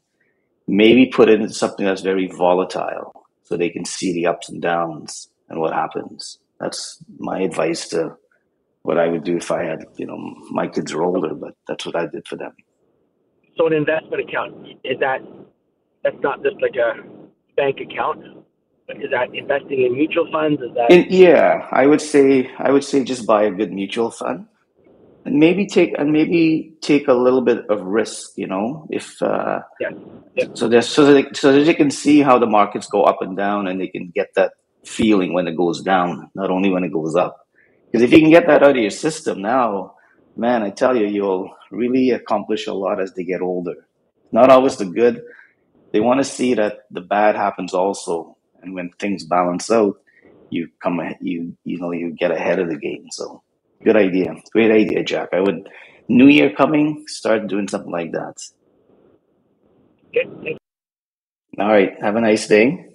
Maybe 0.66 1.06
put 1.06 1.28
it 1.28 1.40
into 1.40 1.54
something 1.54 1.84
that's 1.84 2.00
very 2.00 2.28
volatile 2.28 3.26
so 3.42 3.56
they 3.56 3.70
can 3.70 3.84
see 3.84 4.12
the 4.12 4.26
ups 4.26 4.48
and 4.48 4.62
downs 4.62 5.28
and 5.48 5.60
what 5.60 5.74
happens. 5.74 6.38
That's 6.60 7.02
my 7.18 7.40
advice 7.40 7.88
to 7.88 8.16
what 8.82 8.98
I 8.98 9.08
would 9.08 9.24
do 9.24 9.36
if 9.36 9.50
I 9.50 9.64
had, 9.64 9.84
you 9.96 10.06
know, 10.06 10.16
my 10.50 10.66
kids 10.66 10.92
are 10.92 11.02
older, 11.02 11.34
but 11.34 11.54
that's 11.68 11.84
what 11.84 11.96
I 11.96 12.06
did 12.06 12.26
for 12.26 12.36
them. 12.36 12.52
So 13.56 13.66
an 13.66 13.72
investment 13.72 14.28
account 14.28 14.54
is 14.84 14.98
that 15.00 15.20
that's 16.02 16.16
not 16.22 16.42
just 16.42 16.56
like 16.60 16.76
a 16.76 17.02
bank 17.56 17.78
account. 17.80 18.24
Is 18.88 19.10
that 19.10 19.34
investing 19.34 19.84
in 19.84 19.94
mutual 19.94 20.30
funds? 20.30 20.60
Is 20.60 20.74
that 20.74 20.92
And 20.92 21.10
yeah, 21.10 21.66
I 21.70 21.86
would 21.86 22.00
say 22.00 22.50
I 22.58 22.70
would 22.70 22.84
say 22.84 23.04
just 23.04 23.26
buy 23.26 23.44
a 23.44 23.50
good 23.50 23.72
mutual 23.72 24.10
fund 24.10 24.46
and 25.24 25.38
maybe 25.38 25.66
take 25.66 25.94
and 25.98 26.12
maybe 26.12 26.74
take 26.80 27.08
a 27.08 27.14
little 27.14 27.42
bit 27.42 27.64
of 27.70 27.80
risk, 27.82 28.32
you 28.36 28.46
know, 28.46 28.86
if 28.90 29.22
uh, 29.22 29.60
yeah, 29.80 29.90
yeah. 30.34 30.46
so 30.54 30.68
that 30.68 30.84
so 30.84 31.04
that 31.06 31.12
they, 31.12 31.32
so 31.32 31.52
that 31.52 31.64
they 31.64 31.74
can 31.74 31.90
see 31.90 32.20
how 32.20 32.38
the 32.38 32.46
markets 32.46 32.86
go 32.88 33.02
up 33.04 33.22
and 33.22 33.36
down 33.36 33.68
and 33.68 33.80
they 33.80 33.86
can 33.86 34.10
get 34.14 34.28
that 34.34 34.52
feeling 34.84 35.32
when 35.32 35.46
it 35.46 35.56
goes 35.56 35.80
down, 35.82 36.30
not 36.34 36.50
only 36.50 36.70
when 36.70 36.84
it 36.84 36.92
goes 36.92 37.14
up. 37.14 37.38
Because 37.90 38.02
if 38.02 38.12
you 38.12 38.18
can 38.18 38.30
get 38.30 38.46
that 38.46 38.62
out 38.62 38.76
of 38.76 38.82
your 38.82 38.90
system 38.90 39.42
now, 39.42 39.94
man, 40.36 40.62
I 40.62 40.70
tell 40.70 40.96
you, 40.96 41.06
you'll 41.06 41.54
really 41.70 42.10
accomplish 42.10 42.66
a 42.66 42.74
lot 42.74 43.00
as 43.00 43.12
they 43.14 43.24
get 43.24 43.40
older. 43.40 43.86
Not 44.30 44.50
always 44.50 44.76
the 44.76 44.86
good. 44.86 45.22
They 45.92 46.00
want 46.00 46.20
to 46.20 46.24
see 46.24 46.54
that 46.54 46.86
the 46.90 47.02
bad 47.02 47.36
happens 47.36 47.74
also, 47.74 48.36
and 48.62 48.74
when 48.74 48.90
things 48.98 49.24
balance 49.24 49.70
out, 49.70 49.96
you 50.50 50.68
come 50.82 51.00
you 51.20 51.56
you 51.64 51.78
know 51.78 51.92
you 51.92 52.12
get 52.12 52.30
ahead 52.30 52.58
of 52.58 52.68
the 52.68 52.76
game. 52.76 53.08
So 53.10 53.42
good 53.84 53.96
idea, 53.96 54.34
great 54.52 54.70
idea, 54.70 55.04
Jack. 55.04 55.30
I 55.32 55.40
would 55.40 55.68
New 56.08 56.28
Year 56.28 56.52
coming, 56.54 57.04
start 57.08 57.46
doing 57.46 57.68
something 57.68 57.90
like 57.90 58.12
that. 58.12 58.34
Okay, 60.08 60.58
All 61.58 61.68
right, 61.68 62.00
have 62.00 62.16
a 62.16 62.20
nice 62.20 62.46
day. 62.46 62.92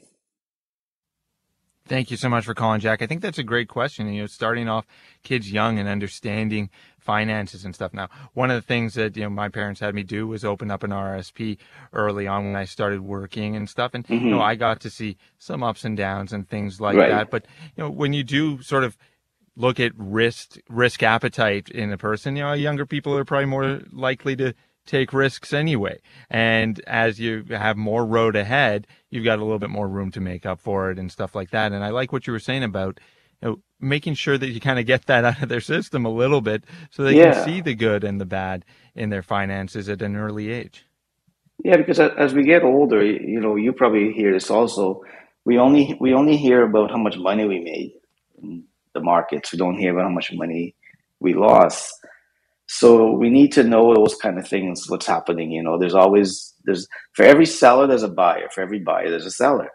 Thank 1.88 2.12
you 2.12 2.18
so 2.18 2.28
much 2.28 2.44
for 2.44 2.54
calling, 2.54 2.82
Jack. 2.82 3.02
I 3.02 3.08
think 3.08 3.22
that's 3.22 3.38
a 3.38 3.44
great 3.44 3.70
question. 3.70 4.12
You 4.12 4.22
know, 4.22 4.28
starting 4.28 4.68
off 4.68 4.86
kids 5.24 5.52
young 5.52 5.80
and 5.80 5.88
understanding 5.88 6.70
finances 7.08 7.64
and 7.64 7.74
stuff. 7.74 7.94
Now, 7.94 8.10
one 8.34 8.52
of 8.52 8.58
the 8.62 8.68
things 8.68 8.94
that 8.96 9.16
you 9.16 9.24
know 9.24 9.30
my 9.30 9.48
parents 9.48 9.80
had 9.80 9.96
me 9.96 10.04
do 10.04 10.28
was 10.28 10.44
open 10.44 10.70
up 10.70 10.84
an 10.84 10.92
RSP 10.92 11.58
early 11.94 12.28
on 12.28 12.46
when 12.48 12.56
I 12.58 12.66
started 12.66 13.00
working 13.02 13.56
and 13.56 13.70
stuff, 13.70 13.92
and 13.94 14.06
you 14.10 14.30
know 14.30 14.40
Mhm. 14.40 14.44
I 14.52 14.56
got 14.56 14.82
to 14.82 14.90
see 14.90 15.16
some 15.40 15.64
ups 15.64 15.86
and 15.86 15.96
downs 15.96 16.34
and 16.34 16.48
things 16.48 16.82
like 16.82 16.98
Right. 16.98 17.10
that. 17.10 17.30
But 17.32 17.46
you 17.76 17.84
know, 17.84 17.90
when 17.90 18.12
you 18.12 18.24
do 18.26 18.62
sort 18.62 18.84
of 18.84 18.98
look 19.56 19.80
at 19.80 19.94
risk 19.96 20.58
risk 20.70 21.02
appetite 21.02 21.70
in 21.70 21.92
a 21.94 21.98
person, 21.98 22.36
you 22.36 22.44
know, 22.44 22.54
younger 22.54 22.86
people 22.86 23.18
are 23.18 23.26
probably 23.26 23.46
more 23.46 23.82
likely 23.92 24.36
to 24.36 24.54
take 24.86 25.14
risks 25.14 25.54
anyway. 25.54 26.00
And 26.30 26.80
as 26.88 27.20
you 27.20 27.44
have 27.50 27.78
more 27.78 28.06
road 28.06 28.36
ahead, 28.36 28.86
you've 29.10 29.26
got 29.26 29.40
a 29.40 29.44
little 29.44 29.60
bit 29.60 29.70
more 29.70 29.88
room 29.88 30.12
to 30.12 30.22
make 30.22 30.46
up 30.46 30.60
for 30.60 30.92
it 30.92 31.00
and 31.00 31.12
stuff 31.12 31.36
like 31.36 31.52
that. 31.52 31.72
And 31.72 31.84
I 31.84 31.90
like 31.90 32.12
what 32.12 32.28
you 32.28 32.34
were 32.34 32.40
saying 32.40 32.64
about 32.64 33.00
you 33.42 33.50
know, 33.50 33.60
making 33.82 34.16
sure 34.16 34.38
that 34.38 34.50
you 34.50 34.60
kind 34.62 34.80
of 34.80 34.86
get 34.88 35.08
that 35.08 35.26
out 35.30 35.44
of 35.44 35.50
their 35.50 35.62
system 35.62 36.06
a 36.06 36.12
little 36.12 36.42
bit 36.42 36.66
so 36.92 37.04
they 37.04 37.16
Yeah. 37.16 37.32
can 37.34 37.34
see 37.34 37.62
the 37.62 37.76
good 37.76 38.04
and 38.04 38.22
the 38.22 38.26
bad 38.26 38.66
in 38.96 39.10
their 39.12 39.24
finances 39.24 39.90
at 39.90 40.02
an 40.04 40.16
early 40.18 40.52
age. 40.52 40.86
Yeah, 41.64 41.78
because 41.78 42.00
as 42.00 42.34
we 42.34 42.44
get 42.44 42.64
older, 42.64 43.04
you 43.04 43.42
know, 43.42 43.56
you 43.56 43.74
probably 43.74 44.14
hear 44.14 44.34
this 44.34 44.52
also. 44.52 45.02
We 45.46 45.58
only 45.60 45.98
we 46.00 46.14
only 46.14 46.38
hear 46.38 46.64
about 46.64 46.92
how 46.92 46.98
much 46.98 47.18
money 47.18 47.46
we 47.46 47.60
made 47.60 47.94
in 48.42 48.66
the 48.94 49.02
markets. 49.02 49.54
We 49.54 49.60
don't 49.60 49.78
hear 49.78 49.94
about 49.94 50.06
how 50.10 50.14
much 50.16 50.32
money 50.34 50.76
we 51.20 51.34
lost. 51.34 51.94
So 52.68 53.12
we 53.14 53.30
need 53.30 53.54
to 53.54 53.64
know 53.64 53.94
those 53.96 54.16
kind 54.16 54.40
of 54.40 54.48
things. 54.48 54.90
What's 54.90 55.08
happening? 55.08 55.52
You 55.52 55.64
know, 55.64 55.78
there's 55.80 55.96
always 55.96 56.54
there's 56.66 56.88
for 57.14 57.24
every 57.26 57.46
seller 57.48 57.88
there's 57.88 58.04
a 58.04 58.10
buyer. 58.10 58.50
For 58.54 58.62
every 58.62 58.80
buyer 58.80 59.10
there's 59.10 59.26
a 59.26 59.32
seller. 59.32 59.70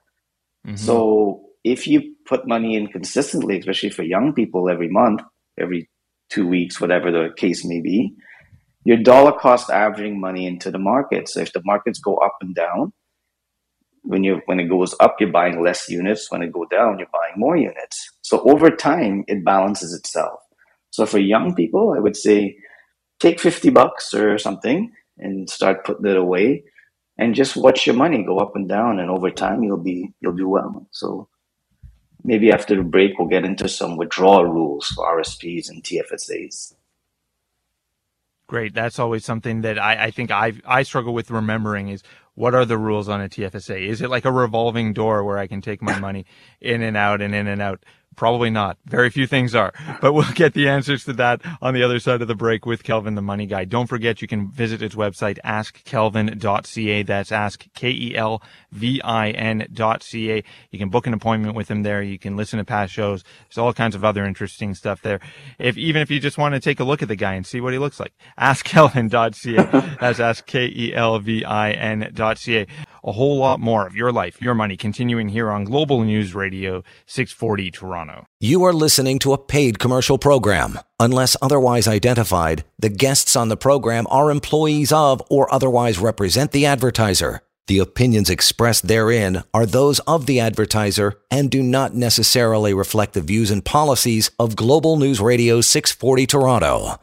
Mhm. 0.66 0.78
So 0.78 1.42
if 1.64 1.86
you 1.86 2.14
put 2.26 2.46
money 2.46 2.76
in 2.76 2.88
consistently, 2.88 3.58
especially 3.58 3.90
for 3.90 4.02
young 4.02 4.32
people, 4.32 4.68
every 4.68 4.88
month, 4.88 5.22
every 5.58 5.88
two 6.30 6.46
weeks, 6.46 6.80
whatever 6.80 7.10
the 7.10 7.30
case 7.36 7.64
may 7.64 7.80
be, 7.80 8.14
your 8.84 8.96
dollar 8.96 9.32
cost 9.32 9.70
averaging 9.70 10.20
money 10.20 10.46
into 10.46 10.70
the 10.70 10.78
market. 10.78 11.28
So 11.28 11.40
if 11.40 11.52
the 11.52 11.62
markets 11.64 12.00
go 12.00 12.16
up 12.16 12.36
and 12.40 12.54
down, 12.54 12.92
when 14.02 14.24
you 14.24 14.40
when 14.46 14.58
it 14.58 14.68
goes 14.68 14.96
up, 14.98 15.16
you're 15.20 15.30
buying 15.30 15.62
less 15.62 15.88
units. 15.88 16.30
When 16.30 16.42
it 16.42 16.52
go 16.52 16.64
down, 16.64 16.98
you're 16.98 17.08
buying 17.12 17.34
more 17.36 17.56
units. 17.56 18.10
So 18.22 18.40
over 18.50 18.70
time, 18.70 19.24
it 19.28 19.44
balances 19.44 19.94
itself. 19.94 20.40
So 20.90 21.06
for 21.06 21.18
young 21.18 21.54
people, 21.54 21.94
I 21.96 22.00
would 22.00 22.16
say 22.16 22.56
take 23.20 23.38
fifty 23.38 23.70
bucks 23.70 24.12
or 24.12 24.38
something 24.38 24.92
and 25.18 25.48
start 25.48 25.84
putting 25.84 26.06
it 26.06 26.16
away, 26.16 26.64
and 27.16 27.36
just 27.36 27.56
watch 27.56 27.86
your 27.86 27.94
money 27.94 28.24
go 28.24 28.38
up 28.38 28.56
and 28.56 28.68
down. 28.68 28.98
And 28.98 29.08
over 29.08 29.30
time, 29.30 29.62
you'll 29.62 29.76
be 29.76 30.12
you'll 30.20 30.32
do 30.34 30.48
well. 30.48 30.88
So 30.90 31.28
maybe 32.24 32.52
after 32.52 32.76
the 32.76 32.82
break, 32.82 33.18
we'll 33.18 33.28
get 33.28 33.44
into 33.44 33.68
some 33.68 33.96
withdrawal 33.96 34.44
rules 34.46 34.88
for 34.88 35.06
RSPs 35.06 35.68
and 35.70 35.82
TFSAs. 35.82 36.74
Great. 38.46 38.74
That's 38.74 38.98
always 38.98 39.24
something 39.24 39.62
that 39.62 39.78
I, 39.78 40.06
I 40.06 40.10
think 40.10 40.30
I 40.30 40.52
I 40.66 40.82
struggle 40.82 41.14
with 41.14 41.30
remembering 41.30 41.88
is 41.88 42.02
what 42.34 42.54
are 42.54 42.66
the 42.66 42.78
rules 42.78 43.08
on 43.08 43.20
a 43.20 43.28
TFSA? 43.28 43.88
Is 43.88 44.02
it 44.02 44.10
like 44.10 44.26
a 44.26 44.32
revolving 44.32 44.92
door 44.92 45.24
where 45.24 45.38
I 45.38 45.46
can 45.46 45.62
take 45.62 45.82
my 45.82 45.98
money 45.98 46.26
in 46.60 46.82
and 46.82 46.96
out 46.96 47.22
and 47.22 47.34
in 47.34 47.46
and 47.46 47.62
out? 47.62 47.82
Probably 48.16 48.50
not. 48.50 48.76
Very 48.84 49.08
few 49.10 49.26
things 49.26 49.54
are, 49.54 49.72
but 50.00 50.12
we'll 50.12 50.30
get 50.32 50.52
the 50.54 50.68
answers 50.68 51.04
to 51.04 51.12
that 51.14 51.40
on 51.62 51.72
the 51.74 51.82
other 51.82 51.98
side 51.98 52.20
of 52.20 52.28
the 52.28 52.34
break 52.34 52.66
with 52.66 52.82
Kelvin, 52.82 53.14
the 53.14 53.22
money 53.22 53.46
guy. 53.46 53.64
Don't 53.64 53.86
forget 53.86 54.20
you 54.20 54.28
can 54.28 54.50
visit 54.50 54.80
his 54.80 54.94
website, 54.94 55.38
askkelvin.ca. 55.44 57.02
That's 57.02 57.32
ask 57.32 57.66
K-E-L-V-I-N 57.74 58.42
dot 59.72 60.02
C-A. 60.02 60.44
You 60.70 60.78
can 60.78 60.90
book 60.90 61.06
an 61.06 61.14
appointment 61.14 61.54
with 61.56 61.70
him 61.70 61.82
there. 61.82 62.02
You 62.02 62.18
can 62.18 62.36
listen 62.36 62.58
to 62.58 62.64
past 62.64 62.92
shows. 62.92 63.24
There's 63.48 63.58
all 63.58 63.72
kinds 63.72 63.94
of 63.94 64.04
other 64.04 64.24
interesting 64.24 64.74
stuff 64.74 65.00
there. 65.02 65.20
If, 65.58 65.78
even 65.78 66.02
if 66.02 66.10
you 66.10 66.20
just 66.20 66.36
want 66.38 66.54
to 66.54 66.60
take 66.60 66.80
a 66.80 66.84
look 66.84 67.02
at 67.02 67.08
the 67.08 67.16
guy 67.16 67.34
and 67.34 67.46
see 67.46 67.60
what 67.60 67.72
he 67.72 67.78
looks 67.78 67.98
like, 67.98 68.12
askkelvin.ca. 68.38 69.96
That's 70.00 70.20
ask 70.20 70.44
K-E-L-V-I-N 70.46 72.10
dot 72.14 72.38
C-A. 72.38 72.66
A 73.04 73.12
whole 73.12 73.38
lot 73.38 73.60
more 73.60 73.86
of 73.86 73.96
your 73.96 74.12
life, 74.12 74.40
your 74.40 74.54
money, 74.54 74.76
continuing 74.76 75.28
here 75.28 75.50
on 75.50 75.64
Global 75.64 76.02
News 76.04 76.34
Radio 76.34 76.82
640 77.06 77.70
Toronto. 77.70 78.26
You 78.40 78.62
are 78.64 78.72
listening 78.72 79.18
to 79.20 79.32
a 79.32 79.38
paid 79.38 79.78
commercial 79.78 80.18
program. 80.18 80.78
Unless 81.00 81.36
otherwise 81.42 81.88
identified, 81.88 82.64
the 82.78 82.88
guests 82.88 83.34
on 83.34 83.48
the 83.48 83.56
program 83.56 84.06
are 84.10 84.30
employees 84.30 84.92
of 84.92 85.22
or 85.30 85.52
otherwise 85.52 85.98
represent 85.98 86.52
the 86.52 86.66
advertiser. 86.66 87.40
The 87.68 87.78
opinions 87.78 88.28
expressed 88.28 88.88
therein 88.88 89.44
are 89.54 89.66
those 89.66 90.00
of 90.00 90.26
the 90.26 90.40
advertiser 90.40 91.14
and 91.30 91.50
do 91.50 91.62
not 91.62 91.94
necessarily 91.94 92.74
reflect 92.74 93.14
the 93.14 93.20
views 93.20 93.50
and 93.50 93.64
policies 93.64 94.30
of 94.38 94.56
Global 94.56 94.96
News 94.96 95.20
Radio 95.20 95.60
640 95.60 96.26
Toronto. 96.26 96.98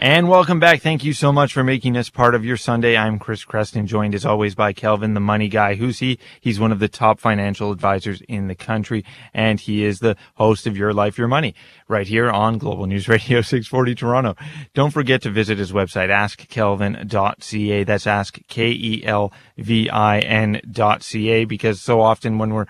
And 0.00 0.28
welcome 0.28 0.60
back. 0.60 0.80
Thank 0.80 1.02
you 1.02 1.12
so 1.12 1.32
much 1.32 1.52
for 1.52 1.64
making 1.64 1.96
us 1.96 2.08
part 2.08 2.36
of 2.36 2.44
your 2.44 2.56
Sunday. 2.56 2.96
I'm 2.96 3.18
Chris 3.18 3.42
Creston, 3.42 3.88
joined 3.88 4.14
as 4.14 4.24
always 4.24 4.54
by 4.54 4.72
Kelvin, 4.72 5.14
the 5.14 5.18
money 5.18 5.48
guy. 5.48 5.74
Who's 5.74 5.98
he? 5.98 6.20
He's 6.40 6.60
one 6.60 6.70
of 6.70 6.78
the 6.78 6.86
top 6.86 7.18
financial 7.18 7.72
advisors 7.72 8.20
in 8.28 8.46
the 8.46 8.54
country, 8.54 9.04
and 9.34 9.58
he 9.58 9.82
is 9.82 9.98
the 9.98 10.16
host 10.36 10.68
of 10.68 10.76
Your 10.76 10.92
Life, 10.92 11.18
Your 11.18 11.26
Money 11.26 11.52
right 11.88 12.06
here 12.06 12.30
on 12.30 12.58
Global 12.58 12.86
News 12.86 13.08
Radio 13.08 13.40
640 13.42 13.96
Toronto. 13.96 14.36
Don't 14.72 14.92
forget 14.92 15.20
to 15.22 15.30
visit 15.30 15.58
his 15.58 15.72
website, 15.72 16.10
askkelvin.ca. 16.10 17.82
That's 17.82 18.06
ask 18.06 18.38
K-E-L-V-I-N 18.46 19.00
dot 20.70 21.02
C-A, 21.02 21.44
because 21.44 21.80
so 21.80 22.00
often 22.00 22.38
when 22.38 22.54
we're 22.54 22.66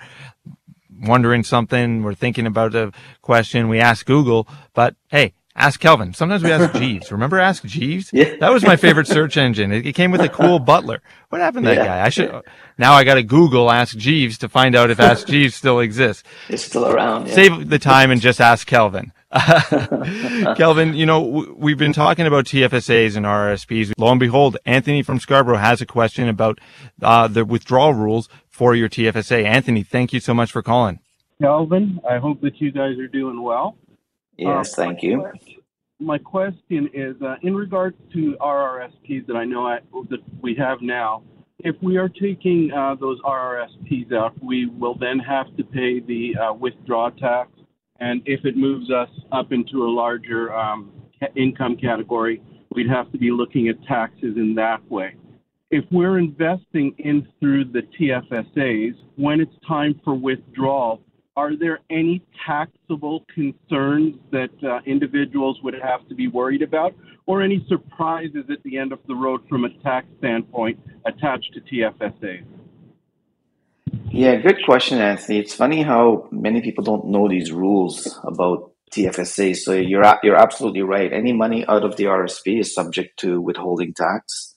wondering 1.03 1.45
something, 1.45 2.03
we're 2.03 2.14
thinking 2.14 2.47
about 2.47 2.75
a 2.75 2.91
question, 3.21 3.69
we 3.69 3.81
ask 3.81 4.07
Google, 4.07 4.49
but 4.73 4.97
hey, 5.09 5.35
Ask 5.59 5.81
Kelvin. 5.81 6.14
Sometimes 6.14 6.42
we 6.44 6.53
ask 6.53 6.73
Jeeves. 6.79 7.11
Remember 7.12 7.38
Ask 7.40 7.64
Jeeves? 7.64 8.11
Yeah. 8.12 8.37
That 8.38 8.53
was 8.53 8.62
my 8.64 8.77
favorite 8.77 9.09
search 9.09 9.37
engine. 9.37 9.73
It, 9.73 9.87
it 9.88 9.92
came 9.94 10.12
with 10.12 10.21
a 10.21 10.29
cool 10.29 10.59
butler. 10.73 11.03
What 11.31 11.40
happened 11.40 11.64
to 11.66 11.71
that 11.71 11.77
Yeah. 11.79 11.85
guy? 11.87 12.07
I 12.07 12.09
should, 12.11 12.42
now 12.79 12.92
I 12.94 13.03
got 13.05 13.14
to 13.14 13.23
Google 13.25 13.71
Ask 13.71 13.97
Jeeves 13.97 14.38
to 14.38 14.49
find 14.49 14.77
out 14.77 14.88
if 14.90 15.01
Ask 15.01 15.27
Jeeves 15.27 15.57
still 15.57 15.81
exists. 15.81 16.23
It's 16.49 16.62
still 16.64 16.87
around. 16.87 17.27
Yeah. 17.27 17.35
Save 17.35 17.68
the 17.71 17.79
time 17.81 18.11
and 18.12 18.21
just 18.21 18.40
ask 18.40 18.66
Kelvin. 18.68 19.12
Kelvin, 20.57 20.94
you 20.94 21.07
know, 21.07 21.21
w- 21.25 21.55
we've 21.59 21.77
been 21.79 21.92
talking 21.92 22.27
about 22.27 22.44
TFSAs 22.47 23.16
and 23.16 23.27
RSPs. 23.27 23.92
Lo 23.99 24.11
and 24.11 24.21
behold, 24.21 24.57
Anthony 24.64 25.03
from 25.03 25.18
Scarborough 25.18 25.59
has 25.59 25.81
a 25.81 25.87
question 25.87 26.29
about 26.29 26.61
uh, 27.03 27.29
the 27.29 27.44
withdrawal 27.44 27.94
rules 27.94 28.29
for 28.49 28.75
your 28.75 28.88
TFSA. 28.88 29.44
Anthony, 29.44 29.83
thank 29.83 30.12
you 30.12 30.21
so 30.21 30.33
much 30.35 30.51
for 30.53 30.62
calling. 30.62 31.01
Kelvin, 31.40 32.01
I 32.09 32.18
hope 32.18 32.40
that 32.40 32.61
you 32.61 32.73
guys 32.73 32.99
are 32.99 33.07
doing 33.07 33.42
well. 33.42 33.77
Yes, 34.38 34.72
Uh, 34.79 34.83
thank 34.83 35.03
you. 35.03 35.20
quest- 35.20 35.55
My 36.01 36.16
question 36.16 36.88
is 36.94 37.20
uh, 37.22 37.37
in 37.42 37.57
regards 37.57 37.96
to 38.12 38.37
RRSPs 38.40 39.27
that 39.27 39.37
I 39.37 39.44
know 39.44 39.66
I, 39.66 39.81
that 40.11 40.20
we 40.40 40.55
have 40.55 40.81
now. 40.81 41.22
If 41.59 41.74
we 41.83 41.96
are 41.96 42.09
taking 42.09 42.72
uh, 42.72 42.94
those 42.94 43.20
RRSPs 43.22 44.12
out, 44.12 44.33
we 44.40 44.66
will 44.66 44.94
then 44.94 45.18
have 45.18 45.55
to 45.57 45.64
pay 45.64 45.98
the 45.98 46.37
uh, 46.37 46.53
withdraw 46.53 47.11
tax, 47.11 47.51
and 47.98 48.22
if 48.27 48.44
it 48.44 48.57
moves 48.57 48.92
us 48.92 49.11
up 49.33 49.51
into 49.51 49.83
a 49.85 49.90
larger 49.90 50.55
um, 50.55 50.92
income 51.35 51.77
category, 51.77 52.40
we'd 52.72 52.88
have 52.88 53.11
to 53.11 53.18
be 53.18 53.33
looking 53.33 53.66
at 53.68 53.83
taxes 53.83 54.37
in 54.37 54.55
that 54.55 54.88
way. 54.88 55.16
If 55.72 55.85
we're 55.90 56.18
investing 56.18 56.94
in 56.98 57.27
through 57.40 57.64
the 57.64 57.83
TFSAs, 57.98 58.94
when 59.16 59.40
it's 59.40 59.55
time 59.66 60.01
for 60.05 60.14
withdrawal, 60.14 61.01
are 61.38 61.55
there 61.55 61.79
any 61.88 62.20
taxable 62.44 63.24
concerns 63.33 64.16
that 64.33 64.51
uh, 64.64 64.81
individuals 64.87 65.57
would 65.62 65.77
have 65.81 66.01
to 66.09 66.14
be 66.16 66.27
worried 66.27 66.62
about, 66.62 66.96
or 67.27 67.42
any 67.42 67.64
surprises 67.68 68.44
at 68.51 68.61
the 68.64 68.77
end 68.77 68.90
of 68.92 68.98
the 69.07 69.14
road 69.14 69.40
from 69.48 69.64
a 69.64 69.68
tax 69.85 70.09
standpoint 70.18 70.81
attached 71.07 71.55
to 71.55 71.61
TFSA? 71.61 72.42
Yeah, 74.11 74.35
good 74.35 74.59
question, 74.64 74.98
Anthony. 74.98 75.38
It's 75.38 75.55
funny 75.55 75.83
how 75.83 76.27
many 76.33 76.61
people 76.61 76.83
don't 76.83 77.07
know 77.07 77.29
these 77.29 77.53
rules 77.53 78.18
about 78.24 78.72
TFSA. 78.90 79.55
So 79.55 79.74
you're 79.74 80.03
you're 80.24 80.42
absolutely 80.46 80.83
right. 80.83 81.12
Any 81.12 81.33
money 81.33 81.64
out 81.68 81.85
of 81.85 81.94
the 81.94 82.05
RSP 82.05 82.59
is 82.59 82.74
subject 82.74 83.16
to 83.20 83.40
withholding 83.40 83.94
tax, 83.94 84.57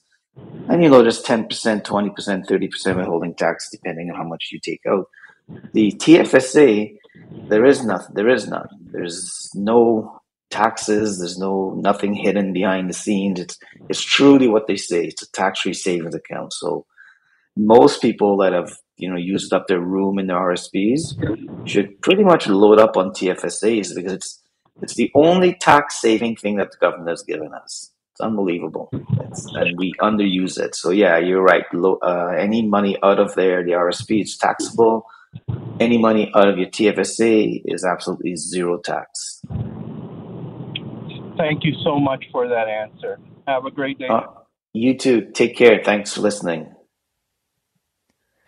and 0.68 0.82
you 0.82 0.90
know 0.90 1.04
twenty 1.04 2.10
percent, 2.10 2.48
thirty 2.48 2.68
percent 2.70 2.98
withholding 2.98 3.36
tax 3.36 3.70
depending 3.70 4.10
on 4.10 4.16
how 4.18 4.28
much 4.28 4.50
you 4.52 4.60
take 4.60 4.82
out. 4.90 5.06
The 5.74 5.92
TFSA, 5.94 6.96
there 7.50 7.66
is 7.66 7.84
nothing. 7.86 8.16
There 8.16 8.30
is 8.30 8.48
none. 8.48 8.68
There's 8.92 9.50
no 9.56 10.22
taxes. 10.50 11.20
There's 11.20 11.38
no 11.38 11.74
nothing 11.78 12.14
hidden 12.14 12.54
behind 12.54 12.90
the 12.90 12.94
scenes. 12.94 13.40
It's 13.40 13.58
it's 13.90 14.02
truly 14.04 14.48
what 14.48 14.68
they 14.68 14.76
say. 14.76 15.06
It's 15.06 15.24
a 15.24 15.32
tax-free 15.32 15.74
savings 15.74 16.16
account. 16.16 16.54
So 16.54 16.86
most 17.56 18.02
people 18.02 18.38
that 18.38 18.54
have 18.54 18.72
you 18.98 19.10
know 19.10 19.18
used 19.18 19.54
up 19.54 19.68
their 19.68 19.82
room 19.82 20.20
in 20.20 20.28
their 20.28 20.38
RSPs 20.38 21.16
should 21.66 22.02
pretty 22.02 22.24
much 22.24 22.48
load 22.48 22.80
up 22.80 22.98
on 22.98 23.12
TFSAs 23.12 23.96
because 23.96 24.14
it's 24.14 24.42
it's 24.82 24.96
the 24.96 25.12
only 25.16 25.56
tax 25.56 26.00
saving 26.00 26.36
thing 26.36 26.58
that 26.58 26.72
the 26.72 26.78
government 26.78 27.10
has 27.10 27.24
given 27.24 27.54
us. 27.54 27.92
It's 28.14 28.22
unbelievable, 28.22 28.90
it's, 28.92 29.46
and 29.54 29.78
we 29.78 29.94
underuse 30.02 30.60
it. 30.60 30.76
So 30.76 30.92
yeah, 30.92 31.18
you're 31.18 31.44
right. 31.44 31.64
Uh, 31.74 32.34
any 32.38 32.68
money 32.68 32.98
out 33.04 33.20
of 33.20 33.36
there, 33.36 33.64
the 33.64 33.72
RSP, 33.72 34.22
it's 34.22 34.38
taxable. 34.38 35.06
Any 35.82 35.98
money 35.98 36.32
out 36.36 36.48
of 36.48 36.58
your 36.60 36.70
TFSA 36.70 37.64
is 37.66 37.84
absolutely 37.84 38.36
zero 38.36 38.80
tax. 38.80 39.42
Thank 41.38 41.64
you 41.64 41.74
so 41.84 42.00
much 42.00 42.26
for 42.32 42.48
that 42.48 42.68
answer. 42.68 43.18
Have 43.48 43.66
a 43.66 43.72
great 43.72 43.98
day. 43.98 44.08
Uh, 44.08 44.28
you 44.74 44.96
too. 44.96 45.32
Take 45.34 45.58
care. 45.58 45.82
Thanks 45.84 46.14
for 46.14 46.22
listening. 46.22 46.72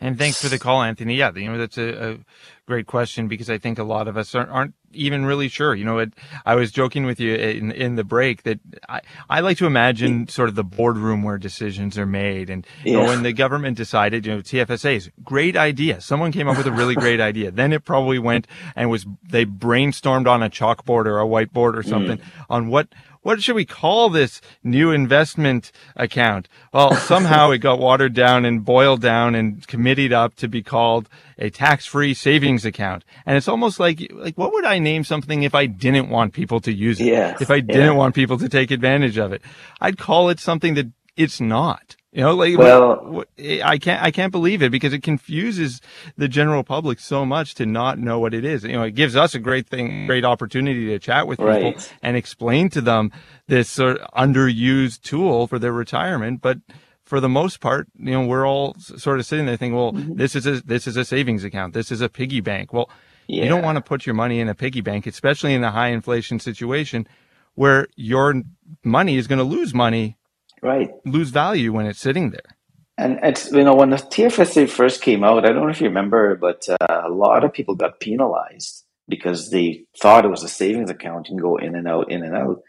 And 0.03 0.17
thanks 0.17 0.41
for 0.41 0.49
the 0.49 0.59
call, 0.59 0.83
Anthony. 0.83 1.15
Yeah, 1.15 1.31
you 1.33 1.49
know 1.49 1.57
that's 1.57 1.77
a, 1.77 2.11
a 2.11 2.17
great 2.65 2.87
question 2.87 3.29
because 3.29 3.49
I 3.49 3.57
think 3.57 3.79
a 3.79 3.85
lot 3.85 4.09
of 4.09 4.17
us 4.17 4.35
aren't, 4.35 4.49
aren't 4.49 4.73
even 4.91 5.25
really 5.25 5.47
sure. 5.47 5.73
You 5.73 5.85
know, 5.85 5.99
it, 5.99 6.13
I 6.45 6.55
was 6.55 6.73
joking 6.73 7.05
with 7.05 7.21
you 7.21 7.33
in 7.33 7.71
in 7.71 7.95
the 7.95 8.03
break 8.03 8.43
that 8.43 8.59
I, 8.89 8.99
I 9.29 9.39
like 9.39 9.57
to 9.59 9.65
imagine 9.65 10.25
mm. 10.25 10.29
sort 10.29 10.49
of 10.49 10.55
the 10.55 10.63
boardroom 10.63 11.23
where 11.23 11.37
decisions 11.37 11.97
are 11.97 12.05
made, 12.05 12.49
and 12.49 12.67
you 12.83 12.97
know 12.97 13.05
when 13.05 13.23
the 13.23 13.31
government 13.31 13.77
decided, 13.77 14.25
you 14.25 14.35
know, 14.35 14.41
TFSAs, 14.41 15.09
great 15.23 15.55
idea. 15.55 16.01
Someone 16.01 16.33
came 16.33 16.49
up 16.49 16.57
with 16.57 16.67
a 16.67 16.73
really 16.73 16.95
great 16.95 17.21
idea. 17.21 17.49
Then 17.49 17.71
it 17.71 17.85
probably 17.85 18.19
went 18.19 18.45
and 18.75 18.89
was 18.89 19.05
they 19.23 19.45
brainstormed 19.45 20.27
on 20.27 20.43
a 20.43 20.49
chalkboard 20.49 21.05
or 21.05 21.21
a 21.21 21.25
whiteboard 21.25 21.77
or 21.77 21.81
mm. 21.81 21.87
something 21.87 22.19
on 22.49 22.67
what 22.67 22.89
what 23.23 23.41
should 23.41 23.55
we 23.55 23.65
call 23.65 24.09
this 24.09 24.39
new 24.63 24.91
investment 24.91 25.71
account? 25.95 26.47
Well, 26.73 26.95
somehow 27.11 27.51
it 27.51 27.57
got 27.59 27.79
watered 27.79 28.13
down 28.13 28.45
and 28.45 28.63
boiled 28.63 29.01
down 29.01 29.33
and 29.33 29.65
committed 29.67 30.13
up 30.13 30.35
to 30.35 30.47
be 30.47 30.61
called 30.61 31.09
a 31.37 31.49
tax-free 31.49 32.13
savings 32.13 32.65
account. 32.65 33.03
And 33.25 33.35
it's 33.35 33.47
almost 33.47 33.79
like, 33.79 34.07
like, 34.11 34.37
what 34.37 34.53
would 34.53 34.65
I 34.65 34.79
name 34.79 35.03
something 35.03 35.43
if 35.43 35.55
I 35.55 35.65
didn't 35.65 36.09
want 36.09 36.33
people 36.33 36.59
to 36.61 36.71
use 36.71 37.01
it? 37.01 37.07
Yeah, 37.07 37.35
If 37.41 37.49
I 37.49 37.59
didn't 37.59 37.81
yeah. 37.81 37.91
want 37.91 38.13
people 38.13 38.37
to 38.37 38.47
take 38.47 38.71
advantage 38.71 39.17
of 39.17 39.33
it, 39.33 39.41
I'd 39.81 39.97
call 39.97 40.29
it 40.29 40.39
something 40.39 40.75
that 40.75 40.91
it's 41.17 41.41
not. 41.41 41.95
You 42.13 42.21
know, 42.21 42.35
like 42.35 42.57
Well- 42.57 43.23
I 43.63 43.77
can't, 43.79 44.01
I 44.03 44.11
can't 44.11 44.31
believe 44.31 44.61
it 44.61 44.71
because 44.71 44.93
it 44.93 45.01
confuses 45.01 45.81
the 46.15 46.27
general 46.27 46.63
public 46.63 46.99
so 46.99 47.25
much 47.25 47.55
to 47.55 47.65
not 47.65 47.97
know 47.97 48.19
what 48.19 48.33
it 48.35 48.45
is. 48.45 48.63
You 48.63 48.73
know, 48.73 48.83
it 48.83 48.91
gives 48.91 49.15
us 49.15 49.33
a 49.33 49.39
great 49.39 49.67
thing, 49.67 50.05
great 50.05 50.23
opportunity 50.23 50.85
to 50.87 50.99
chat 50.99 51.27
with 51.27 51.39
people 51.39 51.53
Right. 51.53 51.93
and 52.03 52.15
explain 52.15 52.69
to 52.69 52.81
them 52.81 53.11
this 53.47 53.67
sort 53.67 53.97
of 53.97 54.07
underused 54.13 55.01
tool 55.01 55.47
for 55.47 55.57
their 55.57 55.73
retirement. 55.73 56.41
But 56.41 56.59
for 57.03 57.19
the 57.19 57.29
most 57.29 57.59
part, 57.59 57.87
you 57.97 58.11
know, 58.11 58.25
we're 58.25 58.47
all 58.47 58.75
sort 58.79 59.19
of 59.19 59.25
sitting 59.25 59.47
there 59.47 59.57
thinking, 59.57 59.75
well, 59.75 59.93
Mm-hmm. 59.93 60.13
this 60.15 60.35
is 60.35 60.45
a, 60.45 60.61
this 60.61 60.85
is 60.87 60.95
a 60.97 61.05
savings 61.05 61.43
account. 61.43 61.73
This 61.73 61.91
is 61.91 61.99
a 62.01 62.09
piggy 62.09 62.41
bank. 62.41 62.73
Well, 62.73 62.89
Yeah. 63.27 63.43
you 63.43 63.49
don't 63.49 63.63
want 63.63 63.77
to 63.77 63.81
put 63.81 64.05
your 64.05 64.13
money 64.15 64.39
in 64.39 64.49
a 64.49 64.55
piggy 64.55 64.81
bank, 64.81 65.07
especially 65.07 65.55
in 65.55 65.63
a 65.63 65.71
high 65.71 65.89
inflation 65.89 66.39
situation 66.39 67.07
where 67.55 67.87
your 67.95 68.43
money 68.83 69.17
is 69.17 69.25
going 69.27 69.39
to 69.39 69.43
lose 69.45 69.73
money, 69.73 70.17
Right. 70.63 70.91
lose 71.05 71.29
value 71.29 71.73
when 71.73 71.85
it's 71.85 71.99
sitting 71.99 72.31
there. 72.31 72.57
And 72.97 73.19
it's 73.21 73.51
you 73.51 73.63
know 73.63 73.75
when 73.75 73.89
the 73.89 73.97
TFSA 73.97 74.69
first 74.69 75.01
came 75.01 75.23
out, 75.23 75.45
I 75.45 75.51
don't 75.51 75.63
know 75.63 75.69
if 75.69 75.81
you 75.81 75.87
remember, 75.87 76.35
but 76.35 76.67
uh, 76.69 77.01
a 77.05 77.09
lot 77.09 77.43
of 77.43 77.51
people 77.51 77.75
got 77.75 77.99
penalized 77.99 78.85
because 79.09 79.49
they 79.49 79.85
thought 79.99 80.25
it 80.25 80.29
was 80.29 80.43
a 80.43 80.47
savings 80.47 80.89
account 80.89 81.27
and 81.29 81.41
go 81.41 81.57
in 81.57 81.75
and 81.75 81.87
out, 81.87 82.11
in 82.11 82.23
and 82.23 82.35
out. 82.35 82.61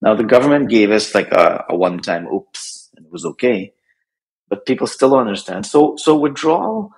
Now 0.00 0.14
the 0.14 0.24
government 0.24 0.68
gave 0.68 0.90
us 0.90 1.14
like 1.14 1.32
a, 1.32 1.64
a 1.70 1.76
one-time 1.76 2.26
oops, 2.26 2.90
and 2.96 3.06
it 3.06 3.12
was 3.12 3.24
okay, 3.24 3.72
but 4.48 4.66
people 4.66 4.86
still 4.86 5.10
don't 5.10 5.26
understand. 5.26 5.64
So 5.64 5.96
so 5.96 6.16
withdrawal, 6.16 6.90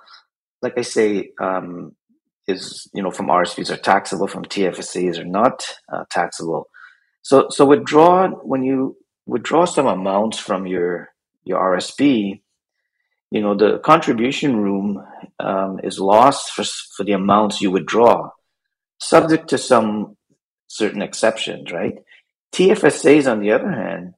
like 0.61 0.77
I 0.77 0.81
say, 0.81 1.31
um, 1.39 1.95
is 2.47 2.89
you 2.93 3.01
know 3.01 3.11
from 3.11 3.27
RSPs 3.27 3.71
are 3.71 3.77
taxable, 3.77 4.27
from 4.27 4.45
TFSAs 4.45 5.17
are 5.17 5.25
not 5.25 5.65
uh, 5.91 6.03
taxable. 6.11 6.67
So 7.21 7.47
so 7.49 7.65
withdraw 7.65 8.27
when 8.29 8.63
you 8.63 8.97
withdraw 9.25 9.65
some 9.65 9.87
amounts 9.87 10.39
from 10.39 10.67
your 10.67 11.09
your 11.43 11.59
RSP 11.59 12.41
you 13.31 13.41
know 13.41 13.55
the 13.55 13.79
contribution 13.79 14.57
room 14.57 15.03
um, 15.39 15.79
is 15.83 15.99
lost 15.99 16.51
for, 16.51 16.63
for 16.63 17.03
the 17.03 17.13
amounts 17.13 17.61
you 17.61 17.71
withdraw 17.71 18.29
subject 18.99 19.49
to 19.49 19.57
some 19.57 20.15
certain 20.67 21.01
exceptions 21.01 21.71
right 21.71 21.95
tfsas 22.53 23.29
on 23.29 23.39
the 23.39 23.51
other 23.51 23.71
hand 23.71 24.13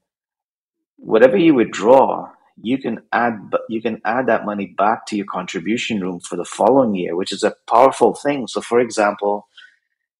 whatever 0.98 1.38
you 1.38 1.54
withdraw 1.54 2.30
you 2.62 2.78
can 2.78 3.02
add 3.12 3.52
you 3.70 3.82
can 3.82 4.02
add 4.04 4.28
that 4.28 4.46
money 4.46 4.74
back 4.78 5.06
to 5.08 5.16
your 5.16 5.26
contribution 5.26 6.02
room 6.02 6.20
for 6.20 6.36
the 6.36 6.46
following 6.46 6.96
year, 6.96 7.16
which 7.16 7.32
is 7.32 7.44
a 7.44 7.56
powerful 7.70 8.16
thing. 8.16 8.48
So, 8.48 8.62
for 8.62 8.80
example, 8.80 9.48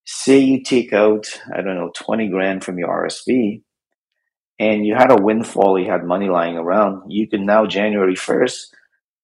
say 0.04 0.38
you 0.38 0.62
take 0.62 0.92
out 0.92 1.26
I 1.52 1.62
don't 1.62 1.76
know 1.76 1.90
twenty 1.94 2.28
grand 2.28 2.64
from 2.64 2.78
your 2.78 2.88
RSP, 2.88 3.62
and 4.58 4.86
you 4.86 4.94
had 4.94 5.10
a 5.10 5.22
windfall, 5.22 5.78
you 5.78 5.90
had 5.90 6.04
money 6.04 6.28
lying 6.28 6.56
around. 6.56 7.10
You 7.10 7.26
can 7.28 7.46
now 7.46 7.66
January 7.66 8.16
first 8.16 8.74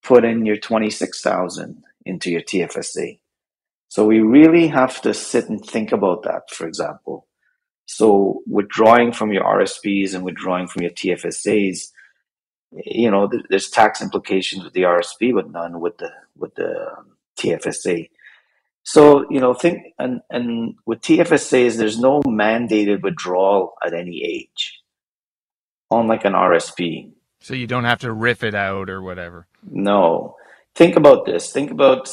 put 0.02 0.24
in 0.24 0.46
your 0.46 0.56
twenty 0.56 0.90
six 0.90 1.20
thousand 1.20 1.82
into 2.04 2.30
your 2.30 2.42
TFSA. 2.42 3.18
So 3.88 4.06
we 4.06 4.20
really 4.20 4.68
have 4.68 5.00
to 5.02 5.14
sit 5.14 5.48
and 5.48 5.64
think 5.64 5.92
about 5.92 6.22
that. 6.24 6.50
For 6.50 6.66
example, 6.66 7.26
so 7.86 8.42
withdrawing 8.46 9.12
from 9.12 9.32
your 9.32 9.44
RSPs 9.44 10.14
and 10.14 10.24
withdrawing 10.24 10.66
from 10.66 10.82
your 10.82 10.90
TFSAs 10.90 11.90
you 12.84 13.10
know, 13.10 13.30
there's 13.48 13.70
tax 13.70 14.02
implications 14.02 14.64
with 14.64 14.72
the 14.72 14.82
RSP, 14.82 15.34
but 15.34 15.50
none 15.50 15.80
with 15.80 15.98
the 15.98 16.10
with 16.36 16.54
the 16.54 16.92
um, 16.98 17.16
TFSA. 17.38 18.10
So 18.82 19.30
you 19.30 19.40
know, 19.40 19.54
think 19.54 19.94
and 19.98 20.20
and 20.30 20.74
with 20.86 21.00
TFSAs, 21.00 21.76
there's 21.76 21.98
no 21.98 22.20
mandated 22.22 23.02
withdrawal 23.02 23.74
at 23.84 23.94
any 23.94 24.22
age, 24.24 24.80
unlike 26.00 26.24
an 26.24 26.32
RSP. 26.32 27.10
So 27.40 27.54
you 27.54 27.66
don't 27.66 27.84
have 27.84 28.00
to 28.00 28.12
riff 28.12 28.42
it 28.42 28.54
out 28.54 28.88
or 28.88 29.02
whatever. 29.02 29.46
No, 29.70 30.36
think 30.74 30.96
about 30.96 31.26
this. 31.26 31.52
Think 31.52 31.70
about 31.70 32.08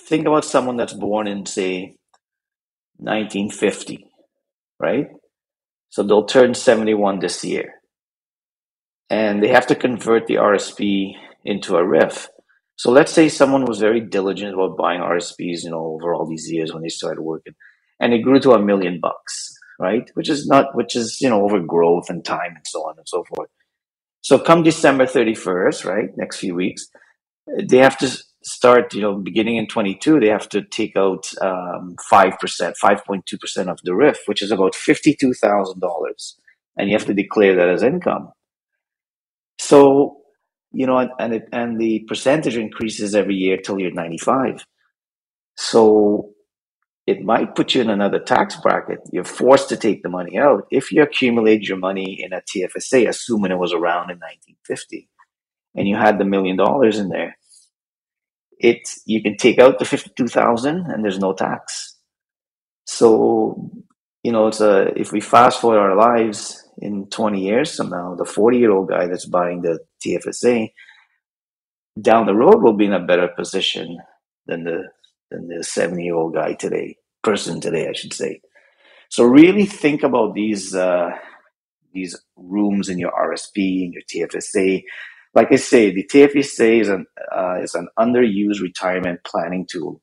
think 0.00 0.26
about 0.26 0.44
someone 0.44 0.76
that's 0.76 0.92
born 0.92 1.26
in 1.26 1.46
say 1.46 1.96
1950, 2.98 4.06
right? 4.78 5.08
So 5.88 6.02
they'll 6.02 6.26
turn 6.26 6.54
71 6.54 7.20
this 7.20 7.44
year 7.44 7.74
and 9.10 9.42
they 9.42 9.48
have 9.48 9.66
to 9.68 9.74
convert 9.74 10.26
the 10.26 10.34
RSP 10.34 11.12
into 11.44 11.76
a 11.76 11.86
RIF. 11.86 12.28
So 12.76 12.90
let's 12.90 13.12
say 13.12 13.28
someone 13.28 13.64
was 13.64 13.78
very 13.78 14.00
diligent 14.00 14.54
about 14.54 14.76
buying 14.76 15.00
RSPs, 15.00 15.62
you 15.62 15.70
know, 15.70 15.84
over 15.84 16.14
all 16.14 16.26
these 16.26 16.50
years 16.50 16.72
when 16.72 16.82
they 16.82 16.88
started 16.88 17.22
working, 17.22 17.54
and 18.00 18.12
it 18.12 18.22
grew 18.22 18.40
to 18.40 18.52
a 18.52 18.64
million 18.64 18.98
bucks, 19.00 19.54
right? 19.80 20.10
Which 20.14 20.30
is 20.30 20.46
not, 20.48 20.74
which 20.76 20.96
is 20.96 21.20
you 21.20 21.30
know, 21.30 21.44
over 21.44 21.60
growth 21.60 22.10
and 22.10 22.24
time 22.24 22.54
and 22.56 22.66
so 22.66 22.80
on 22.88 22.96
and 22.98 23.08
so 23.08 23.24
forth. 23.24 23.50
So 24.22 24.38
come 24.38 24.62
December 24.64 25.06
thirty 25.06 25.34
first, 25.34 25.84
right, 25.84 26.10
next 26.16 26.38
few 26.38 26.54
weeks, 26.54 26.86
they 27.68 27.78
have 27.78 27.98
to 27.98 28.08
start, 28.44 28.94
you 28.94 29.02
know, 29.02 29.16
beginning 29.16 29.56
in 29.56 29.68
twenty 29.68 29.96
two, 29.96 30.20
they 30.20 30.28
have 30.28 30.48
to 30.50 30.62
take 30.62 30.96
out 30.96 31.30
um, 31.42 31.96
five 32.10 32.38
percent, 32.40 32.76
five 32.78 33.04
point 33.04 33.26
two 33.26 33.38
percent 33.38 33.70
of 33.70 33.80
the 33.84 33.94
RIF, 33.94 34.20
which 34.26 34.42
is 34.42 34.52
about 34.52 34.74
fifty 34.74 35.14
two 35.14 35.34
thousand 35.34 35.80
dollars, 35.80 36.38
and 36.78 36.88
you 36.90 36.96
have 36.96 37.06
to 37.06 37.14
declare 37.14 37.56
that 37.56 37.70
as 37.70 37.82
income. 37.82 38.30
So, 39.58 40.18
you 40.72 40.86
know, 40.86 40.98
and 40.98 41.10
and, 41.18 41.34
it, 41.34 41.48
and 41.52 41.80
the 41.80 42.00
percentage 42.08 42.56
increases 42.56 43.14
every 43.14 43.34
year 43.36 43.58
till 43.58 43.80
you're 43.80 43.92
95. 43.92 44.66
So 45.56 46.33
it 47.06 47.22
might 47.22 47.54
put 47.54 47.74
you 47.74 47.82
in 47.82 47.90
another 47.90 48.18
tax 48.18 48.56
bracket. 48.56 49.00
You're 49.12 49.24
forced 49.24 49.68
to 49.68 49.76
take 49.76 50.02
the 50.02 50.08
money 50.08 50.38
out 50.38 50.66
if 50.70 50.90
you 50.90 51.02
accumulate 51.02 51.68
your 51.68 51.76
money 51.76 52.18
in 52.22 52.32
a 52.32 52.40
TFSA, 52.40 53.08
assuming 53.08 53.52
it 53.52 53.58
was 53.58 53.72
around 53.72 54.10
in 54.10 54.18
1950, 54.18 55.08
and 55.74 55.86
you 55.86 55.96
had 55.96 56.18
the 56.18 56.24
million 56.24 56.56
dollars 56.56 56.98
in 56.98 57.10
there. 57.10 57.36
It 58.58 58.88
you 59.04 59.22
can 59.22 59.36
take 59.36 59.58
out 59.58 59.78
the 59.78 59.84
52,000 59.84 60.86
and 60.86 61.04
there's 61.04 61.18
no 61.18 61.34
tax. 61.34 61.96
So, 62.86 63.70
you 64.22 64.32
know, 64.32 64.46
it's 64.46 64.60
a 64.60 64.98
if 64.98 65.12
we 65.12 65.20
fast 65.20 65.60
forward 65.60 65.80
our 65.80 65.96
lives 65.96 66.66
in 66.78 67.08
20 67.10 67.40
years 67.40 67.74
from 67.74 67.90
now, 67.90 68.14
the 68.14 68.24
40 68.24 68.58
year 68.58 68.70
old 68.70 68.88
guy 68.88 69.06
that's 69.06 69.26
buying 69.26 69.60
the 69.62 69.80
TFSA 70.06 70.70
down 72.00 72.26
the 72.26 72.34
road 72.34 72.62
will 72.62 72.72
be 72.76 72.86
in 72.86 72.92
a 72.92 73.04
better 73.04 73.28
position 73.28 73.98
than 74.46 74.64
the 74.64 74.88
than 75.34 75.48
the 75.48 75.64
70 75.64 76.02
year 76.02 76.14
old 76.14 76.34
guy 76.34 76.54
today, 76.54 76.96
person 77.22 77.60
today, 77.60 77.88
I 77.88 77.92
should 77.92 78.12
say. 78.14 78.40
So 79.08 79.24
really 79.24 79.66
think 79.66 80.02
about 80.02 80.34
these 80.34 80.74
uh, 80.74 81.10
these 81.92 82.20
rooms 82.36 82.88
in 82.88 82.98
your 82.98 83.12
RSP 83.12 83.84
and 83.84 83.94
your 83.94 84.02
TFSA. 84.02 84.82
Like 85.34 85.52
I 85.52 85.56
say, 85.56 85.92
the 85.92 86.04
TFSA 86.04 86.80
is 86.80 86.88
an 86.88 87.06
uh, 87.34 87.60
is 87.62 87.74
an 87.74 87.88
underused 87.98 88.60
retirement 88.60 89.20
planning 89.24 89.66
tool. 89.70 90.00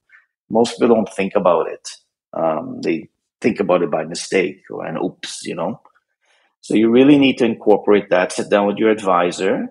Most 0.50 0.80
people 0.80 0.96
don't 0.96 1.14
think 1.14 1.34
about 1.36 1.70
it. 1.70 1.90
Um, 2.34 2.82
they 2.82 3.10
think 3.42 3.60
about 3.60 3.82
it 3.82 3.92
by 3.92 4.06
mistake 4.06 4.64
or 4.70 4.86
an 4.86 4.98
oops, 4.98 5.46
you 5.46 5.56
know. 5.56 5.82
So 6.62 6.76
you 6.76 6.90
really 6.90 7.18
need 7.18 7.38
to 7.40 7.46
incorporate 7.46 8.10
that, 8.12 8.32
sit 8.32 8.50
down 8.50 8.68
with 8.68 8.78
your 8.78 8.92
advisor 8.92 9.70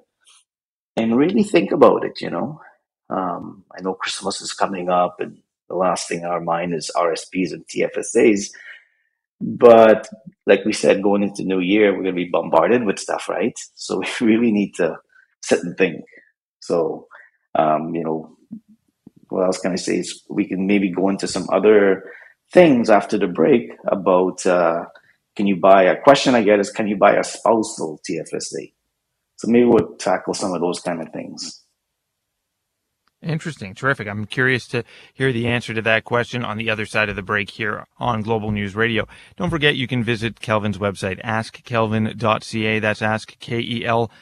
and 0.96 1.16
really 1.16 1.44
think 1.44 1.72
about 1.72 2.04
it, 2.04 2.20
you 2.20 2.30
know. 2.30 2.60
Um, 3.08 3.64
I 3.76 3.80
know 3.82 3.94
Christmas 3.94 4.40
is 4.40 4.52
coming 4.52 4.90
up 4.90 5.16
and 5.20 5.38
the 5.70 5.76
last 5.76 6.08
thing 6.08 6.24
on 6.24 6.32
our 6.32 6.40
mind 6.40 6.74
is 6.74 6.90
RSPs 6.94 7.52
and 7.52 7.64
TFSAs. 7.66 8.50
But 9.40 10.08
like 10.46 10.64
we 10.66 10.72
said, 10.72 11.02
going 11.02 11.22
into 11.22 11.44
New 11.44 11.60
Year, 11.60 11.92
we're 11.92 12.02
going 12.02 12.16
to 12.16 12.24
be 12.24 12.28
bombarded 12.28 12.84
with 12.84 12.98
stuff, 12.98 13.28
right? 13.28 13.58
So 13.76 14.00
we 14.00 14.08
really 14.20 14.52
need 14.52 14.74
to 14.74 14.98
sit 15.42 15.62
and 15.62 15.76
think. 15.78 16.04
So, 16.60 17.06
um, 17.54 17.94
you 17.94 18.04
know, 18.04 18.36
what 19.28 19.44
else 19.44 19.60
can 19.60 19.72
I 19.72 19.76
say? 19.76 19.98
Is 19.98 20.22
we 20.28 20.46
can 20.46 20.66
maybe 20.66 20.90
go 20.90 21.08
into 21.08 21.28
some 21.28 21.46
other 21.50 22.04
things 22.52 22.90
after 22.90 23.16
the 23.16 23.28
break 23.28 23.70
about 23.86 24.44
uh, 24.44 24.84
can 25.36 25.46
you 25.46 25.56
buy 25.56 25.84
a 25.84 26.00
question 26.02 26.34
I 26.34 26.42
get 26.42 26.58
is 26.58 26.70
can 26.70 26.88
you 26.88 26.96
buy 26.96 27.14
a 27.14 27.24
spousal 27.24 28.00
TFSA? 28.08 28.72
So 29.36 29.48
maybe 29.48 29.66
we'll 29.66 29.94
tackle 29.96 30.34
some 30.34 30.52
of 30.52 30.60
those 30.60 30.80
kind 30.80 31.00
of 31.00 31.12
things. 31.12 31.62
Interesting. 33.22 33.74
Terrific. 33.74 34.08
I'm 34.08 34.24
curious 34.24 34.66
to 34.68 34.82
hear 35.12 35.30
the 35.30 35.46
answer 35.46 35.74
to 35.74 35.82
that 35.82 36.04
question 36.04 36.42
on 36.42 36.56
the 36.56 36.70
other 36.70 36.86
side 36.86 37.10
of 37.10 37.16
the 37.16 37.22
break 37.22 37.50
here 37.50 37.86
on 37.98 38.22
Global 38.22 38.50
News 38.50 38.74
Radio. 38.74 39.06
Don't 39.36 39.50
forget 39.50 39.76
you 39.76 39.86
can 39.86 40.02
visit 40.02 40.40
Kelvin's 40.40 40.78
website, 40.78 41.22
askkelvin.ca. 41.22 42.78
That's 42.78 43.02
ask 43.02 43.38
K-E-L-V-I-N.ca. 43.38 44.16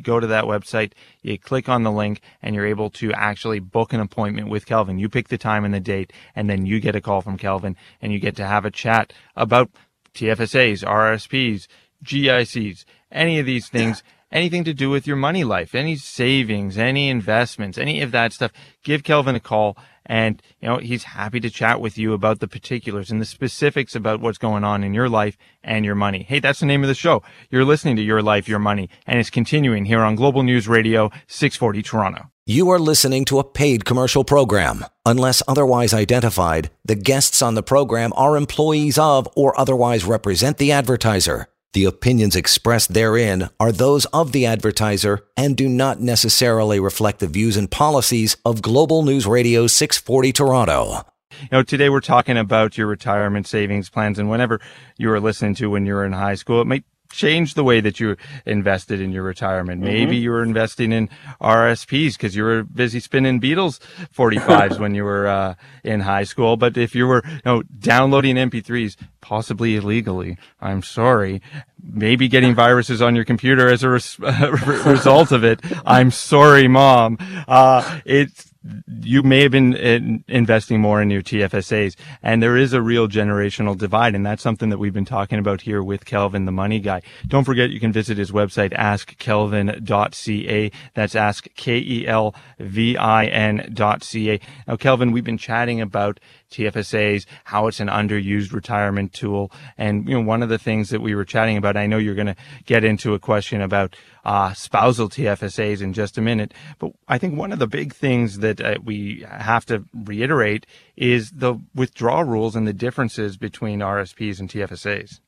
Go 0.00 0.18
to 0.18 0.26
that 0.26 0.44
website, 0.44 0.92
you 1.20 1.38
click 1.38 1.68
on 1.68 1.82
the 1.82 1.92
link, 1.92 2.22
and 2.40 2.54
you're 2.54 2.64
able 2.66 2.88
to 2.90 3.12
actually 3.12 3.58
book 3.58 3.92
an 3.92 4.00
appointment 4.00 4.48
with 4.48 4.64
Kelvin. 4.64 4.98
You 4.98 5.10
pick 5.10 5.28
the 5.28 5.36
time 5.36 5.66
and 5.66 5.74
the 5.74 5.80
date, 5.80 6.10
and 6.34 6.48
then 6.48 6.64
you 6.64 6.80
get 6.80 6.96
a 6.96 7.02
call 7.02 7.20
from 7.20 7.36
Kelvin, 7.36 7.76
and 8.00 8.14
you 8.14 8.18
get 8.18 8.34
to 8.36 8.46
have 8.46 8.64
a 8.64 8.70
chat 8.70 9.12
about 9.36 9.70
TFSAs, 10.14 10.82
RSPs, 10.82 11.66
GICs, 12.02 12.86
any 13.12 13.38
of 13.38 13.44
these 13.44 13.68
things 13.68 14.02
anything 14.34 14.64
to 14.64 14.74
do 14.74 14.90
with 14.90 15.06
your 15.06 15.16
money 15.16 15.44
life, 15.44 15.74
any 15.74 15.96
savings, 15.96 16.76
any 16.76 17.08
investments, 17.08 17.78
any 17.78 18.02
of 18.02 18.10
that 18.10 18.32
stuff, 18.32 18.50
give 18.82 19.04
Kelvin 19.04 19.36
a 19.36 19.40
call. 19.40 19.78
And, 20.06 20.42
you 20.60 20.68
know, 20.68 20.76
he's 20.76 21.04
happy 21.04 21.40
to 21.40 21.48
chat 21.48 21.80
with 21.80 21.96
you 21.96 22.12
about 22.12 22.40
the 22.40 22.48
particulars 22.48 23.10
and 23.10 23.22
the 23.22 23.24
specifics 23.24 23.94
about 23.94 24.20
what's 24.20 24.36
going 24.36 24.62
on 24.62 24.84
in 24.84 24.92
your 24.92 25.08
life 25.08 25.38
and 25.62 25.82
your 25.82 25.94
money. 25.94 26.24
Hey, 26.24 26.40
that's 26.40 26.60
the 26.60 26.66
name 26.66 26.82
of 26.82 26.88
the 26.88 26.94
show. 26.94 27.22
You're 27.48 27.64
listening 27.64 27.96
to 27.96 28.02
Your 28.02 28.20
Life, 28.20 28.46
Your 28.46 28.58
Money, 28.58 28.90
and 29.06 29.18
it's 29.18 29.30
continuing 29.30 29.86
here 29.86 30.00
on 30.00 30.14
Global 30.14 30.42
News 30.42 30.68
Radio, 30.68 31.10
640 31.26 31.82
Toronto. 31.82 32.30
You 32.44 32.68
are 32.68 32.78
listening 32.78 33.24
to 33.26 33.38
a 33.38 33.44
paid 33.44 33.86
commercial 33.86 34.24
program. 34.24 34.84
Unless 35.06 35.42
otherwise 35.48 35.94
identified, 35.94 36.70
the 36.84 36.94
guests 36.96 37.40
on 37.40 37.54
the 37.54 37.62
program 37.62 38.12
are 38.14 38.36
employees 38.36 38.98
of 38.98 39.26
or 39.34 39.58
otherwise 39.58 40.04
represent 40.04 40.58
the 40.58 40.70
advertiser. 40.70 41.46
The 41.74 41.86
opinions 41.86 42.36
expressed 42.36 42.94
therein 42.94 43.50
are 43.58 43.72
those 43.72 44.04
of 44.06 44.30
the 44.30 44.46
advertiser 44.46 45.26
and 45.36 45.56
do 45.56 45.68
not 45.68 46.00
necessarily 46.00 46.78
reflect 46.78 47.18
the 47.18 47.26
views 47.26 47.56
and 47.56 47.68
policies 47.68 48.36
of 48.44 48.62
Global 48.62 49.02
News 49.02 49.26
Radio 49.26 49.66
640 49.66 50.32
Toronto. 50.32 51.04
You 51.42 51.48
know, 51.50 51.62
today 51.64 51.88
we're 51.88 51.98
talking 51.98 52.36
about 52.36 52.78
your 52.78 52.86
retirement 52.86 53.48
savings 53.48 53.90
plans 53.90 54.20
and 54.20 54.30
whenever 54.30 54.60
you 54.98 55.08
were 55.08 55.18
listening 55.18 55.56
to 55.56 55.68
when 55.68 55.84
you 55.84 55.94
were 55.94 56.04
in 56.04 56.12
high 56.12 56.36
school, 56.36 56.60
it 56.60 56.68
might 56.68 56.84
change 57.14 57.54
the 57.54 57.64
way 57.64 57.80
that 57.80 58.00
you 58.00 58.16
invested 58.44 59.00
in 59.00 59.12
your 59.12 59.22
retirement. 59.22 59.80
Mm-hmm. 59.80 59.92
Maybe 59.92 60.16
you 60.16 60.30
were 60.30 60.42
investing 60.42 60.92
in 60.92 61.08
RSPs 61.40 62.14
because 62.14 62.34
you 62.34 62.44
were 62.44 62.64
busy 62.64 63.00
spinning 63.00 63.40
Beatles 63.40 63.78
45s 64.14 64.78
when 64.80 64.94
you 64.94 65.04
were 65.04 65.26
uh, 65.26 65.54
in 65.82 66.00
high 66.00 66.24
school. 66.24 66.56
But 66.56 66.76
if 66.76 66.94
you 66.94 67.06
were 67.06 67.22
you 67.24 67.40
know, 67.44 67.62
downloading 67.62 68.36
MP3s, 68.36 68.96
possibly 69.20 69.76
illegally, 69.76 70.36
I'm 70.60 70.82
sorry, 70.82 71.40
maybe 71.82 72.28
getting 72.28 72.54
viruses 72.64 73.00
on 73.00 73.14
your 73.14 73.24
computer 73.24 73.68
as 73.68 73.82
a 73.82 73.90
res- 73.90 74.18
result 74.86 75.32
of 75.32 75.44
it, 75.44 75.60
I'm 75.86 76.10
sorry, 76.10 76.68
mom. 76.68 77.18
Uh, 77.46 78.00
it's 78.04 78.53
you 79.02 79.22
may 79.22 79.42
have 79.42 79.52
been 79.52 79.74
in, 79.74 80.24
investing 80.28 80.80
more 80.80 81.02
in 81.02 81.10
your 81.10 81.22
TFSAs, 81.22 81.96
and 82.22 82.42
there 82.42 82.56
is 82.56 82.72
a 82.72 82.80
real 82.80 83.08
generational 83.08 83.76
divide, 83.76 84.14
and 84.14 84.24
that's 84.24 84.42
something 84.42 84.70
that 84.70 84.78
we've 84.78 84.94
been 84.94 85.04
talking 85.04 85.38
about 85.38 85.60
here 85.62 85.82
with 85.82 86.04
Kelvin, 86.04 86.46
the 86.46 86.52
money 86.52 86.80
guy. 86.80 87.02
Don't 87.26 87.44
forget, 87.44 87.70
you 87.70 87.80
can 87.80 87.92
visit 87.92 88.16
his 88.16 88.30
website, 88.30 88.72
askkelvin.ca. 88.72 90.70
That's 90.94 91.14
ask 91.14 91.46
K 91.56 91.78
E 91.78 92.06
L 92.06 92.34
V 92.58 92.96
I 92.96 93.26
N.ca. 93.26 94.40
Now, 94.66 94.76
Kelvin, 94.76 95.12
we've 95.12 95.24
been 95.24 95.38
chatting 95.38 95.80
about 95.80 96.20
TFSAs, 96.54 97.26
how 97.44 97.66
it's 97.66 97.80
an 97.80 97.88
underused 97.88 98.52
retirement 98.52 99.12
tool. 99.12 99.50
And, 99.76 100.08
you 100.08 100.14
know, 100.14 100.26
one 100.26 100.42
of 100.42 100.48
the 100.48 100.58
things 100.58 100.90
that 100.90 101.00
we 101.00 101.14
were 101.14 101.24
chatting 101.24 101.56
about, 101.56 101.76
I 101.76 101.86
know 101.86 101.98
you're 101.98 102.14
going 102.14 102.26
to 102.26 102.36
get 102.64 102.84
into 102.84 103.14
a 103.14 103.18
question 103.18 103.60
about 103.60 103.96
uh, 104.24 104.54
spousal 104.54 105.08
TFSAs 105.08 105.82
in 105.82 105.92
just 105.92 106.16
a 106.16 106.22
minute, 106.22 106.54
but 106.78 106.92
I 107.08 107.18
think 107.18 107.36
one 107.36 107.52
of 107.52 107.58
the 107.58 107.66
big 107.66 107.92
things 107.92 108.38
that 108.38 108.60
uh, 108.60 108.76
we 108.82 109.26
have 109.28 109.66
to 109.66 109.84
reiterate 109.92 110.66
is 110.96 111.30
the 111.30 111.56
withdrawal 111.74 112.24
rules 112.24 112.56
and 112.56 112.66
the 112.66 112.72
differences 112.72 113.36
between 113.36 113.80
RSPs 113.80 114.40
and 114.40 114.48
TFSAs. 114.48 115.20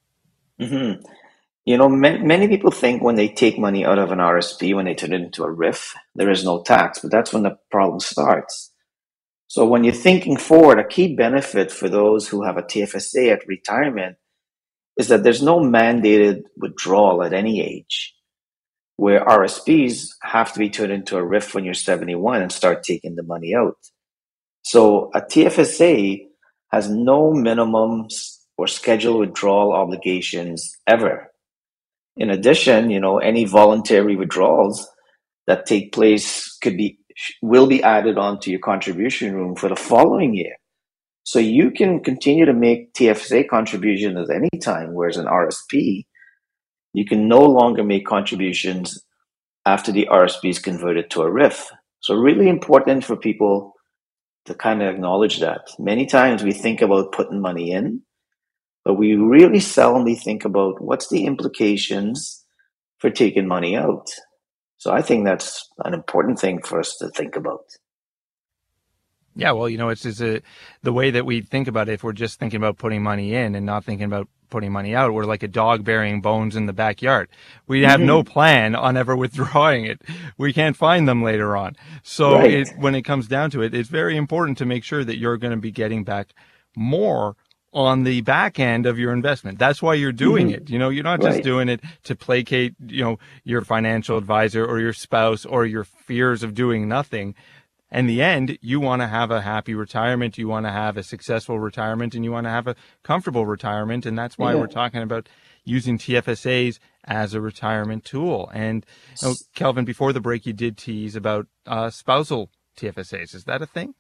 Mm-hmm. 0.60 1.04
You 1.66 1.76
know, 1.76 1.88
many, 1.88 2.24
many 2.24 2.48
people 2.48 2.70
think 2.70 3.02
when 3.02 3.16
they 3.16 3.28
take 3.28 3.58
money 3.58 3.84
out 3.84 3.98
of 3.98 4.12
an 4.12 4.20
RSP, 4.20 4.74
when 4.74 4.84
they 4.84 4.94
turn 4.94 5.12
it 5.12 5.20
into 5.20 5.42
a 5.42 5.50
RIF, 5.50 5.94
there 6.14 6.30
is 6.30 6.44
no 6.44 6.62
tax, 6.62 7.00
but 7.00 7.10
that's 7.10 7.32
when 7.32 7.42
the 7.42 7.58
problem 7.70 7.98
starts. 7.98 8.70
So 9.48 9.64
when 9.64 9.84
you're 9.84 9.94
thinking 9.94 10.36
forward, 10.36 10.78
a 10.78 10.86
key 10.86 11.14
benefit 11.14 11.70
for 11.70 11.88
those 11.88 12.28
who 12.28 12.44
have 12.44 12.56
a 12.56 12.62
TFSA 12.62 13.32
at 13.32 13.46
retirement 13.46 14.16
is 14.98 15.08
that 15.08 15.22
there's 15.22 15.42
no 15.42 15.60
mandated 15.60 16.42
withdrawal 16.56 17.22
at 17.22 17.32
any 17.32 17.60
age, 17.60 18.14
where 18.96 19.24
RSPs 19.24 20.08
have 20.22 20.52
to 20.54 20.58
be 20.58 20.70
turned 20.70 20.92
into 20.92 21.16
a 21.16 21.24
RIF 21.24 21.54
when 21.54 21.64
you're 21.64 21.74
71 21.74 22.42
and 22.42 22.50
start 22.50 22.82
taking 22.82 23.14
the 23.14 23.22
money 23.22 23.54
out. 23.54 23.76
So 24.62 25.10
a 25.14 25.20
TFSA 25.20 26.26
has 26.72 26.90
no 26.90 27.32
minimums 27.32 28.38
or 28.58 28.66
scheduled 28.66 29.20
withdrawal 29.20 29.72
obligations 29.72 30.72
ever. 30.86 31.30
In 32.16 32.30
addition, 32.30 32.90
you 32.90 32.98
know, 32.98 33.18
any 33.18 33.44
voluntary 33.44 34.16
withdrawals 34.16 34.88
that 35.46 35.66
take 35.66 35.92
place 35.92 36.56
could 36.62 36.76
be 36.76 36.98
will 37.42 37.66
be 37.66 37.82
added 37.82 38.18
on 38.18 38.40
to 38.40 38.50
your 38.50 38.60
contribution 38.60 39.34
room 39.34 39.56
for 39.56 39.68
the 39.68 39.76
following 39.76 40.34
year. 40.34 40.56
So 41.24 41.38
you 41.38 41.70
can 41.70 42.02
continue 42.02 42.44
to 42.44 42.52
make 42.52 42.94
TFSA 42.94 43.48
contributions 43.48 44.30
at 44.30 44.36
any 44.36 44.60
time, 44.60 44.94
whereas 44.94 45.16
an 45.16 45.26
RSP, 45.26 46.06
you 46.92 47.04
can 47.04 47.28
no 47.28 47.42
longer 47.42 47.82
make 47.82 48.06
contributions 48.06 49.02
after 49.66 49.90
the 49.90 50.08
RSP 50.10 50.50
is 50.50 50.58
converted 50.58 51.10
to 51.10 51.22
a 51.22 51.30
RIF. 51.30 51.70
So 52.00 52.14
really 52.14 52.48
important 52.48 53.04
for 53.04 53.16
people 53.16 53.72
to 54.44 54.54
kind 54.54 54.80
of 54.80 54.94
acknowledge 54.94 55.40
that. 55.40 55.70
Many 55.78 56.06
times 56.06 56.44
we 56.44 56.52
think 56.52 56.80
about 56.80 57.12
putting 57.12 57.40
money 57.40 57.72
in, 57.72 58.02
but 58.84 58.94
we 58.94 59.14
really 59.16 59.58
seldomly 59.58 60.16
think 60.16 60.44
about 60.44 60.80
what's 60.80 61.08
the 61.08 61.26
implications 61.26 62.44
for 62.98 63.10
taking 63.10 63.48
money 63.48 63.76
out. 63.76 64.06
So 64.78 64.92
I 64.92 65.02
think 65.02 65.24
that's 65.24 65.70
an 65.84 65.94
important 65.94 66.38
thing 66.38 66.62
for 66.62 66.80
us 66.80 66.96
to 66.98 67.08
think 67.08 67.36
about. 67.36 67.64
Yeah, 69.34 69.52
well, 69.52 69.68
you 69.68 69.76
know, 69.76 69.90
it's, 69.90 70.06
it's 70.06 70.20
a, 70.22 70.40
the 70.82 70.92
way 70.92 71.10
that 71.10 71.26
we 71.26 71.42
think 71.42 71.68
about 71.68 71.88
it. 71.88 71.92
If 71.92 72.04
we're 72.04 72.12
just 72.12 72.38
thinking 72.38 72.56
about 72.56 72.78
putting 72.78 73.02
money 73.02 73.34
in 73.34 73.54
and 73.54 73.66
not 73.66 73.84
thinking 73.84 74.06
about 74.06 74.28
putting 74.48 74.72
money 74.72 74.94
out, 74.94 75.12
we're 75.12 75.24
like 75.24 75.42
a 75.42 75.48
dog 75.48 75.84
burying 75.84 76.22
bones 76.22 76.56
in 76.56 76.64
the 76.64 76.72
backyard. 76.72 77.28
We 77.66 77.82
have 77.82 77.98
mm-hmm. 77.98 78.06
no 78.06 78.22
plan 78.22 78.74
on 78.74 78.96
ever 78.96 79.14
withdrawing 79.14 79.84
it. 79.84 80.00
We 80.38 80.54
can't 80.54 80.76
find 80.76 81.06
them 81.06 81.22
later 81.22 81.54
on. 81.56 81.76
So 82.02 82.36
right. 82.36 82.50
it, 82.50 82.68
when 82.78 82.94
it 82.94 83.02
comes 83.02 83.28
down 83.28 83.50
to 83.50 83.62
it, 83.62 83.74
it's 83.74 83.90
very 83.90 84.16
important 84.16 84.56
to 84.58 84.64
make 84.64 84.84
sure 84.84 85.04
that 85.04 85.18
you're 85.18 85.36
going 85.36 85.52
to 85.52 85.58
be 85.58 85.70
getting 85.70 86.04
back 86.04 86.32
more 86.74 87.36
on 87.76 88.04
the 88.04 88.22
back 88.22 88.58
end 88.58 88.86
of 88.86 88.98
your 88.98 89.12
investment. 89.12 89.58
That's 89.58 89.82
why 89.82 89.92
you're 89.92 90.10
doing 90.10 90.46
mm-hmm. 90.46 90.62
it. 90.62 90.70
You 90.70 90.78
know, 90.78 90.88
you're 90.88 91.04
not 91.04 91.20
just 91.20 91.36
right. 91.36 91.44
doing 91.44 91.68
it 91.68 91.82
to 92.04 92.16
placate, 92.16 92.74
you 92.80 93.04
know, 93.04 93.18
your 93.44 93.60
financial 93.60 94.16
advisor 94.16 94.64
or 94.64 94.80
your 94.80 94.94
spouse 94.94 95.44
or 95.44 95.66
your 95.66 95.84
fears 95.84 96.42
of 96.42 96.54
doing 96.54 96.88
nothing. 96.88 97.34
In 97.92 98.06
the 98.06 98.22
end, 98.22 98.58
you 98.62 98.80
want 98.80 99.02
to 99.02 99.06
have 99.06 99.30
a 99.30 99.42
happy 99.42 99.74
retirement. 99.74 100.38
You 100.38 100.48
want 100.48 100.64
to 100.64 100.72
have 100.72 100.96
a 100.96 101.02
successful 101.02 101.60
retirement 101.60 102.14
and 102.14 102.24
you 102.24 102.32
want 102.32 102.46
to 102.46 102.50
have 102.50 102.66
a 102.66 102.76
comfortable 103.02 103.44
retirement. 103.44 104.06
And 104.06 104.18
that's 104.18 104.38
why 104.38 104.54
yeah. 104.54 104.60
we're 104.60 104.68
talking 104.68 105.02
about 105.02 105.28
using 105.62 105.98
TFSAs 105.98 106.78
as 107.04 107.34
a 107.34 107.42
retirement 107.42 108.06
tool. 108.06 108.50
And 108.54 108.86
you 109.20 109.28
know, 109.28 109.34
Kelvin, 109.54 109.84
before 109.84 110.14
the 110.14 110.20
break, 110.20 110.46
you 110.46 110.54
did 110.54 110.78
tease 110.78 111.14
about 111.14 111.46
uh, 111.66 111.90
spousal 111.90 112.48
TFSAs. 112.78 113.34
Is 113.34 113.44
that 113.44 113.60
a 113.60 113.66
thing? 113.66 113.94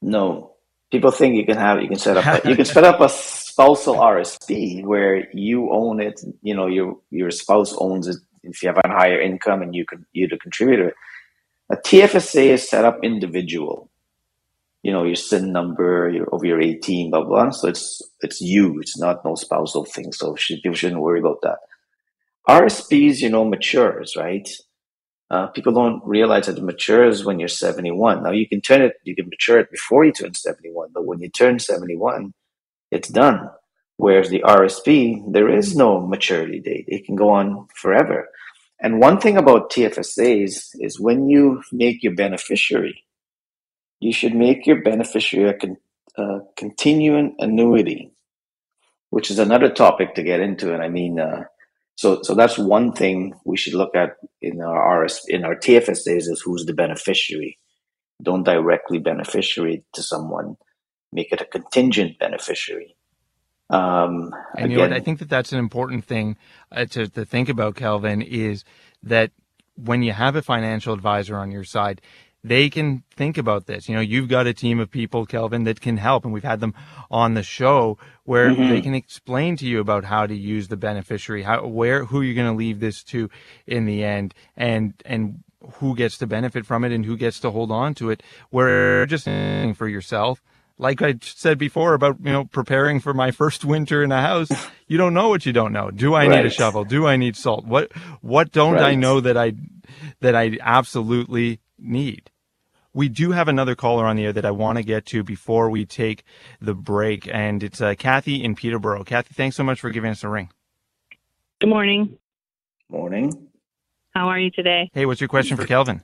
No, 0.00 0.51
people 0.92 1.10
think 1.10 1.34
you 1.34 1.46
can 1.46 1.56
have 1.56 1.82
you 1.82 1.88
can 1.88 1.98
set 1.98 2.16
up 2.16 2.44
a, 2.44 2.48
you 2.48 2.54
can 2.54 2.66
set 2.66 2.84
up 2.84 3.00
a 3.00 3.08
spousal 3.08 3.96
RSP 3.96 4.84
where 4.84 5.28
you 5.32 5.72
own 5.72 6.00
it. 6.00 6.20
You 6.42 6.54
know, 6.54 6.68
your 6.68 6.98
your 7.10 7.30
spouse 7.30 7.74
owns 7.78 8.06
it 8.06 8.18
if 8.44 8.62
you 8.62 8.68
have 8.68 8.78
a 8.84 8.88
higher 8.88 9.20
income 9.20 9.62
and 9.62 9.74
you 9.74 9.84
can 9.84 10.06
you 10.12 10.28
the 10.28 10.38
contributor. 10.38 10.94
A 11.70 11.76
TFSA 11.76 12.44
is 12.48 12.68
set 12.68 12.84
up 12.84 12.98
individual. 13.02 13.90
You 14.82 14.92
know, 14.92 15.04
your 15.04 15.16
SIN 15.16 15.52
number, 15.52 16.10
your 16.10 16.28
over 16.34 16.44
your 16.44 16.60
18, 16.60 17.10
blah 17.10 17.24
blah. 17.24 17.50
So 17.50 17.68
it's 17.68 18.02
it's 18.20 18.40
you. 18.40 18.78
It's 18.80 18.98
not 18.98 19.24
no 19.24 19.34
spousal 19.34 19.84
thing. 19.84 20.12
So 20.12 20.36
people 20.46 20.74
shouldn't 20.74 21.00
worry 21.00 21.20
about 21.20 21.40
that. 21.42 21.58
RSPs, 22.48 23.20
you 23.20 23.30
know, 23.30 23.44
matures, 23.44 24.14
right? 24.16 24.48
Uh, 25.32 25.46
people 25.48 25.72
don't 25.72 26.02
realize 26.04 26.46
that 26.46 26.58
it 26.58 26.62
matures 26.62 27.24
when 27.24 27.38
you're 27.38 27.48
71. 27.48 28.22
Now 28.22 28.32
you 28.32 28.46
can 28.46 28.60
turn 28.60 28.82
it, 28.82 28.96
you 29.04 29.16
can 29.16 29.30
mature 29.30 29.58
it 29.58 29.70
before 29.70 30.04
you 30.04 30.12
turn 30.12 30.34
71, 30.34 30.90
but 30.92 31.06
when 31.06 31.20
you 31.20 31.30
turn 31.30 31.58
71, 31.58 32.34
it's 32.90 33.08
done. 33.08 33.48
Whereas 33.96 34.28
the 34.28 34.42
RSP, 34.42 35.32
there 35.32 35.48
is 35.48 35.74
no 35.74 36.06
maturity 36.06 36.60
date. 36.60 36.84
It 36.86 37.06
can 37.06 37.16
go 37.16 37.30
on 37.30 37.68
forever. 37.74 38.28
And 38.80 39.00
one 39.00 39.20
thing 39.20 39.38
about 39.38 39.72
TFSAs 39.72 40.70
is 40.80 41.00
when 41.00 41.30
you 41.30 41.62
make 41.72 42.02
your 42.02 42.14
beneficiary, 42.14 43.04
you 44.00 44.12
should 44.12 44.34
make 44.34 44.66
your 44.66 44.82
beneficiary 44.82 45.48
a 45.48 45.54
con- 45.54 45.78
continuing 46.56 47.36
annuity, 47.38 48.12
which 49.10 49.30
is 49.30 49.38
another 49.38 49.70
topic 49.70 50.14
to 50.16 50.22
get 50.22 50.40
into. 50.40 50.74
And 50.74 50.82
I 50.82 50.88
mean, 50.90 51.18
uh, 51.18 51.44
so, 51.96 52.20
so 52.22 52.34
that's 52.34 52.58
one 52.58 52.92
thing 52.92 53.34
we 53.44 53.56
should 53.56 53.74
look 53.74 53.94
at 53.94 54.16
in 54.40 54.60
our 54.60 55.04
RS, 55.04 55.22
in 55.28 55.44
our 55.44 55.54
TFSAs 55.54 56.28
is 56.28 56.42
who's 56.44 56.64
the 56.64 56.74
beneficiary. 56.74 57.58
Don't 58.22 58.44
directly 58.44 58.98
beneficiary 58.98 59.84
to 59.94 60.02
someone. 60.02 60.56
Make 61.12 61.32
it 61.32 61.40
a 61.40 61.44
contingent 61.44 62.18
beneficiary. 62.18 62.96
Um, 63.68 64.30
and 64.56 64.66
again, 64.66 64.70
you 64.70 64.76
know 64.76 64.82
what? 64.82 64.92
I 64.92 65.00
think 65.00 65.18
that 65.18 65.28
that's 65.28 65.52
an 65.52 65.58
important 65.58 66.04
thing 66.04 66.36
uh, 66.70 66.84
to, 66.86 67.08
to 67.08 67.24
think 67.24 67.48
about, 67.48 67.74
Kelvin, 67.74 68.22
is 68.22 68.64
that 69.02 69.30
when 69.76 70.02
you 70.02 70.12
have 70.12 70.36
a 70.36 70.42
financial 70.42 70.94
advisor 70.94 71.36
on 71.36 71.50
your 71.50 71.64
side, 71.64 72.00
they 72.44 72.68
can 72.68 73.04
think 73.14 73.38
about 73.38 73.66
this. 73.66 73.88
You 73.88 73.94
know, 73.94 74.00
you've 74.00 74.28
got 74.28 74.46
a 74.46 74.54
team 74.54 74.80
of 74.80 74.90
people, 74.90 75.26
Kelvin, 75.26 75.64
that 75.64 75.80
can 75.80 75.96
help, 75.96 76.24
and 76.24 76.32
we've 76.32 76.42
had 76.42 76.60
them 76.60 76.74
on 77.10 77.34
the 77.34 77.42
show 77.42 77.98
where 78.24 78.50
mm-hmm. 78.50 78.68
they 78.68 78.80
can 78.80 78.94
explain 78.94 79.56
to 79.58 79.66
you 79.66 79.80
about 79.80 80.04
how 80.04 80.26
to 80.26 80.34
use 80.34 80.68
the 80.68 80.76
beneficiary, 80.76 81.42
how, 81.42 81.66
where, 81.66 82.04
who 82.04 82.20
you're 82.20 82.34
going 82.34 82.50
to 82.50 82.56
leave 82.56 82.80
this 82.80 83.02
to 83.04 83.30
in 83.66 83.84
the 83.84 84.02
end, 84.04 84.34
and 84.56 84.94
and 85.04 85.44
who 85.74 85.94
gets 85.94 86.18
to 86.18 86.26
benefit 86.26 86.66
from 86.66 86.82
it 86.84 86.90
and 86.90 87.04
who 87.04 87.16
gets 87.16 87.38
to 87.40 87.50
hold 87.50 87.70
on 87.70 87.94
to 87.94 88.10
it. 88.10 88.22
Where 88.50 89.06
just 89.06 89.24
for 89.24 89.86
yourself, 89.86 90.42
like 90.78 91.00
I 91.00 91.14
said 91.22 91.58
before 91.58 91.94
about 91.94 92.16
you 92.24 92.32
know 92.32 92.44
preparing 92.44 92.98
for 92.98 93.14
my 93.14 93.30
first 93.30 93.64
winter 93.64 94.02
in 94.02 94.10
a 94.10 94.20
house, 94.20 94.50
you 94.88 94.98
don't 94.98 95.14
know 95.14 95.28
what 95.28 95.46
you 95.46 95.52
don't 95.52 95.72
know. 95.72 95.92
Do 95.92 96.14
I 96.14 96.26
right. 96.26 96.38
need 96.38 96.46
a 96.46 96.50
shovel? 96.50 96.84
Do 96.84 97.06
I 97.06 97.16
need 97.16 97.36
salt? 97.36 97.64
What 97.64 97.92
what 98.20 98.50
don't 98.50 98.74
right. 98.74 98.82
I 98.82 98.94
know 98.96 99.20
that 99.20 99.36
I 99.36 99.52
that 100.20 100.34
I 100.34 100.58
absolutely 100.60 101.60
need? 101.78 102.31
We 102.94 103.08
do 103.08 103.32
have 103.32 103.48
another 103.48 103.74
caller 103.74 104.06
on 104.06 104.16
the 104.16 104.26
air 104.26 104.32
that 104.34 104.44
I 104.44 104.50
want 104.50 104.76
to 104.76 104.84
get 104.84 105.06
to 105.06 105.22
before 105.22 105.70
we 105.70 105.86
take 105.86 106.24
the 106.60 106.74
break, 106.74 107.26
and 107.32 107.62
it's 107.62 107.80
uh, 107.80 107.94
Kathy 107.98 108.44
in 108.44 108.54
Peterborough. 108.54 109.04
Kathy, 109.04 109.32
thanks 109.34 109.56
so 109.56 109.64
much 109.64 109.80
for 109.80 109.90
giving 109.90 110.10
us 110.10 110.22
a 110.24 110.28
ring. 110.28 110.50
Good 111.60 111.70
morning. 111.70 112.18
Morning. 112.90 113.48
How 114.14 114.28
are 114.28 114.38
you 114.38 114.50
today? 114.50 114.90
Hey, 114.92 115.06
what's 115.06 115.22
your 115.22 115.28
question 115.28 115.56
for 115.56 115.64
Kelvin? 115.64 116.02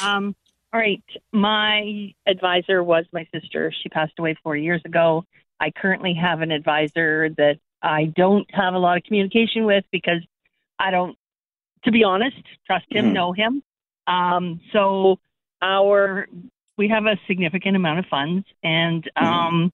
Um, 0.00 0.36
all 0.72 0.78
right. 0.78 1.02
My 1.32 2.12
advisor 2.26 2.84
was 2.84 3.06
my 3.12 3.26
sister. 3.34 3.72
She 3.82 3.88
passed 3.88 4.12
away 4.18 4.36
four 4.42 4.56
years 4.56 4.82
ago. 4.84 5.24
I 5.58 5.72
currently 5.72 6.14
have 6.14 6.42
an 6.42 6.52
advisor 6.52 7.30
that 7.30 7.58
I 7.82 8.04
don't 8.04 8.46
have 8.52 8.74
a 8.74 8.78
lot 8.78 8.96
of 8.96 9.02
communication 9.02 9.64
with 9.64 9.84
because 9.90 10.20
I 10.78 10.92
don't, 10.92 11.16
to 11.84 11.90
be 11.90 12.04
honest, 12.04 12.36
trust 12.66 12.86
him, 12.88 13.06
mm-hmm. 13.06 13.14
know 13.14 13.32
him. 13.32 13.62
Um, 14.06 14.60
so 14.72 15.18
our 15.64 16.28
we 16.76 16.88
have 16.88 17.06
a 17.06 17.16
significant 17.26 17.74
amount 17.74 18.00
of 18.00 18.06
funds, 18.06 18.46
and 18.62 19.04
mm-hmm. 19.04 19.26
um, 19.26 19.72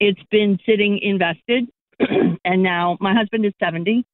it's 0.00 0.22
been 0.30 0.58
sitting 0.66 0.98
invested. 0.98 1.68
and 2.44 2.62
now 2.62 2.96
my 3.00 3.14
husband 3.14 3.46
is 3.46 3.52
seventy, 3.62 4.04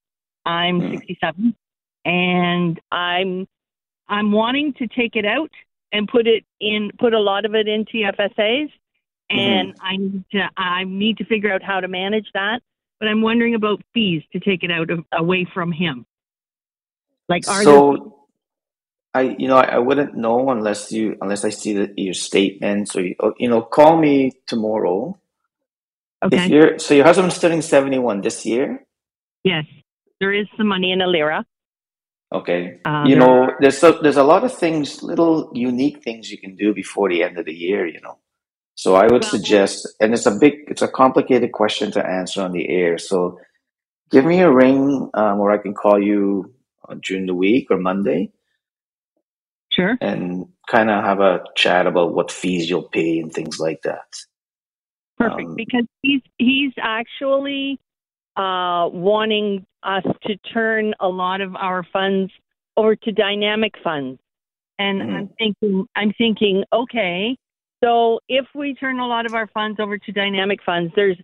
I'm 0.45 0.81
mm. 0.81 0.91
sixty-seven, 0.91 1.57
and 2.05 2.81
I'm 2.91 3.47
I'm 4.09 4.33
wanting 4.33 4.75
to 4.75 4.87
take 4.89 5.17
it 5.17 5.25
out 5.25 5.51
and 5.93 6.09
put 6.09 6.27
it 6.27 6.45
in, 6.61 6.91
put 6.99 7.13
a 7.15 7.21
lot 7.21 7.45
of 7.45 7.55
it 7.55 7.69
in 7.69 7.85
TFSAs, 7.85 8.71
and 9.31 9.75
mm-hmm. 9.75 9.87
I 9.87 9.97
need 9.97 10.25
to 10.33 10.51
I 10.57 10.85
need 10.85 11.19
to 11.19 11.25
figure 11.25 11.53
out 11.53 11.63
how 11.63 11.81
to 11.81 11.89
manage 11.89 12.27
that. 12.35 12.61
But 13.01 13.09
I'm 13.09 13.21
wondering 13.21 13.57
about 13.57 13.83
fees 13.93 14.23
to 14.33 14.39
take 14.39 14.63
it 14.63 14.71
out 14.71 14.91
of, 14.91 15.05
away 15.13 15.45
from 15.53 15.73
him. 15.73 16.07
Like, 17.29 17.49
are 17.49 17.63
so, 17.65 18.22
I 19.15 19.37
you 19.39 19.49
know 19.49 19.57
I, 19.57 19.77
I 19.77 19.79
wouldn't 19.79 20.15
know 20.15 20.51
unless 20.51 20.91
you 20.91 21.17
unless 21.21 21.45
I 21.45 21.51
see 21.51 21.75
the, 21.75 21.93
your 21.97 22.15
statement. 22.15 22.89
So 22.89 23.01
you, 23.01 23.15
you 23.39 23.49
know 23.49 23.63
call 23.63 23.97
me 23.99 24.33
tomorrow. 24.47 25.19
Okay. 26.25 26.45
If 26.45 26.49
you're 26.49 26.79
so 26.79 26.95
your 26.95 27.05
husband's 27.05 27.39
turning 27.39 27.63
seventy 27.63 27.99
one 27.99 28.21
this 28.21 28.47
year. 28.47 28.87
yes, 29.45 29.65
there 30.21 30.33
is 30.33 30.47
some 30.57 30.69
money 30.69 30.93
in 30.93 31.01
a 31.03 31.07
lira. 31.07 31.45
Okay. 32.33 32.81
Uh, 32.85 33.05
you 33.07 33.17
know 33.17 33.51
there's 33.61 33.77
so, 33.77 33.99
there's 34.01 34.17
a 34.17 34.25
lot 34.25 34.45
of 34.45 34.55
things, 34.57 35.03
little 35.03 35.51
unique 35.53 36.03
things 36.03 36.31
you 36.31 36.39
can 36.39 36.57
do 36.57 36.73
before 36.73 37.11
the 37.11 37.23
end 37.23 37.39
of 37.39 37.45
the 37.45 37.53
year. 37.53 37.87
You 37.87 38.01
know. 38.01 38.19
So 38.75 38.95
I 38.95 39.03
would 39.03 39.23
Well- 39.23 39.31
suggest, 39.31 39.87
and 40.01 40.15
it's 40.15 40.25
a 40.27 40.31
big, 40.39 40.55
it's 40.69 40.81
a 40.83 40.89
complicated 40.89 41.53
question 41.53 41.93
to 41.93 42.07
answer 42.07 42.41
on 42.41 42.53
the 42.53 42.69
air. 42.71 42.97
So 42.97 43.39
give 44.11 44.25
me 44.25 44.41
a 44.41 44.51
ring, 44.51 45.11
um, 45.15 45.41
or 45.41 45.51
I 45.51 45.59
can 45.59 45.75
call 45.75 46.03
you 46.03 46.55
uh, 46.89 46.95
during 47.03 47.27
the 47.27 47.35
week 47.35 47.71
or 47.71 47.77
Monday. 47.77 48.33
Sure. 49.73 49.97
and 50.01 50.47
kind 50.71 50.91
of 50.91 51.03
have 51.03 51.21
a 51.21 51.43
chat 51.57 51.87
about 51.87 52.15
what 52.15 52.31
fees 52.31 52.69
you'll 52.69 52.89
pay 52.89 53.19
and 53.19 53.33
things 53.33 53.59
like 53.59 53.83
that. 53.83 54.05
Perfect. 55.19 55.49
Um, 55.49 55.55
because 55.55 55.87
he's 56.03 56.21
he's 56.39 56.73
actually 56.81 57.79
uh, 58.37 58.89
wanting 58.93 59.65
us 59.83 60.05
to 60.23 60.37
turn 60.53 60.95
a 61.01 61.09
lot 61.09 61.41
of 61.41 61.57
our 61.57 61.85
funds 61.93 62.33
over 62.77 62.97
to 62.97 63.13
dynamic 63.13 63.75
funds, 63.83 64.21
and 64.79 65.03
Mhm. 65.03 65.15
I'm 65.17 65.29
thinking 65.39 65.87
I'm 65.97 66.13
thinking 66.15 66.65
okay. 66.73 67.37
So 67.83 68.21
if 68.29 68.47
we 68.55 68.75
turn 68.75 69.01
a 69.01 69.07
lot 69.07 69.27
of 69.27 69.35
our 69.35 69.49
funds 69.49 69.81
over 69.81 69.99
to 69.99 70.13
dynamic 70.13 70.63
funds, 70.63 70.93
there's 70.95 71.19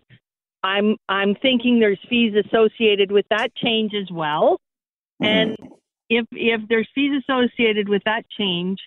I'm 0.63 0.97
I'm 1.07 1.35
thinking 1.35 1.79
there's 1.79 1.99
fees 2.09 2.33
associated 2.35 3.11
with 3.11 3.25
that 3.29 3.53
change 3.55 3.93
as 3.93 4.09
well. 4.11 4.59
And 5.21 5.57
if 6.09 6.25
if 6.31 6.61
there's 6.69 6.87
fees 6.93 7.21
associated 7.23 7.87
with 7.87 8.03
that 8.05 8.23
change, 8.37 8.79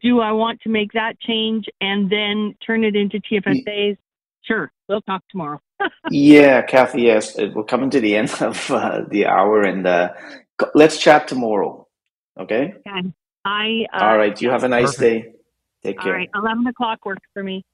do 0.00 0.20
I 0.20 0.32
want 0.32 0.60
to 0.62 0.68
make 0.68 0.92
that 0.92 1.18
change 1.20 1.66
and 1.80 2.10
then 2.10 2.54
turn 2.64 2.84
it 2.84 2.96
into 2.96 3.20
TFSAs? 3.20 3.96
Sure, 4.42 4.72
we'll 4.88 5.02
talk 5.02 5.22
tomorrow. 5.30 5.60
yeah, 6.10 6.62
Kathy, 6.62 7.02
yes, 7.02 7.36
we're 7.36 7.64
coming 7.64 7.90
to 7.90 8.00
the 8.00 8.16
end 8.16 8.30
of 8.40 8.70
uh, 8.70 9.02
the 9.10 9.26
hour, 9.26 9.62
and 9.62 9.86
uh, 9.86 10.10
let's 10.74 10.98
chat 10.98 11.28
tomorrow. 11.28 11.86
Okay. 12.38 12.74
Okay. 12.86 13.12
I 13.44 13.86
uh, 13.92 14.04
All 14.04 14.18
right. 14.18 14.40
You 14.40 14.50
have 14.50 14.64
a 14.64 14.68
nice 14.68 14.96
Perfect. 14.96 15.00
day. 15.00 15.32
Take 15.82 16.00
care. 16.00 16.12
right, 16.12 16.30
eleven 16.34 16.66
o'clock 16.66 17.04
works 17.04 17.26
for 17.32 17.42
me. 17.42 17.64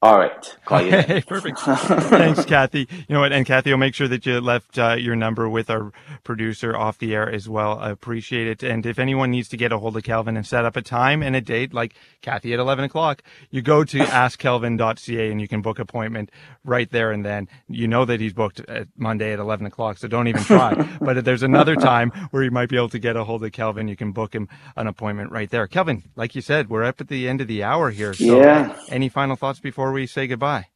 All 0.00 0.16
right. 0.16 0.56
Call 0.64 0.82
you. 0.82 0.92
Then. 0.92 1.22
perfect. 1.22 1.58
Thanks, 1.60 2.44
Kathy. 2.44 2.86
You 2.90 3.14
know 3.14 3.18
what? 3.20 3.32
And 3.32 3.44
Kathy, 3.44 3.72
I'll 3.72 3.78
make 3.78 3.96
sure 3.96 4.06
that 4.06 4.24
you 4.26 4.40
left 4.40 4.78
uh, 4.78 4.92
your 4.92 5.16
number 5.16 5.48
with 5.48 5.68
our 5.70 5.90
producer 6.22 6.76
off 6.76 6.98
the 6.98 7.16
air 7.16 7.28
as 7.28 7.48
well. 7.48 7.76
I 7.80 7.90
appreciate 7.90 8.46
it. 8.46 8.62
And 8.62 8.86
if 8.86 9.00
anyone 9.00 9.32
needs 9.32 9.48
to 9.48 9.56
get 9.56 9.72
a 9.72 9.78
hold 9.78 9.96
of 9.96 10.04
Kelvin 10.04 10.36
and 10.36 10.46
set 10.46 10.64
up 10.64 10.76
a 10.76 10.82
time 10.82 11.20
and 11.20 11.34
a 11.34 11.40
date, 11.40 11.74
like 11.74 11.94
Kathy 12.22 12.52
at 12.54 12.60
11 12.60 12.84
o'clock, 12.84 13.24
you 13.50 13.60
go 13.60 13.82
to 13.82 13.98
askkelvin.ca 14.52 15.30
and 15.32 15.40
you 15.40 15.48
can 15.48 15.62
book 15.62 15.78
an 15.78 15.82
appointment 15.82 16.30
right 16.64 16.88
there 16.92 17.10
and 17.10 17.24
then. 17.24 17.48
You 17.66 17.88
know 17.88 18.04
that 18.04 18.20
he's 18.20 18.32
booked 18.32 18.60
at 18.60 18.86
Monday 18.96 19.32
at 19.32 19.40
11 19.40 19.66
o'clock, 19.66 19.98
so 19.98 20.06
don't 20.06 20.28
even 20.28 20.44
try. 20.44 20.74
but 21.00 21.16
if 21.18 21.24
there's 21.24 21.42
another 21.42 21.74
time 21.74 22.10
where 22.30 22.44
you 22.44 22.52
might 22.52 22.68
be 22.68 22.76
able 22.76 22.88
to 22.90 23.00
get 23.00 23.16
a 23.16 23.24
hold 23.24 23.42
of 23.42 23.50
Kelvin, 23.50 23.88
you 23.88 23.96
can 23.96 24.12
book 24.12 24.32
him 24.32 24.48
an 24.76 24.86
appointment 24.86 25.32
right 25.32 25.50
there. 25.50 25.66
Kelvin, 25.66 26.04
like 26.14 26.36
you 26.36 26.40
said, 26.40 26.70
we're 26.70 26.84
up 26.84 27.00
at 27.00 27.08
the 27.08 27.28
end 27.28 27.40
of 27.40 27.48
the 27.48 27.64
hour 27.64 27.90
here. 27.90 28.14
So 28.14 28.40
Yeah. 28.42 28.78
any 28.90 29.08
final 29.08 29.34
thoughts 29.34 29.58
before 29.88 29.94
we 29.94 30.06
say 30.06 30.26
goodbye? 30.26 30.66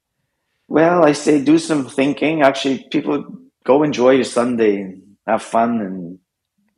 Well, 0.69 1.05
I 1.05 1.13
say 1.13 1.45
do 1.45 1.59
some 1.59 1.87
thinking. 1.87 2.43
Actually, 2.43 2.87
people 2.91 3.25
go 3.65 3.83
enjoy 3.83 4.13
your 4.13 4.25
Sunday 4.25 4.81
and 4.81 5.03
have 5.27 5.43
fun, 5.43 5.81
and 5.81 6.19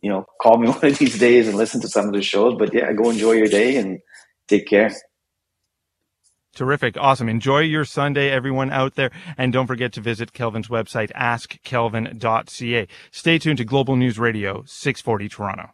you 0.03 0.11
know, 0.11 0.27
call 0.43 0.59
me 0.59 0.69
one 0.75 0.85
of 0.85 0.99
these 0.99 1.19
days 1.19 1.47
and 1.47 1.57
listen 1.57 1.81
to 1.83 1.89
some 1.89 2.07
of 2.07 2.13
the 2.13 2.23
shows. 2.23 2.57
But 2.59 2.75
yeah, 2.75 2.93
go 2.93 3.11
enjoy 3.11 3.33
your 3.33 3.47
day 3.47 3.77
and 3.77 4.01
take 4.49 4.67
care. 4.67 4.91
Terrific. 6.57 6.97
Awesome. 6.97 7.29
Enjoy 7.29 7.61
your 7.61 7.85
Sunday, 7.85 8.31
everyone 8.31 8.71
out 8.71 8.95
there. 8.95 9.11
And 9.37 9.53
don't 9.53 9.67
forget 9.67 9.93
to 9.95 10.01
visit 10.01 10.33
Kelvin's 10.33 10.69
website, 10.69 11.13
askkelvin.ca. 11.13 12.89
Stay 13.11 13.39
tuned 13.39 13.59
to 13.59 13.65
Global 13.65 13.97
News 13.97 14.19
Radio, 14.19 14.63
640 14.67 15.29
Toronto. 15.29 15.74